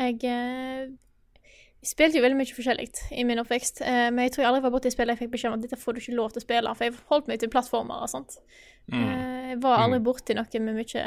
[0.00, 0.86] Jeg eh,
[1.84, 2.86] spilte jo veldig mye forskjellig
[3.18, 5.50] i min oppvekst, eh, men jeg tror jeg aldri var borti spill jeg fikk beskjed
[5.52, 7.52] om at dette får du ikke lov til å spille, for jeg holdt meg til
[7.52, 8.38] plattformer og sånt.
[8.88, 11.04] Eh, jeg var aldri borti noe med mye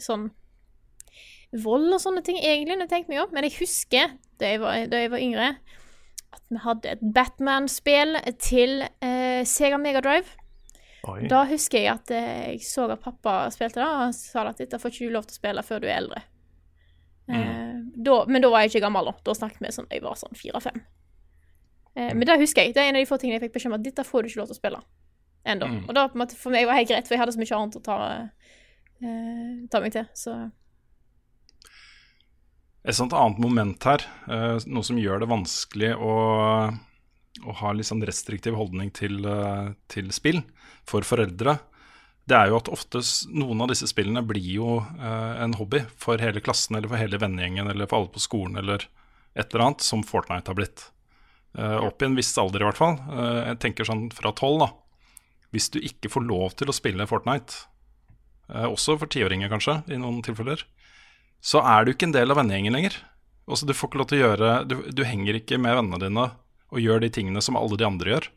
[0.00, 0.28] sånn
[1.52, 4.60] vold og sånne ting, egentlig, når jeg tenker meg om, men jeg husker da jeg
[4.62, 5.48] var, da jeg var yngre,
[6.30, 10.36] at vi hadde et Batman-spill til eh, Sega Mega Drive.
[11.10, 11.24] Oi.
[11.30, 14.60] Da husker jeg at eh, jeg så at pappa spilte det, og han sa at
[14.60, 16.22] dette får ikke du lov til å spille før du er eldre.
[17.30, 17.76] Eh,
[18.06, 19.16] da, men da var jeg ikke gammel, da.
[19.26, 20.80] Da snakket vi sånn jeg var sånn fire-fem.
[21.96, 22.76] Eh, men det husker jeg.
[22.76, 24.30] Det er en av de få tingene jeg fikk beskjed om at dette får du
[24.30, 24.82] ikke lov til å spille
[25.50, 25.68] ennå.
[25.86, 27.40] Og da på en måte for meg var det helt greit, for jeg hadde så
[27.42, 27.98] mye annet å ta,
[29.00, 30.08] eh, ta meg til.
[30.14, 30.36] Så
[32.80, 36.12] Et sånt annet moment her, eh, noe som gjør det vanskelig å,
[37.44, 40.40] å ha litt sånn restriktiv holdning til, eh, til spill
[40.88, 41.58] for foreldre,
[42.30, 43.02] det er jo at ofte
[43.34, 47.20] noen av disse spillene blir jo eh, en hobby for hele klassen eller for hele
[47.20, 48.86] vennegjengen eller for alle på skolen eller
[49.36, 50.88] et eller annet, som Fortnite har blitt.
[51.54, 52.96] Opp i en viss alder i hvert fall.
[53.46, 54.68] Jeg tenker sånn fra tolv, da.
[55.54, 57.68] Hvis du ikke får lov til å spille Fortnite,
[58.50, 60.64] også for tiåringer kanskje, i noen tilfeller,
[61.40, 62.98] så er du ikke en del av vennegjengen lenger.
[63.50, 66.26] Altså, du får ikke lov til å gjøre du, du henger ikke med vennene dine
[66.70, 68.28] og gjør de tingene som alle de andre gjør.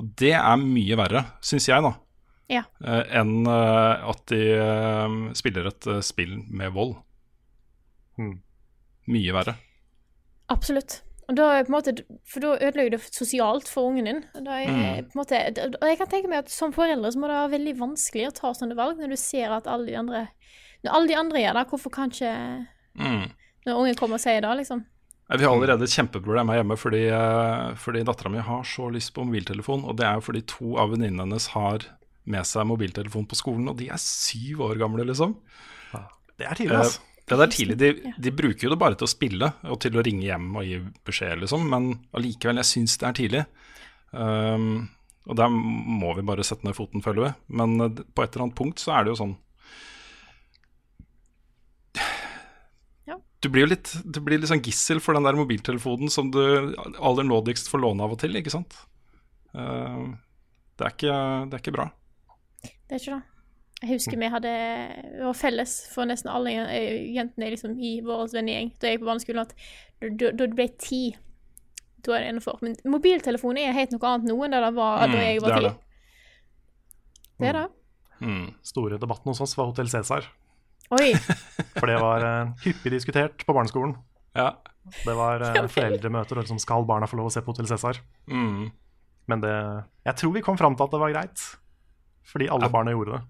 [0.00, 1.94] Og det er mye verre, syns jeg, da,
[2.50, 2.64] ja.
[2.84, 6.96] eh, enn eh, at de eh, spiller et spill med vold.
[8.18, 8.36] Hmm.
[9.10, 9.56] Mye verre.
[10.52, 11.00] Absolutt.
[11.24, 11.94] Og da, er på en måte,
[12.28, 14.20] for da ødelegger du sosialt for ungen din.
[14.44, 17.30] Da er, på en måte, og jeg kan tenke meg at som foreldre så må
[17.30, 20.26] det være veldig vanskelig å ta sånne valg når du ser at alle de andre
[20.84, 22.34] Når alle de andre gjør det, hvorfor kan ikke
[22.94, 23.30] Mm.
[23.66, 24.84] Når ungen kommer og sier det, liksom.
[25.34, 29.10] Vi har allerede et kjempeproblem her hjemme fordi, eh, fordi dattera mi har så lyst
[29.16, 29.82] på mobiltelefon.
[29.88, 31.86] Og det er jo fordi to av venninnene hennes har
[32.24, 35.34] med seg mobiltelefon på skolen, og de er syv år gamle, liksom.
[36.38, 37.00] Det er tidlig, Eh, altså.
[37.26, 37.78] Det er tidlig.
[37.78, 40.64] De, de bruker jo det bare til å spille og til å ringe hjem og
[40.68, 40.78] gi
[41.08, 41.68] beskjed, liksom.
[41.70, 43.44] Men allikevel, jeg syns det er tidlig.
[44.12, 44.90] Um,
[45.26, 47.32] og der må vi bare sette ned foten, føler vi.
[47.48, 49.36] Men eh, på et eller annet punkt så er det jo sånn
[53.08, 53.16] Ja.
[53.44, 56.40] Du blir jo litt, du blir litt sånn gissel for den der mobiltelefonen som du
[56.96, 58.72] aller nådigst får låne av og til, ikke sant.
[59.52, 60.14] Uh,
[60.78, 61.16] det, er ikke,
[61.50, 61.84] det er ikke bra.
[62.64, 63.22] Det er ikke det.
[63.84, 64.50] Jeg husker vi hadde
[65.18, 69.08] Det var felles for nesten alle jentene liksom, i vår vennegjeng da jeg gikk på
[69.10, 71.00] barneskolen, at da det ble ti,
[72.06, 72.62] da er det innenfor.
[72.64, 75.52] Men mobiltelefon er helt noe annet nå enn det det var da jeg Mm, var
[75.52, 75.66] er ti.
[75.68, 75.74] det.
[77.42, 77.66] Det er det.
[78.24, 78.46] Mm.
[78.64, 80.30] Store debatten hos oss var Hotell Cæsar.
[80.90, 81.14] Oi.
[81.80, 83.96] For det var eh, hyppig diskutert på barneskolen.
[84.36, 84.50] Ja.
[85.04, 88.00] Det var uh, foreldremøter og liksom skal barna få lov å se på Hotell Cæsar.
[88.28, 88.70] Mm.
[89.26, 89.54] Men det
[90.04, 91.44] Jeg tror vi kom fram til at det var greit.
[92.28, 93.22] Fordi alle barna gjorde det.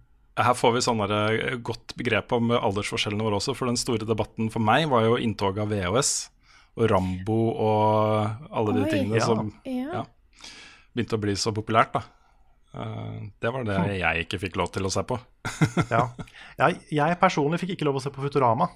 [0.42, 3.54] Her får vi sånn der, eh, godt begrep om aldersforskjellene våre også.
[3.54, 6.12] For den store debatten for meg var jo inntoget av VHS
[6.74, 8.90] og Rambo og alle de Oi.
[8.90, 9.26] tingene Ja.
[9.28, 10.00] som Ja.
[10.00, 10.04] Ja.
[10.96, 11.92] begynte å bli så populært.
[11.94, 12.02] da.
[12.74, 15.18] Eh, det var det jeg ikke fikk lov til å se på.
[15.94, 16.08] Ja.
[16.58, 18.66] Jeg, jeg personlig fikk ikke lov å se på Futurama.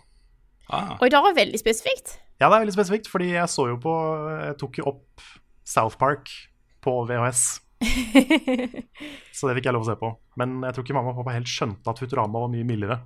[0.70, 2.18] Ah, Oi, det var veldig spesifikt.
[2.38, 3.92] Ja, det er veldig spesifikt, fordi jeg så jo på
[4.44, 5.22] Jeg tok jo opp
[5.66, 6.28] South Park
[6.84, 7.46] på VHS.
[9.38, 10.10] Så det fikk jeg lov å se på.
[10.40, 12.98] Men jeg tror ikke mamma og pappa helt skjønte at Futurama var mye mildere.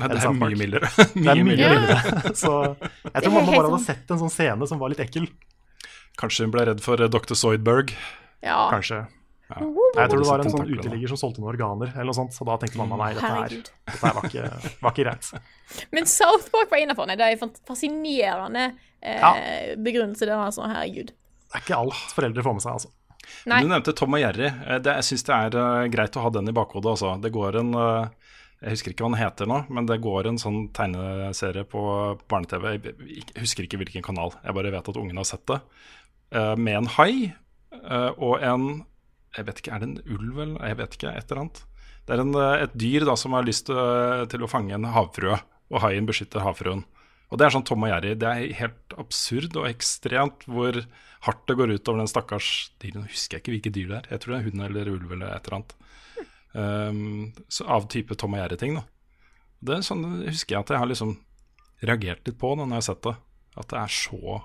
[0.00, 0.88] nei, det er mye mildere.
[0.96, 2.34] Det er mye mye mildere.
[2.38, 5.26] Så jeg tror mamma bare hadde sånn- sett en sånn scene som var litt ekkel.
[6.20, 7.34] Kanskje hun ble redd for eh, Dr.
[7.38, 7.92] Zoidberg.
[8.44, 8.66] Ja.
[8.72, 9.02] Kanskje.
[9.52, 9.66] Ja.
[10.02, 12.32] Jeg tror det var en sånn uteligger som solgte noen organer, eller noe sånt.
[12.36, 15.30] Så da tenkte mamma nei, dette her, dette her var, ikke, var ikke greit.
[15.94, 17.06] Men South Park var innafor.
[17.12, 18.64] Det er en fascinerende
[19.02, 19.32] eh, Ja.
[19.76, 20.26] begrunnelse.
[20.28, 21.12] Det sånn, herregud.
[21.12, 22.92] det er ikke alt foreldre får med seg, altså.
[23.46, 23.60] Nei.
[23.62, 24.48] Du nevnte Tom og Jerry.
[24.50, 26.90] Eh, Det, jeg syns det er eh, greit å ha den i bakhodet.
[26.96, 27.12] Altså.
[27.22, 28.08] Det går en eh,
[28.62, 31.80] Jeg husker ikke hva den heter nå, men det går en sånn tegneserie på
[32.30, 32.66] barne-TV.
[32.78, 35.60] Jeg husker ikke hvilken kanal, jeg bare vet at ungene har sett det.
[36.34, 37.32] eh, Med en hai
[37.72, 38.68] eh, og en
[39.36, 41.62] Jeg vet ikke, er det en ulv eller Jeg vet ikke, et eller annet.
[42.06, 44.74] Det er en, eh, et dyr da som har lyst til, å- til å fange
[44.74, 45.38] en havfrue,
[45.70, 46.84] og haien beskytter havfruen.
[47.30, 48.14] Og det er sånn Tom og Jerry.
[48.14, 50.84] Det er helt absurd og ekstremt hvor
[51.24, 53.06] hardt det går ut over den stakkars dyren.
[53.08, 54.08] Husker jeg ikke hvilket dyr det er.
[54.10, 55.74] Jeg tror det er hund eller ulv eller et eller annet.
[56.54, 58.84] Um, så av type Tom og Jerry-ting, da.
[59.64, 61.14] Det sånn, husker jeg at jeg har liksom
[61.82, 63.16] reagert litt på når jeg har sett det.
[63.56, 64.42] At det er så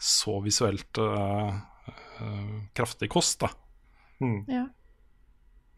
[0.00, 1.60] så visuelt øh,
[2.76, 3.50] kraftig kost, da.
[4.50, 4.66] Ja.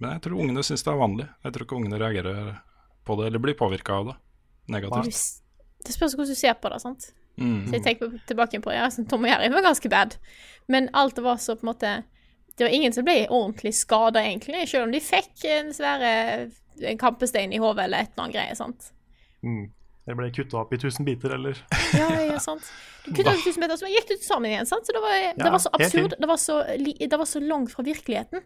[0.02, 1.28] Men jeg tror ungene syns det er vanlig.
[1.44, 2.54] Jeg tror ikke ungene reagerer
[3.06, 4.16] på det eller blir påvirka av det
[4.74, 5.20] negativt.
[5.82, 7.10] Det spørs hvordan du ser på det, sant.
[7.40, 7.66] Mm.
[7.66, 10.16] Så jeg tenker tilbake på ja, Tom og Jerry var ganske bad.
[10.70, 11.92] Men alt det var så på en måte
[12.52, 16.10] Det var ingen som ble ordentlig skada, egentlig, selv om de fikk en svære
[16.82, 18.56] en kampestein i hodet eller et eller annet greie.
[18.56, 18.90] sant?
[19.42, 19.70] Mm.
[20.02, 21.58] Det ble kutta opp i tusen biter, eller
[22.00, 22.64] Ja, ja, sant.
[23.04, 24.66] Du kuttet i tusen biter, så gikk du sammen igjen.
[24.66, 24.86] sant?
[24.88, 26.16] Så det var, det Ja, var så absurd.
[26.18, 26.56] Det var så,
[26.98, 28.42] det var så langt fra virkeligheten.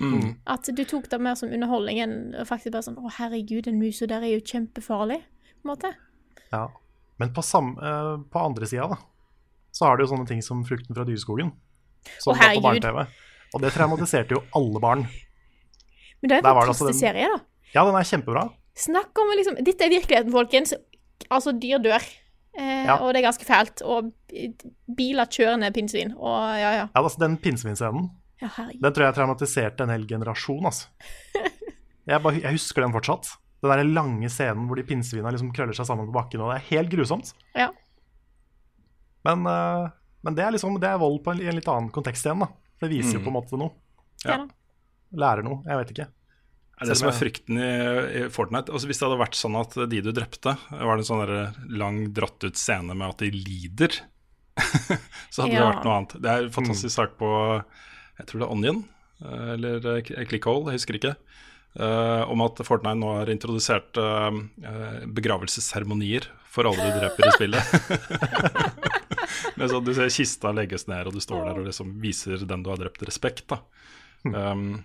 [0.00, 0.32] Mm.
[0.44, 4.04] At du tok det mer som underholdning enn faktisk bare sånn Å, herregud, den musa
[4.10, 5.22] der er jo kjempefarlig.
[5.62, 5.92] på en måte.
[6.52, 6.66] Ja.
[7.22, 8.98] Men på, sam, eh, på andre sida, da,
[9.72, 11.54] så har du jo sånne ting som Frukten fra dyreskogen.
[12.18, 12.66] Som Å, var på herregud.
[12.82, 13.06] barne-TV.
[13.54, 15.06] Og det traumatiserte jo alle barn.
[16.20, 17.40] Men det er en fantastisk altså serie, da.
[17.72, 18.44] Ja, den er kjempebra.
[18.76, 20.74] Snakk om liksom Dette er virkeligheten, folkens.
[21.30, 22.04] Altså, dyr dør.
[22.58, 22.96] Eh, Ja.
[23.02, 23.82] Og det er ganske fælt.
[23.84, 24.12] Og
[24.96, 26.12] biler kjører ned pinnsvin.
[26.16, 26.84] Og ja, ja.
[26.94, 28.10] Ja, altså Den pinnsvinscenen
[28.40, 28.48] Ja,
[28.82, 30.64] den tror jeg traumatiserte en hel generasjon.
[30.66, 30.88] altså.
[32.06, 33.26] Jeg, bare, jeg husker den fortsatt.
[33.64, 36.40] Den der lange scenen hvor de pinnsvina liksom krøller seg sammen på bakken.
[36.44, 37.32] og Det er helt grusomt.
[37.58, 37.70] Ja.
[39.26, 39.88] Men, uh,
[40.22, 42.44] men det er liksom Det er vold på en, i en litt annen kontekst igjen.
[42.44, 42.48] da.
[42.80, 43.72] Det viser jo på en måte noe.
[44.22, 44.38] Ja.
[45.16, 45.62] Lærer noe.
[45.66, 46.06] Jeg vet ikke.
[46.76, 47.70] Det er det som er frykten i,
[48.20, 48.68] i Fortnite.
[48.68, 52.02] Altså Hvis det hadde vært sånn at de du drepte, var det en sånn lang,
[52.16, 53.96] dratt ut scene med at de lider,
[55.32, 56.16] så hadde det vært noe annet.
[56.20, 57.30] Det er en fantastisk sak på
[58.16, 58.84] jeg tror det er Onion,
[59.24, 61.14] eller eh, Clickhole, jeg husker ikke.
[61.76, 64.32] Uh, om at Fortnite nå har introdusert uh,
[65.12, 67.74] begravelsesseremonier for alle du dreper i spillet.
[69.60, 72.64] Men sånn Du ser kista legges ned, og du står der og liksom viser den
[72.64, 73.44] du har drept, respekt.
[73.52, 73.60] da
[74.24, 74.78] um,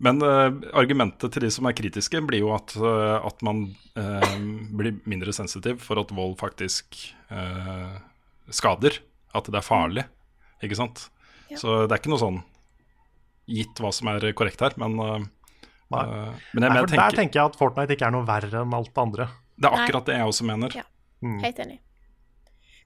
[0.00, 0.48] men uh,
[0.78, 3.64] argumentet til de som er kritiske, blir jo at, uh, at man
[3.98, 4.32] uh,
[4.72, 6.96] blir mindre sensitiv for at vold faktisk
[7.30, 7.98] eh,
[8.52, 8.96] skader.
[9.34, 10.02] At det er farlig,
[10.62, 11.06] ikke sant.
[11.56, 12.40] Så det er ikke noe sånn
[13.52, 15.12] gitt hva som er korrekt her, men Nei.
[15.12, 15.22] eh,
[15.92, 18.60] Men jeg, Nei, for jeg Der tenker, tenker jeg at Fortnite ikke er noe verre
[18.64, 19.26] enn alt det andre.
[19.56, 19.80] det er Nei.
[19.86, 20.76] akkurat det jeg også mener.
[20.76, 20.84] Ja.
[21.44, 21.78] Helt enig.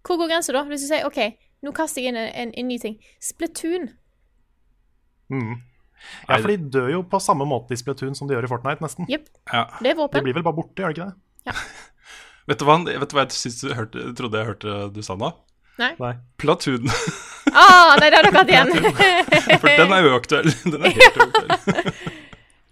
[0.07, 0.63] Hvor går grensa, da?
[0.71, 1.19] Hvis du sier OK,
[1.67, 2.99] nå kaster jeg inn en, en, en ny ting.
[3.23, 3.89] Splatoon.
[5.35, 5.57] Mm.
[6.29, 8.85] Ja, for de dør jo på samme måte i Splatoon som de gjør i Fortnite,
[8.85, 9.09] nesten.
[9.11, 9.29] Yep.
[9.53, 9.65] Ja.
[9.81, 10.21] Det er våpen.
[10.21, 11.57] De blir vel bare borte, gjør de ikke det?
[12.47, 15.17] Vet, du hva, vet du hva jeg synes du hørte, trodde jeg hørte du sa
[15.19, 15.33] nå?
[15.81, 15.93] Nei.
[16.03, 16.13] Nei.
[16.43, 16.91] Platoon.
[17.57, 18.73] Ah, nei, det har dere hatt igjen.
[19.63, 20.49] For den er uaktuell.
[20.67, 22.01] Den er helt uaktuell.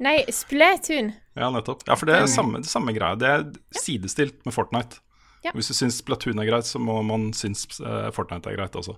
[0.02, 1.12] nei, Splatoon.
[1.38, 1.84] Ja, nettopp.
[1.86, 3.14] Ja, for det er samme, det samme greia.
[3.16, 3.44] Det er
[3.78, 4.98] sidestilt med Fortnite.
[5.46, 5.55] Ja.
[5.55, 8.96] Hvis du syns Platoon er greit, så må man synes eh, Fortnite er greit også.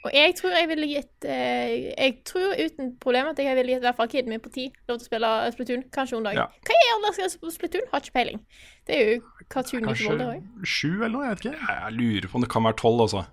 [0.00, 3.82] Og jeg tror jeg ville gitt eh, Jeg tror uten problem at jeg ville gitt
[3.82, 5.82] i hvert fall kiden min på ti lov til å spille Splatoon.
[5.92, 6.38] Kanskje om dag.
[6.38, 6.46] Ja.
[6.64, 7.90] Hva er skal på Splatoon?
[7.92, 8.40] Har ikke peiling.
[8.88, 9.18] Det er jo
[9.52, 10.46] cartoon i vold, òg.
[10.64, 11.74] sju eller noe, jeg vet ikke.
[11.76, 13.26] Jeg lurer på om det kan være tolv, altså.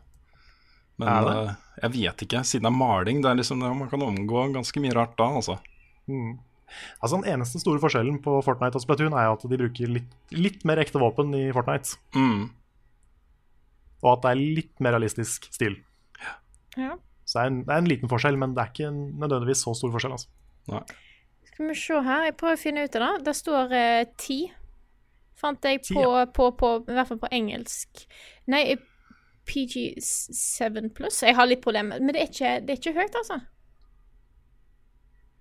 [0.98, 1.38] Men Er det?
[1.38, 2.44] eh, jeg vet ikke.
[2.52, 5.58] Siden det er maling, det er liksom, man kan omgå ganske mye rart da, altså.
[6.12, 6.36] Mm.
[7.00, 10.66] Altså Den eneste store forskjellen på Fortnite og Splatoon er at de bruker litt, litt
[10.68, 11.96] mer ekte våpen i Fortnite.
[12.18, 12.50] Mm.
[14.04, 15.78] Og at det er litt mer realistisk stil.
[16.78, 16.96] Ja.
[17.28, 19.74] Så det er, en, det er en liten forskjell, men det er ikke nødvendigvis så
[19.76, 20.16] stor forskjell.
[20.16, 20.30] altså.
[20.72, 20.84] Nei.
[21.50, 22.28] Skal vi se her.
[22.30, 23.26] Jeg prøver å finne ut av det.
[23.26, 24.40] Det står eh, ti.
[25.38, 28.06] Fant jeg Ti, på, på, på, I hvert fall på engelsk.
[28.54, 28.86] Nei, eh,
[29.48, 31.22] PG7 pluss.
[31.24, 33.40] Jeg har litt problemer, men det er ikke, det er ikke høyt, altså.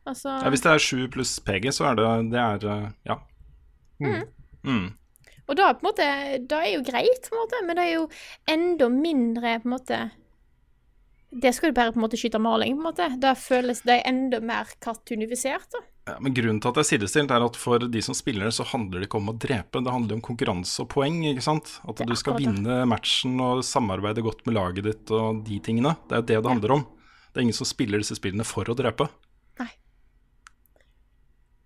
[0.06, 2.68] Altså Ja, hvis det er sju pluss PG, så er det Det er
[3.08, 3.16] Ja.
[3.98, 4.20] Ja.
[4.62, 4.92] Mm.
[5.46, 6.06] Og da, på en måte,
[6.50, 8.06] da er jo greit, på en måte, men det er jo
[8.50, 9.98] enda mindre på en måte
[11.30, 13.06] Det skal du bare på en måte skyte maling, på en måte.
[13.20, 15.68] Da føles det enda mer kartunifisert.
[15.74, 15.82] da.
[16.06, 18.54] Ja, men Grunnen til at det er sidestilt, er at for de som spiller, det,
[18.54, 19.82] så handler det ikke om å drepe.
[19.82, 21.18] Det handler om konkurranse og poeng.
[21.26, 21.80] ikke sant?
[21.88, 25.96] At du skal vinne matchen og samarbeide godt med laget ditt og de tingene.
[26.06, 26.86] Det er jo det det handler om.
[27.32, 29.08] Det er ingen som spiller disse spillene for å drepe.
[29.58, 29.68] Nei.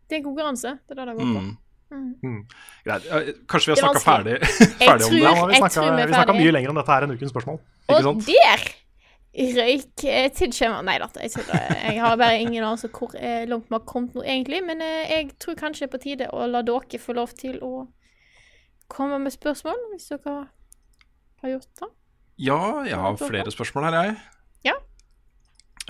[0.09, 0.78] Det er konkurranse.
[0.89, 1.45] Det er det det går på.
[1.91, 2.43] Mm.
[2.87, 3.07] Greit.
[3.51, 4.37] Kanskje vi har snakka ferdig,
[4.81, 5.20] ferdig om det?
[5.20, 7.59] Ja, vi snakka, mye lenger om dette her enn ukens spørsmål.
[7.91, 8.31] Ikke Og sant?
[8.31, 8.65] der
[9.31, 11.69] Røyk eh, tilskjemmer Nei da, jeg tuller.
[11.86, 14.59] Jeg har bare ingen anelse om hvor eh, langt vi har kommet nå, egentlig.
[14.66, 17.61] Men eh, jeg tror kanskje det er på tide å la dere få lov til
[17.62, 17.86] å
[18.90, 20.35] komme med spørsmål, hvis dere
[21.44, 21.90] har gjort det.
[22.40, 24.19] Ja, jeg har flere spørsmål her, jeg.
[24.66, 24.77] Ja.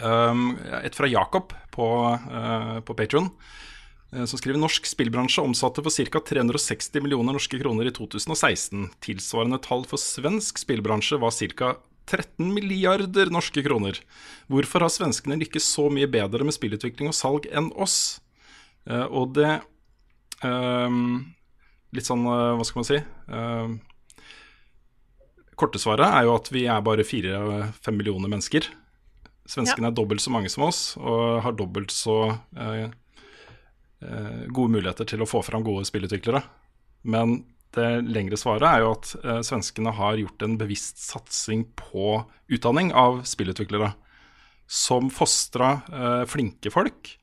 [0.03, 3.31] Um, et fra Jakob på, uh, på Patron,
[4.11, 6.21] som skriver norsk spillbransje omsatte for ca.
[6.27, 8.89] 360 millioner norske kroner i 2016.
[9.07, 11.77] Tilsvarende tall for svensk spillbransje var ca.
[12.09, 13.99] 13 milliarder norske kroner.
[14.51, 18.21] Hvorfor har svenskene lykkes så mye bedre med spillutvikling og salg enn oss?
[18.89, 19.61] Uh, og det
[20.43, 21.21] um,
[21.93, 23.75] Litt sånn, uh, hva skal man si uh,
[25.59, 28.65] Korte svaret er jo at vi er bare fire-fem millioner mennesker.
[29.45, 32.15] Svenskene er dobbelt så mange som oss og har dobbelt så
[34.01, 36.41] gode muligheter til å få fram gode spillutviklere.
[37.13, 37.43] Men
[37.77, 42.93] det lengre svaret er jo at eh, svenskene har gjort en bevisst satsing på utdanning
[42.97, 43.93] av spillutviklere.
[44.71, 47.15] Som fostra eh, flinke folk,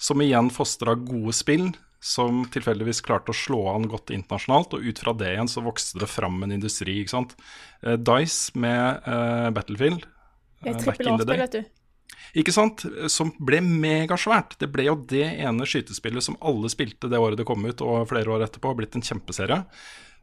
[0.00, 1.70] som igjen fostra gode spill,
[2.04, 4.76] som tilfeldigvis klarte å slå an godt internasjonalt.
[4.76, 6.98] Og ut fra det igjen så vokste det fram en industri.
[7.00, 7.32] ikke sant?
[7.80, 10.04] Eh, Dice med eh, Battlefield.
[10.64, 11.64] Det er trippel vet du.
[12.34, 12.84] Ikke sant?
[13.12, 14.56] Som ble megasvært.
[14.60, 18.08] Det ble jo det ene skytespillet som alle spilte det året det kom ut, og
[18.10, 19.60] flere år etterpå, har blitt en kjempeserie.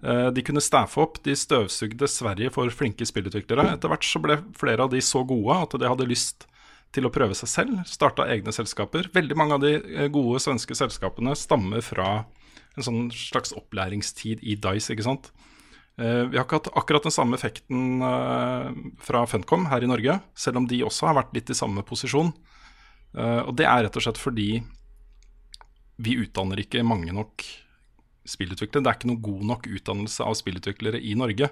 [0.03, 3.73] Eh, De kunne staffe opp, de støvsugde Sverige for flinke spillutviklere.
[3.75, 6.47] Etter hvert så ble flere av de så gode at de hadde lyst
[6.91, 7.83] til å prøve seg selv.
[7.87, 9.07] Starta egne selskaper.
[9.13, 12.25] Veldig mange av de eh, gode svenske selskapene stammer fra
[12.77, 15.31] en sånn slags opplæringstid i Dice, ikke sant.
[15.99, 18.69] Eh, Vi har ikke hatt akkurat den samme effekten eh,
[19.03, 22.31] fra Funcom her i Norge, selv om de også har vært litt i samme posisjon.
[23.17, 24.63] Eh, Og det er rett og slett fordi
[26.01, 27.43] vi utdanner ikke mange nok
[28.25, 28.81] spillutviklere.
[28.81, 31.49] Det er ikke noe god nok utdannelse av spillutviklere i Norge.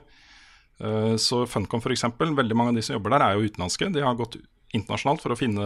[1.20, 3.90] Så Funcom f.eks., veldig mange av de som jobber der, er jo utenlandske.
[3.94, 4.38] De har gått
[4.74, 5.66] internasjonalt for å finne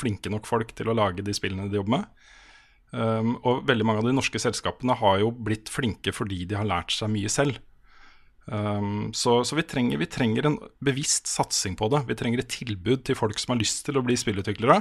[0.00, 2.08] flinke nok folk til å lage de spillene de jobber med.
[3.44, 6.96] Og veldig mange av de norske selskapene har jo blitt flinke fordi de har lært
[6.96, 7.60] seg mye selv.
[8.44, 12.04] Um, så så vi, trenger, vi trenger en bevisst satsing på det.
[12.10, 14.80] Vi trenger et tilbud til folk som har lyst til å bli spillutviklere.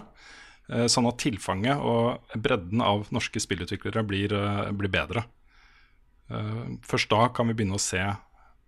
[0.71, 5.25] Uh, sånn at tilfanget og bredden av norske spillutviklere blir, uh, blir bedre.
[6.31, 8.03] Uh, først da kan vi begynne å se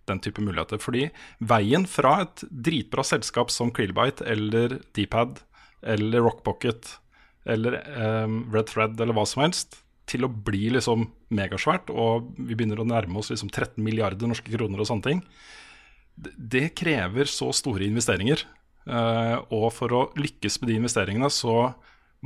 [0.06, 0.80] den type muligheter.
[0.82, 1.08] Fordi
[1.44, 5.42] veien fra et dritbra selskap som Krillbite eller Dpad
[5.86, 6.96] eller Rockpocket
[7.46, 12.54] eller eh, Red Thread eller hva som helst, til å bli liksom megasvært, og vi
[12.54, 15.22] begynner å nærme oss liksom 13 milliarder norske kroner og sånne ting,
[16.16, 18.46] det, krever så store investeringer.
[18.86, 21.74] Eh, og for å lykkes med de investeringene, så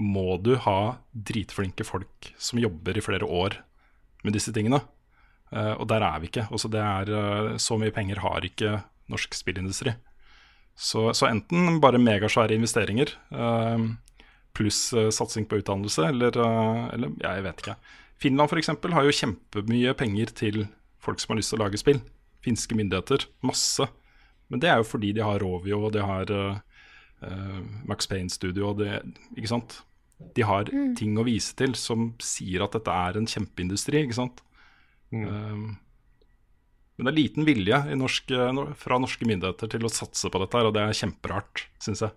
[0.00, 3.58] må du ha dritflinke folk som jobber i flere år
[4.22, 4.82] med disse tingene.
[5.50, 6.46] Eh, og der er vi ikke.
[6.54, 8.76] Også det er, eh, så mye penger har ikke
[9.10, 9.96] norsk spillindustri.
[10.78, 13.10] Så, så enten bare megasvære investeringer
[14.56, 17.76] pluss eh, satsing på utdannelse, eller, eh, eller ja, jeg vet ikke.
[18.20, 18.72] Finland f.eks.
[18.92, 20.64] har jo kjempemye penger til
[21.00, 22.00] folk som har lyst til å lage spill.
[22.44, 23.24] Finske myndigheter.
[23.46, 23.86] Masse.
[24.52, 26.58] Men det er jo fordi de har Rovio og de har uh,
[27.24, 28.98] eh, Max Payne Studio og det,
[29.38, 29.78] ikke sant.
[30.36, 30.68] De har
[30.98, 34.42] ting å vise til som sier at dette er en kjempeindustri, ikke sant.
[35.14, 35.78] Um,
[36.98, 38.34] men det er liten vilje i norsk,
[38.76, 42.12] fra norske myndigheter til å satse på dette, her, og det er kjemperart, syns jeg.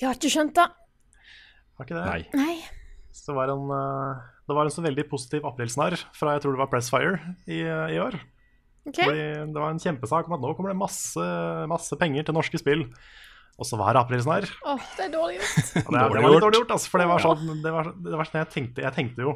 [0.00, 0.66] Jeg har ikke skjønt det.
[1.76, 2.04] Har ikke det?
[2.08, 2.20] Nei.
[2.40, 2.56] Nei.
[3.12, 6.54] Så det var en, eh, det var en så veldig positiv aprilsnarr fra jeg tror
[6.56, 8.16] det var Pressfire i, i år.
[8.88, 9.04] Okay.
[9.04, 11.26] Fordi det var en kjempesak om at nå kommer det masse,
[11.68, 12.86] masse penger til norske spill.
[13.60, 14.46] Og så var det aprilsnarr.
[14.64, 15.66] Åh, det er dårlig gjort.
[15.74, 18.28] Det, det var litt dårlig gjort, altså, for det var sånn Det var, det var
[18.30, 19.34] sånn jeg tenkte Jeg tenkte jo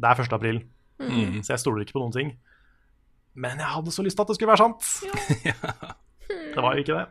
[0.00, 0.32] Det er 1.
[0.38, 0.62] april,
[0.96, 1.42] Mm.
[1.44, 2.30] så jeg stoler ikke på noen ting.
[3.36, 4.86] Men jeg hadde så lyst til at det skulle være sant.
[6.56, 7.02] Det var jo ikke det.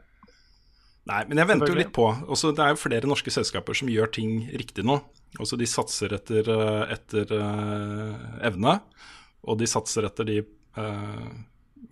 [1.05, 2.07] Nei, men jeg venter jo litt på.
[2.33, 4.97] Også, det er jo flere norske selskaper som gjør ting riktig nå.
[5.41, 8.79] Også de satser etter, eh, etter uh, evne,
[9.45, 10.39] og de satser etter de
[10.79, 11.27] uh,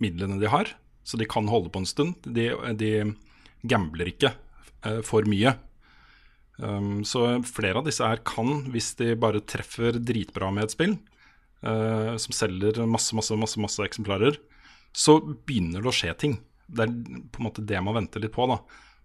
[0.02, 0.72] midlene de har,
[1.06, 2.26] så de kan holde på en stund.
[2.26, 2.48] De,
[2.80, 2.90] de
[3.62, 5.54] gambler ikke uh, for mye.
[6.58, 10.98] Um, så flere av disse her kan, hvis de bare treffer dritbra med et spill,
[11.64, 14.34] som selger masse, masse, masse, masse eksemplarer,
[14.92, 16.34] så begynner det å skje ting.
[16.68, 16.90] Det er
[17.32, 18.44] på en måte det man venter litt på.
[18.50, 18.58] da.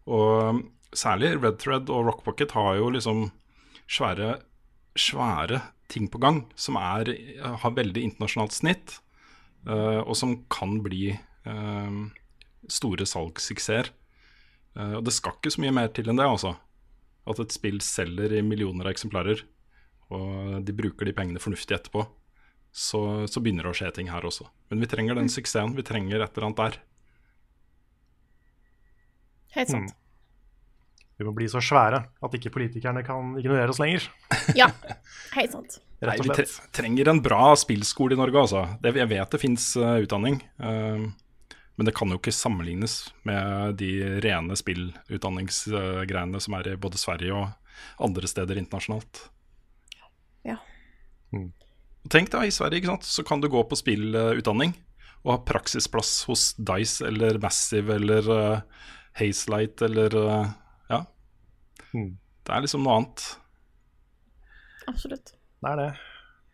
[0.10, 0.64] Og
[0.98, 3.28] særlig Red Thread og Rock Pocket har jo liksom
[3.90, 4.40] svære,
[4.98, 7.12] svære ting på gang, som er,
[7.42, 8.98] har veldig internasjonalt snitt,
[9.70, 11.12] uh, og som kan bli
[11.50, 12.02] uh,
[12.70, 13.92] store salgssuksesser.
[14.78, 16.56] Uh, og det skal ikke så mye mer til enn det, altså.
[17.30, 19.44] At et spill selger i millioner av eksemplarer,
[20.10, 22.06] og de bruker de pengene fornuftig etterpå.
[22.74, 24.46] Så, så begynner det å skje ting her også.
[24.70, 25.74] Men vi trenger den suksessen.
[25.78, 26.78] Vi trenger et eller annet der.
[29.56, 29.96] Helt sant.
[31.20, 34.06] Vi må bli så svære at ikke politikerne kan ignorere oss lenger.
[34.60, 34.70] Ja,
[35.36, 35.80] helt sant.
[36.00, 38.62] Nei, vi tre trenger en bra spillskole i Norge, altså.
[38.80, 40.40] Det, jeg vet det fins utdanning.
[40.64, 41.12] Uh,
[41.80, 47.36] men det kan jo ikke sammenlignes med de rene spillutdanningsgreiene som er i både Sverige
[47.36, 49.22] og andre steder internasjonalt.
[50.48, 50.58] Ja.
[52.12, 53.08] Tenk da, i Sverige ikke sant?
[53.08, 54.76] så kan du gå på spillutdanning
[55.24, 58.84] og ha praksisplass hos Dice eller Massive eller uh,
[59.20, 60.52] Hazelight eller eh,
[60.90, 61.04] Ja.
[61.94, 62.18] Mm.
[62.46, 63.26] Det er liksom noe annet.
[64.90, 65.36] Absolutt.
[65.60, 65.90] Det er det.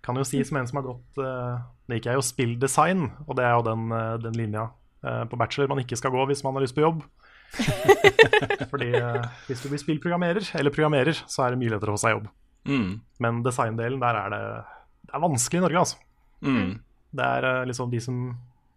[0.06, 3.38] Kan jo si som en som har gått uh, Nå gikk jeg jo spilldesign, og
[3.38, 4.64] det er jo den, eh, den linja
[5.06, 7.04] eh, på bachelor man ikke skal gå hvis man har lyst på jobb.
[8.72, 12.02] Fordi eh, hvis du blir spillprogrammerer, eller programmerer, så er det mye lettere å få
[12.02, 12.32] seg jobb.
[12.66, 12.90] Mm.
[13.22, 14.42] Men designdelen, der er det
[15.06, 16.00] Det er vanskelig i Norge, altså.
[16.42, 16.72] Mm.
[17.16, 18.24] Det er eh, liksom de som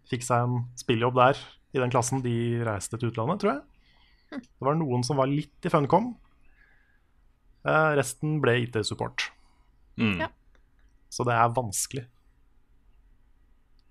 [0.09, 1.41] fikk seg en spilljobb der
[1.73, 3.61] i den klassen, de reiste til utlandet, tror jeg.
[4.29, 6.11] Det var noen som var litt i Funcom.
[7.67, 9.29] Eh, resten ble IT-support.
[9.99, 10.19] Mm.
[10.25, 10.29] Ja.
[11.09, 12.05] Så det er vanskelig.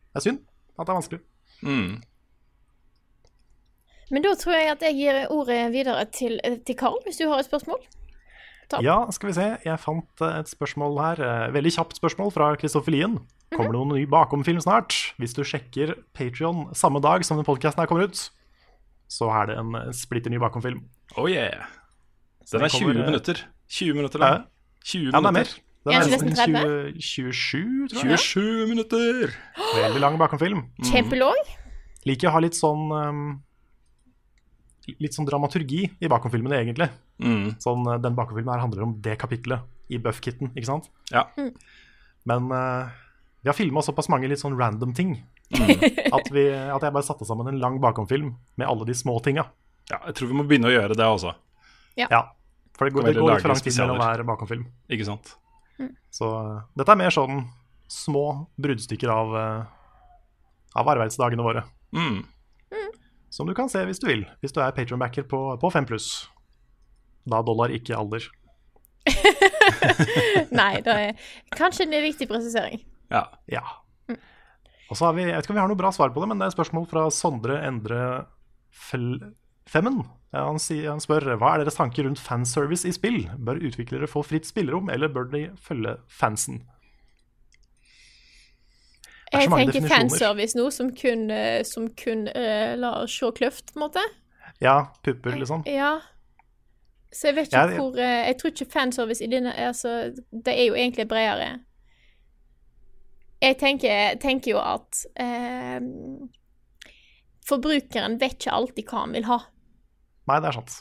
[0.09, 0.44] Det er synd
[0.78, 1.20] at det er vanskelig.
[1.66, 1.98] Mm.
[4.09, 7.43] Men da tror jeg at jeg gir ordet videre til, til Karl, hvis du har
[7.43, 7.82] et spørsmål.
[8.69, 8.81] Ta.
[8.85, 9.48] Ja, skal vi se.
[9.65, 11.20] Jeg fant eh, et spørsmål her.
[11.24, 13.19] eh, Veldig kjapt spørsmål fra Kristoffer Lien.
[13.52, 14.93] Kommer det noen ny bakomfilm snart?
[15.20, 18.27] Hvis du sjekker Patrion samme dag som den podkasten her kommer ut,
[19.09, 20.82] så er det en eh, splitter ny bakomfilm.
[21.16, 21.66] Oh yeah.
[22.52, 23.40] Den er 20 kommer, eh, minutter.
[23.68, 24.44] 20 minutter, Ja, da.
[24.85, 25.55] 20 ja, det er mer.
[25.89, 28.18] Den Er nesten nesten 20, 27, tror jeg.
[28.18, 29.35] 27 minutter!
[29.76, 30.62] Veldig lang bakomfilm.
[30.90, 31.52] Kjempelåg.
[32.09, 33.22] Liker å ha litt sånn um,
[35.02, 36.89] Litt sånn dramaturgi i bakomfilmene, egentlig.
[37.20, 37.59] Mm.
[37.60, 40.89] Sånn, den den bakomfilmen her handler om det kapitlet i Buff-kitten, ikke sant?
[41.12, 41.26] Ja.
[42.28, 42.89] Men uh,
[43.43, 45.12] vi har filma såpass mange litt sånn random ting
[45.57, 49.47] at, vi, at jeg bare satte sammen en lang bakomfilm med alle de små tinga.
[49.89, 50.01] ja.
[50.07, 51.35] Jeg tror vi må begynne å gjøre det, også.
[51.99, 52.23] Ja,
[52.79, 54.66] for det går, det går litt for lang tid mellom hver bakomfilm.
[54.93, 55.33] Ikke sant?
[56.15, 57.43] Så eh, dette er mer sånn
[57.91, 58.25] små
[58.61, 60.11] bruddstykker av, eh,
[60.79, 61.65] av arbeidsdagene våre.
[61.97, 62.23] Mm.
[63.33, 66.09] Som du kan se hvis du vil, hvis du er patronbacker på, på 5 pluss.
[67.29, 68.25] Da dollar, ikke alder.
[70.59, 72.81] Nei, det er kanskje en viktig presisering.
[73.12, 73.27] Ja.
[73.51, 73.65] Ja.
[74.89, 76.28] Og så har vi, Jeg vet ikke om vi har noe bra svar på det,
[76.31, 78.01] men det er et spørsmål fra Sondre Endre
[78.73, 79.35] Fel
[79.69, 80.01] Femmen.
[80.32, 83.23] Han, sier, han spør hva er deres tanker rundt fanservice i spill.
[83.36, 86.62] Bør utviklere få fritt spillerom, eller bør de følge fansen?
[89.32, 93.81] Jeg tenker fanservice nå som kun, eh, som kun uh, lar oss se kløft, på
[93.81, 94.05] en måte.
[94.65, 95.66] Ja, pupper, liksom.
[95.69, 95.98] Ja.
[97.12, 100.12] Så jeg vet ikke Ja, det- hvor uh, Jeg tror ikke fanservice i denne altså,
[100.32, 101.60] Det er jo egentlig bredere.
[103.39, 105.78] Jeg tenker, tenker jo at eh,
[107.48, 109.39] Forbrukeren vet ikke alltid hva han vil ha.
[110.28, 110.81] Nei, det er sant.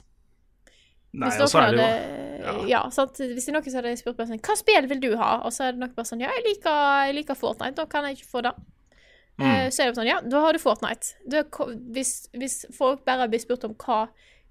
[1.17, 2.55] Nei, Hvis og så noen er det jo ja.
[2.69, 2.81] ja.
[2.93, 3.19] sant?
[3.21, 5.29] Hvis det er noen som hadde spurt meg sånn Hva spill vil du ha?
[5.47, 7.77] Og så er det nok bare sånn Ja, jeg liker, jeg liker Fortnite.
[7.79, 8.51] Da kan jeg ikke få det.
[9.37, 11.15] Eh, så er det sånn Ja, da har du Fortnite.
[11.29, 11.45] Da,
[11.95, 14.03] hvis, hvis folk bare blir spurt om hva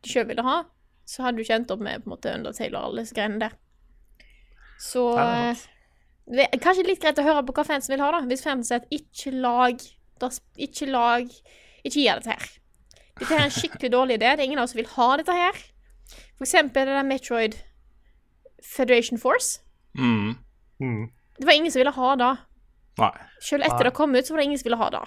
[0.03, 0.61] de sjøl ville ha,
[1.07, 3.43] så hadde du ikke endt opp med på en måte Undertale og alle disse greiene
[3.45, 3.57] der.
[4.83, 5.55] Så Nei,
[6.27, 8.21] det er kanskje litt greit å høre på hva fansen vil ha, da.
[8.27, 9.83] Hvis fansen sier at ikke lag
[10.59, 11.29] Ikke lag
[11.85, 12.47] Ikke gi dette her.
[13.17, 14.33] Dette her er en skikkelig dårlig idé.
[14.35, 15.61] Det er ingen av oss som vil ha dette her.
[16.37, 17.55] For eksempel det der Metroid
[18.65, 19.61] Federation Force.
[19.95, 20.35] mm.
[20.81, 21.07] Mm.
[21.39, 22.33] Det var ingen som ville ha det.
[22.99, 23.13] Nei.
[23.41, 23.89] Selv etter Nei.
[23.89, 25.03] det kom ut, så var det ingen som ville ha det.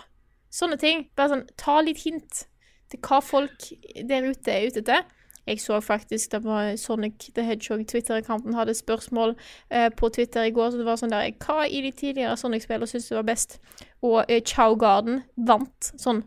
[0.53, 1.03] Sånne ting.
[1.17, 2.43] Bare sånn, ta litt hint
[2.89, 3.67] til hva folk
[4.09, 5.05] der ute er ute etter.
[5.49, 9.35] Jeg så faktisk det var Sonic the Hedgehog Twitter-accounten hadde spørsmål
[9.73, 10.71] eh, på Twitter i går.
[10.76, 13.57] Så det var sånn der Hva i de tidligere Sonic-spillene syns du var best?
[14.05, 16.23] Og eh, Chow Garden vant sånn.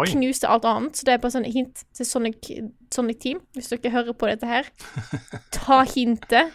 [0.00, 0.06] Oi.
[0.10, 0.96] Knuste alt annet.
[0.96, 2.50] Så det er bare sånn hint til Sonic,
[2.94, 3.40] Sonic Team.
[3.56, 4.68] Hvis dere hører på dette her,
[5.56, 6.52] ta hintet.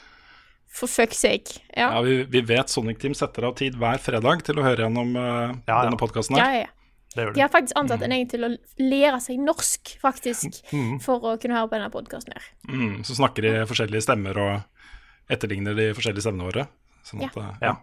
[0.69, 1.59] For fuck's sake.
[1.73, 1.87] Ja.
[1.95, 5.15] Ja, vi, vi vet Sonic Team setter av tid hver fredag til å høre gjennom
[5.17, 5.23] uh,
[5.65, 5.79] Ja, ja.
[5.87, 6.59] denne podkasten Ja, her.
[6.59, 6.75] ja, ja.
[7.15, 8.49] Det gjør De har faktisk ansatt en egen til å
[8.81, 10.99] lære seg norsk, faktisk, Mm.
[11.01, 12.45] for å kunne høre på denne podkasten her.
[12.69, 16.67] Mm, så snakker de forskjellige stemmer og etterligner de forskjellige stemmene våre.
[17.07, 17.75] Sånn at, eh, Ja.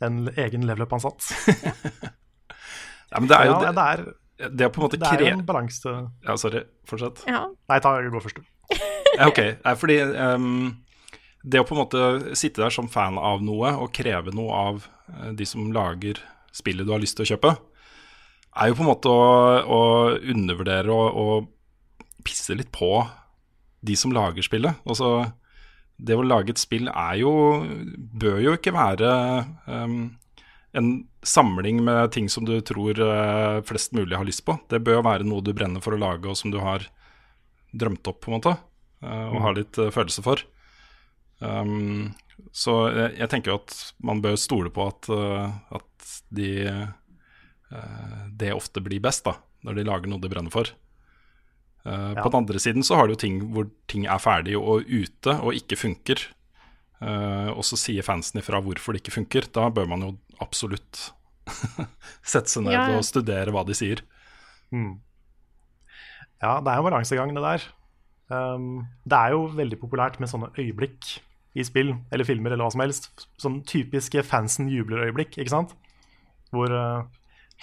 [0.00, 1.26] En egen level up-ansatt.
[3.10, 4.02] ja, men det er jo det, det er,
[4.54, 6.62] det er på en måte det er en balanse Ja, sorry.
[6.86, 7.24] Fortsett.
[7.26, 7.40] Ja.
[7.68, 8.78] Nei, ta, gå først, du.
[9.26, 9.40] Ok.
[9.64, 10.76] Nei, fordi um,
[11.42, 14.86] det å på en måte sitte der som fan av noe og kreve noe av
[14.86, 16.20] eh, de som lager
[16.54, 17.54] spillet du har lyst til å kjøpe,
[18.58, 19.24] er jo på en måte å,
[19.62, 19.80] å
[20.18, 21.48] undervurdere og,
[22.26, 22.90] pisse litt på
[23.86, 24.80] de som lager spillet.
[24.90, 25.30] Altså,
[25.96, 27.30] det å lage et spill er jo
[27.96, 29.12] Bør jo ikke være
[29.70, 30.18] um,
[30.76, 30.90] en
[31.26, 34.58] samling med ting som du tror uh, flest mulig har lyst på.
[34.68, 36.84] Det bør jo være noe du brenner for å lage, og som du har
[37.72, 38.54] drømt opp, på en måte.
[39.02, 40.42] Uh, og har litt uh, følelse for.
[41.38, 42.10] Um,
[42.52, 43.74] så jeg, jeg tenker jo at
[44.04, 49.34] man bør stole på at, eh, at de eh, Det ofte blir best, da,
[49.66, 50.70] når de lager noe de brenner for.
[51.84, 52.22] Eh, Ja.
[52.22, 55.34] På den andre siden så har du jo ting hvor ting er ferdig og ute
[55.40, 56.24] og ikke funker.
[57.00, 59.46] Eh, og så sier fansen ifra hvorfor det ikke funker.
[59.54, 60.10] Da bør man jo
[60.42, 61.12] absolutt
[62.32, 62.98] sette seg ned Ja, ja.
[62.98, 64.02] og studere hva de sier.
[66.38, 67.64] Ja, det er jo en balansegang, det der.
[68.28, 68.66] Um,
[69.08, 71.14] det er jo veldig populært med sånne øyeblikk
[71.60, 73.26] i spill eller filmer eller hva som helst.
[73.40, 75.74] Sånn typiske fansen jubler-øyeblikk, ikke sant?
[76.54, 77.02] Hvor uh,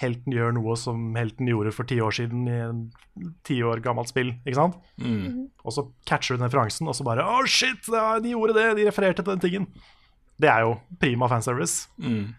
[0.00, 2.82] helten gjør noe som helten gjorde for ti år siden i en
[3.48, 4.76] ti år gammelt spill, ikke sant?
[5.64, 8.54] Og så catcher du den referansen, og så bare Å, shit, det er- de gjorde
[8.58, 8.66] det!
[8.78, 9.66] De refererte til den tingen.
[10.38, 11.88] Det er jo prima fanservice.
[11.96, 12.34] Mm.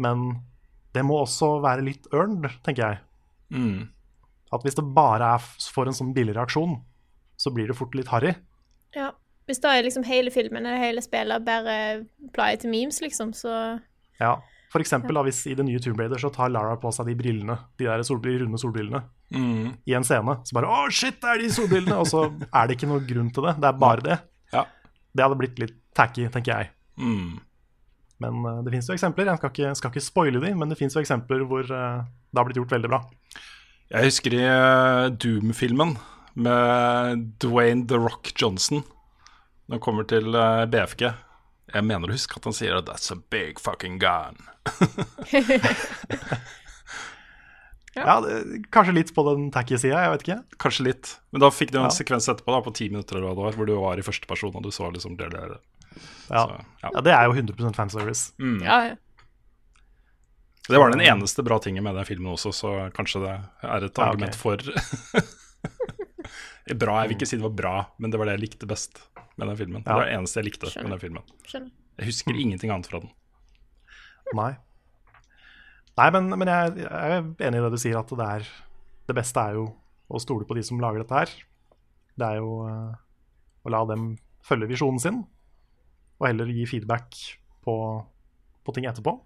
[0.00, 0.26] Men
[0.96, 3.00] det må også være litt earned, tenker jeg.
[3.52, 3.88] Mm.
[4.52, 5.44] At hvis det bare er
[5.74, 6.78] for en sånn billig reaksjon,
[7.38, 8.32] så blir det fort litt harry.
[8.96, 9.10] Ja.
[9.48, 11.74] Hvis da er liksom hele filmen eller hele spillet bare
[12.36, 13.80] play til memes, liksom, så
[14.20, 14.36] Ja.
[14.68, 17.14] For eksempel da, hvis i det nye Tomb Raider så tar Lara på seg de
[17.16, 19.02] brillene, de der sol runde solbrillene,
[19.32, 19.76] Mm.
[19.86, 20.34] i en scene.
[20.44, 23.30] Så bare 'Å, shit, det er de solbrillene!' Og så er det ikke noen grunn
[23.32, 23.54] til det.
[23.56, 24.20] Det er bare det.
[24.52, 24.64] Ja.
[25.16, 26.68] Det hadde blitt litt tacky, tenker jeg.
[26.98, 27.40] Mm.
[28.20, 29.24] Men uh, det fins jo eksempler.
[29.26, 32.36] Jeg skal ikke, skal ikke spoile de, men det fins jo eksempler hvor uh, det
[32.36, 33.00] har blitt gjort veldig bra.
[33.90, 35.96] Jeg husker i uh, Doom-filmen
[36.36, 38.84] med Dwayne The Rock Johnson.
[39.68, 41.02] Når det kommer til eh, BFG.
[41.74, 44.40] Jeg mener å huske at han sier at 'that's a big fucking gun'.
[47.98, 50.36] Ja, det, Kanskje litt på den tacky sida, jeg vet ikke.
[50.62, 51.08] Kanskje litt.
[51.34, 51.90] Men da fikk du en Ja.
[51.90, 54.26] sekvens etterpå da, på ti minutter eller hva det var, hvor du var i første
[54.30, 55.56] person og du så liksom det der.
[56.30, 56.90] Ja, Så, ja.
[56.94, 58.32] ja Det er jo 100% fanservice.
[58.38, 58.96] ja, ja.
[60.68, 63.98] Det var den eneste bra tingen med den filmen også, så kanskje det er et
[63.98, 64.08] Ja, okay.
[64.12, 64.56] argument for
[66.76, 69.00] Bra, jeg vil ikke si det var bra, men det var det jeg likte best
[69.38, 69.84] med den filmen.
[69.86, 70.88] Det var det eneste jeg likte Skjønner.
[70.88, 71.36] med den filmen.
[71.48, 71.70] Skjønner.
[71.98, 73.12] Jeg husker ingenting annet fra den.
[74.36, 74.52] Nei.
[75.98, 78.50] Nei, men, men jeg, jeg er enig i det du sier, at det, er,
[79.08, 79.64] det beste er jo
[80.08, 81.32] å stole på de som lager dette her.
[82.18, 82.92] Det er jo uh,
[83.66, 84.12] å la dem
[84.46, 85.22] følge visjonen sin,
[86.18, 87.16] og heller gi feedback
[87.66, 87.74] på,
[88.66, 89.16] på ting etterpå.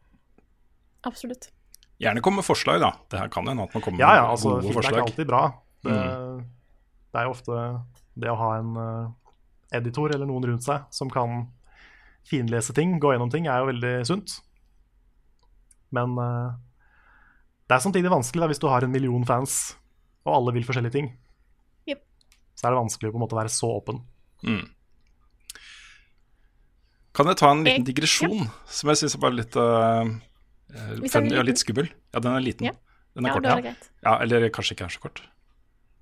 [1.08, 1.50] Absolutt.
[2.02, 2.94] Gjerne komme med forslag, da.
[3.10, 5.28] Det her kan hende at man kommer Ja, ja, med altså gode feedback er alltid
[5.28, 5.42] bra.
[5.82, 5.98] Det,
[7.12, 7.56] det er jo ofte
[8.22, 9.10] det å ha en eh,
[9.78, 11.46] editor eller noen rundt seg som kan
[12.28, 14.36] finlese ting, gå gjennom ting, er jo veldig sunt.
[15.92, 16.52] Men eh,
[17.68, 19.74] det er samtidig vanskelig da, hvis du har en million fans,
[20.26, 21.08] og alle vil forskjellige ting.
[21.88, 22.02] Yep.
[22.56, 24.00] Så er det vanskelig å på en måte være så åpen.
[24.46, 24.64] Mm.
[27.12, 30.06] Kan jeg ta en liten Jeg- digresjon som jeg syns var litt uh,
[30.72, 31.90] er funny og litt skummel?
[32.14, 32.70] Ja, den er liten.
[32.70, 32.72] Ja.
[33.14, 33.74] Den er Ja, kort, er ja.
[34.06, 34.14] ja.
[34.24, 35.20] Eller kanskje ikke er så kort.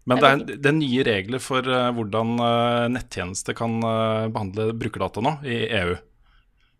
[0.08, 4.70] Men Det er det er nye regler for eh, hvordan uh, nettjenester kan eh, behandle
[4.80, 5.98] brukerdata nå i EU.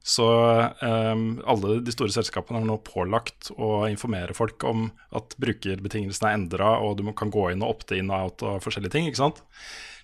[0.00, 6.30] Så um, alle de store selskapene har nå pålagt å informere folk om at brukerbetingelsene
[6.30, 9.10] er endra, og du kan gå inn og opte inn og out og forskjellige ting.
[9.10, 9.42] ikke sant?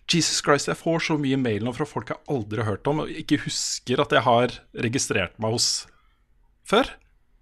[0.06, 3.02] Jesus Christ, jeg får så mye mail nå fra folk jeg aldri har hørt om,
[3.02, 5.70] og ikke husker at jeg har registrert meg hos
[6.68, 6.93] før.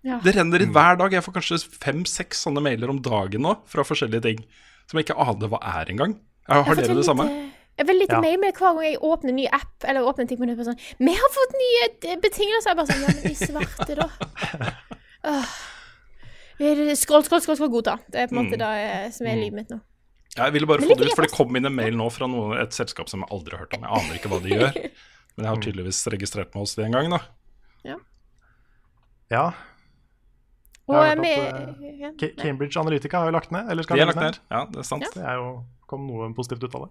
[0.06, 0.20] Ja.
[0.22, 1.12] Det renner inn hver dag.
[1.16, 4.46] Jeg får kanskje fem-seks sånne mailer om dagen nå fra forskjellige ting
[4.90, 6.16] som jeg ikke aner hva er engang.
[6.48, 7.26] Har Jeg har dere det samme?
[7.74, 8.20] Jeg vil litt Ja.
[8.22, 10.60] mail med hver gang jeg åpner en ny app eller åpner en ting på nytt.
[10.64, 12.70] Sånn, Vi har fått nye eh, betingelser.
[12.70, 14.08] Jeg bare sånn, ja, men de svarte, da.
[16.54, 17.96] Skål, skål, Skroll, skroll, skroll, skroll, godta.
[18.12, 19.80] Det er på en måte det eh, som er livet mitt nå.
[20.36, 22.56] Jeg ville bare få det ut, for det kom inn en mail nå fra noe,
[22.62, 23.84] et selskap som jeg aldri har hørt om.
[23.86, 24.78] Jeg aner ikke hva de gjør.
[25.34, 27.20] Men jeg har tydeligvis registrert meg hos de en gang, da.
[27.86, 27.96] Ja.
[29.34, 29.44] Ja,
[30.88, 31.24] Og at, uh,
[32.42, 33.70] Cambridge Analytica har jo lagt ned.
[33.72, 34.36] Eller skal De har lagt ned.
[34.52, 35.06] Ja, det er sant.
[35.14, 35.46] Det er jo,
[35.88, 36.90] kom noe positivt ut av det.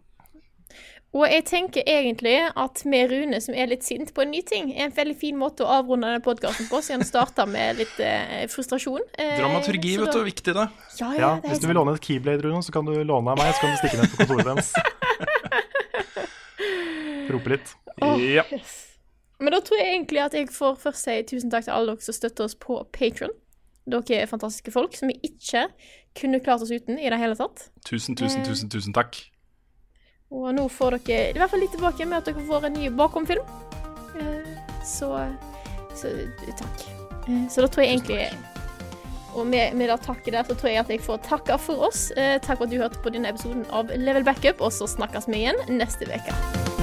[1.13, 4.71] Og jeg tenker egentlig at med Rune, som er litt sint på en ny ting,
[4.73, 7.99] er en veldig fin måte å avrunde denne podkasten på, siden han starta med litt
[8.01, 8.97] eh, frustrasjon.
[9.21, 10.23] Eh, Dramaturgi, vet da- du.
[10.25, 10.65] Viktig, det.
[10.97, 12.95] Ja, ja, Ja, det er Hvis du vil låne et Keyblade, Rune, så kan du
[12.97, 14.73] låne av meg, så kan du stikke ned på kontoret deres.
[17.29, 17.75] Rope litt.
[18.01, 18.41] Oh, Ja.
[18.49, 18.89] yes.
[19.39, 22.01] Men da tror jeg egentlig at jeg får først si tusen takk til alle dere
[22.05, 23.33] som støtter oss på Patron.
[23.85, 25.65] Dere er fantastiske folk som vi ikke
[26.15, 27.65] kunne klart oss uten i det hele tatt.
[27.85, 29.17] Tusen, tusen, tusen, tusen takk.
[30.33, 32.89] Og nå får dere i hvert fall litt tilbake med at dere får en ny
[32.89, 33.43] bakomfilm.
[34.19, 34.49] Eh,
[34.83, 35.09] Så,
[35.95, 36.09] så
[36.59, 36.87] takk.
[37.27, 38.27] Eh, Så da tror jeg egentlig
[39.33, 42.11] Og med, med det takket der, så tror jeg at jeg får takke for oss.
[42.11, 45.25] Eh, Takk for at du hørte på denne episoden av Level Backup, og så snakkes
[45.27, 46.82] vi igjen neste uke.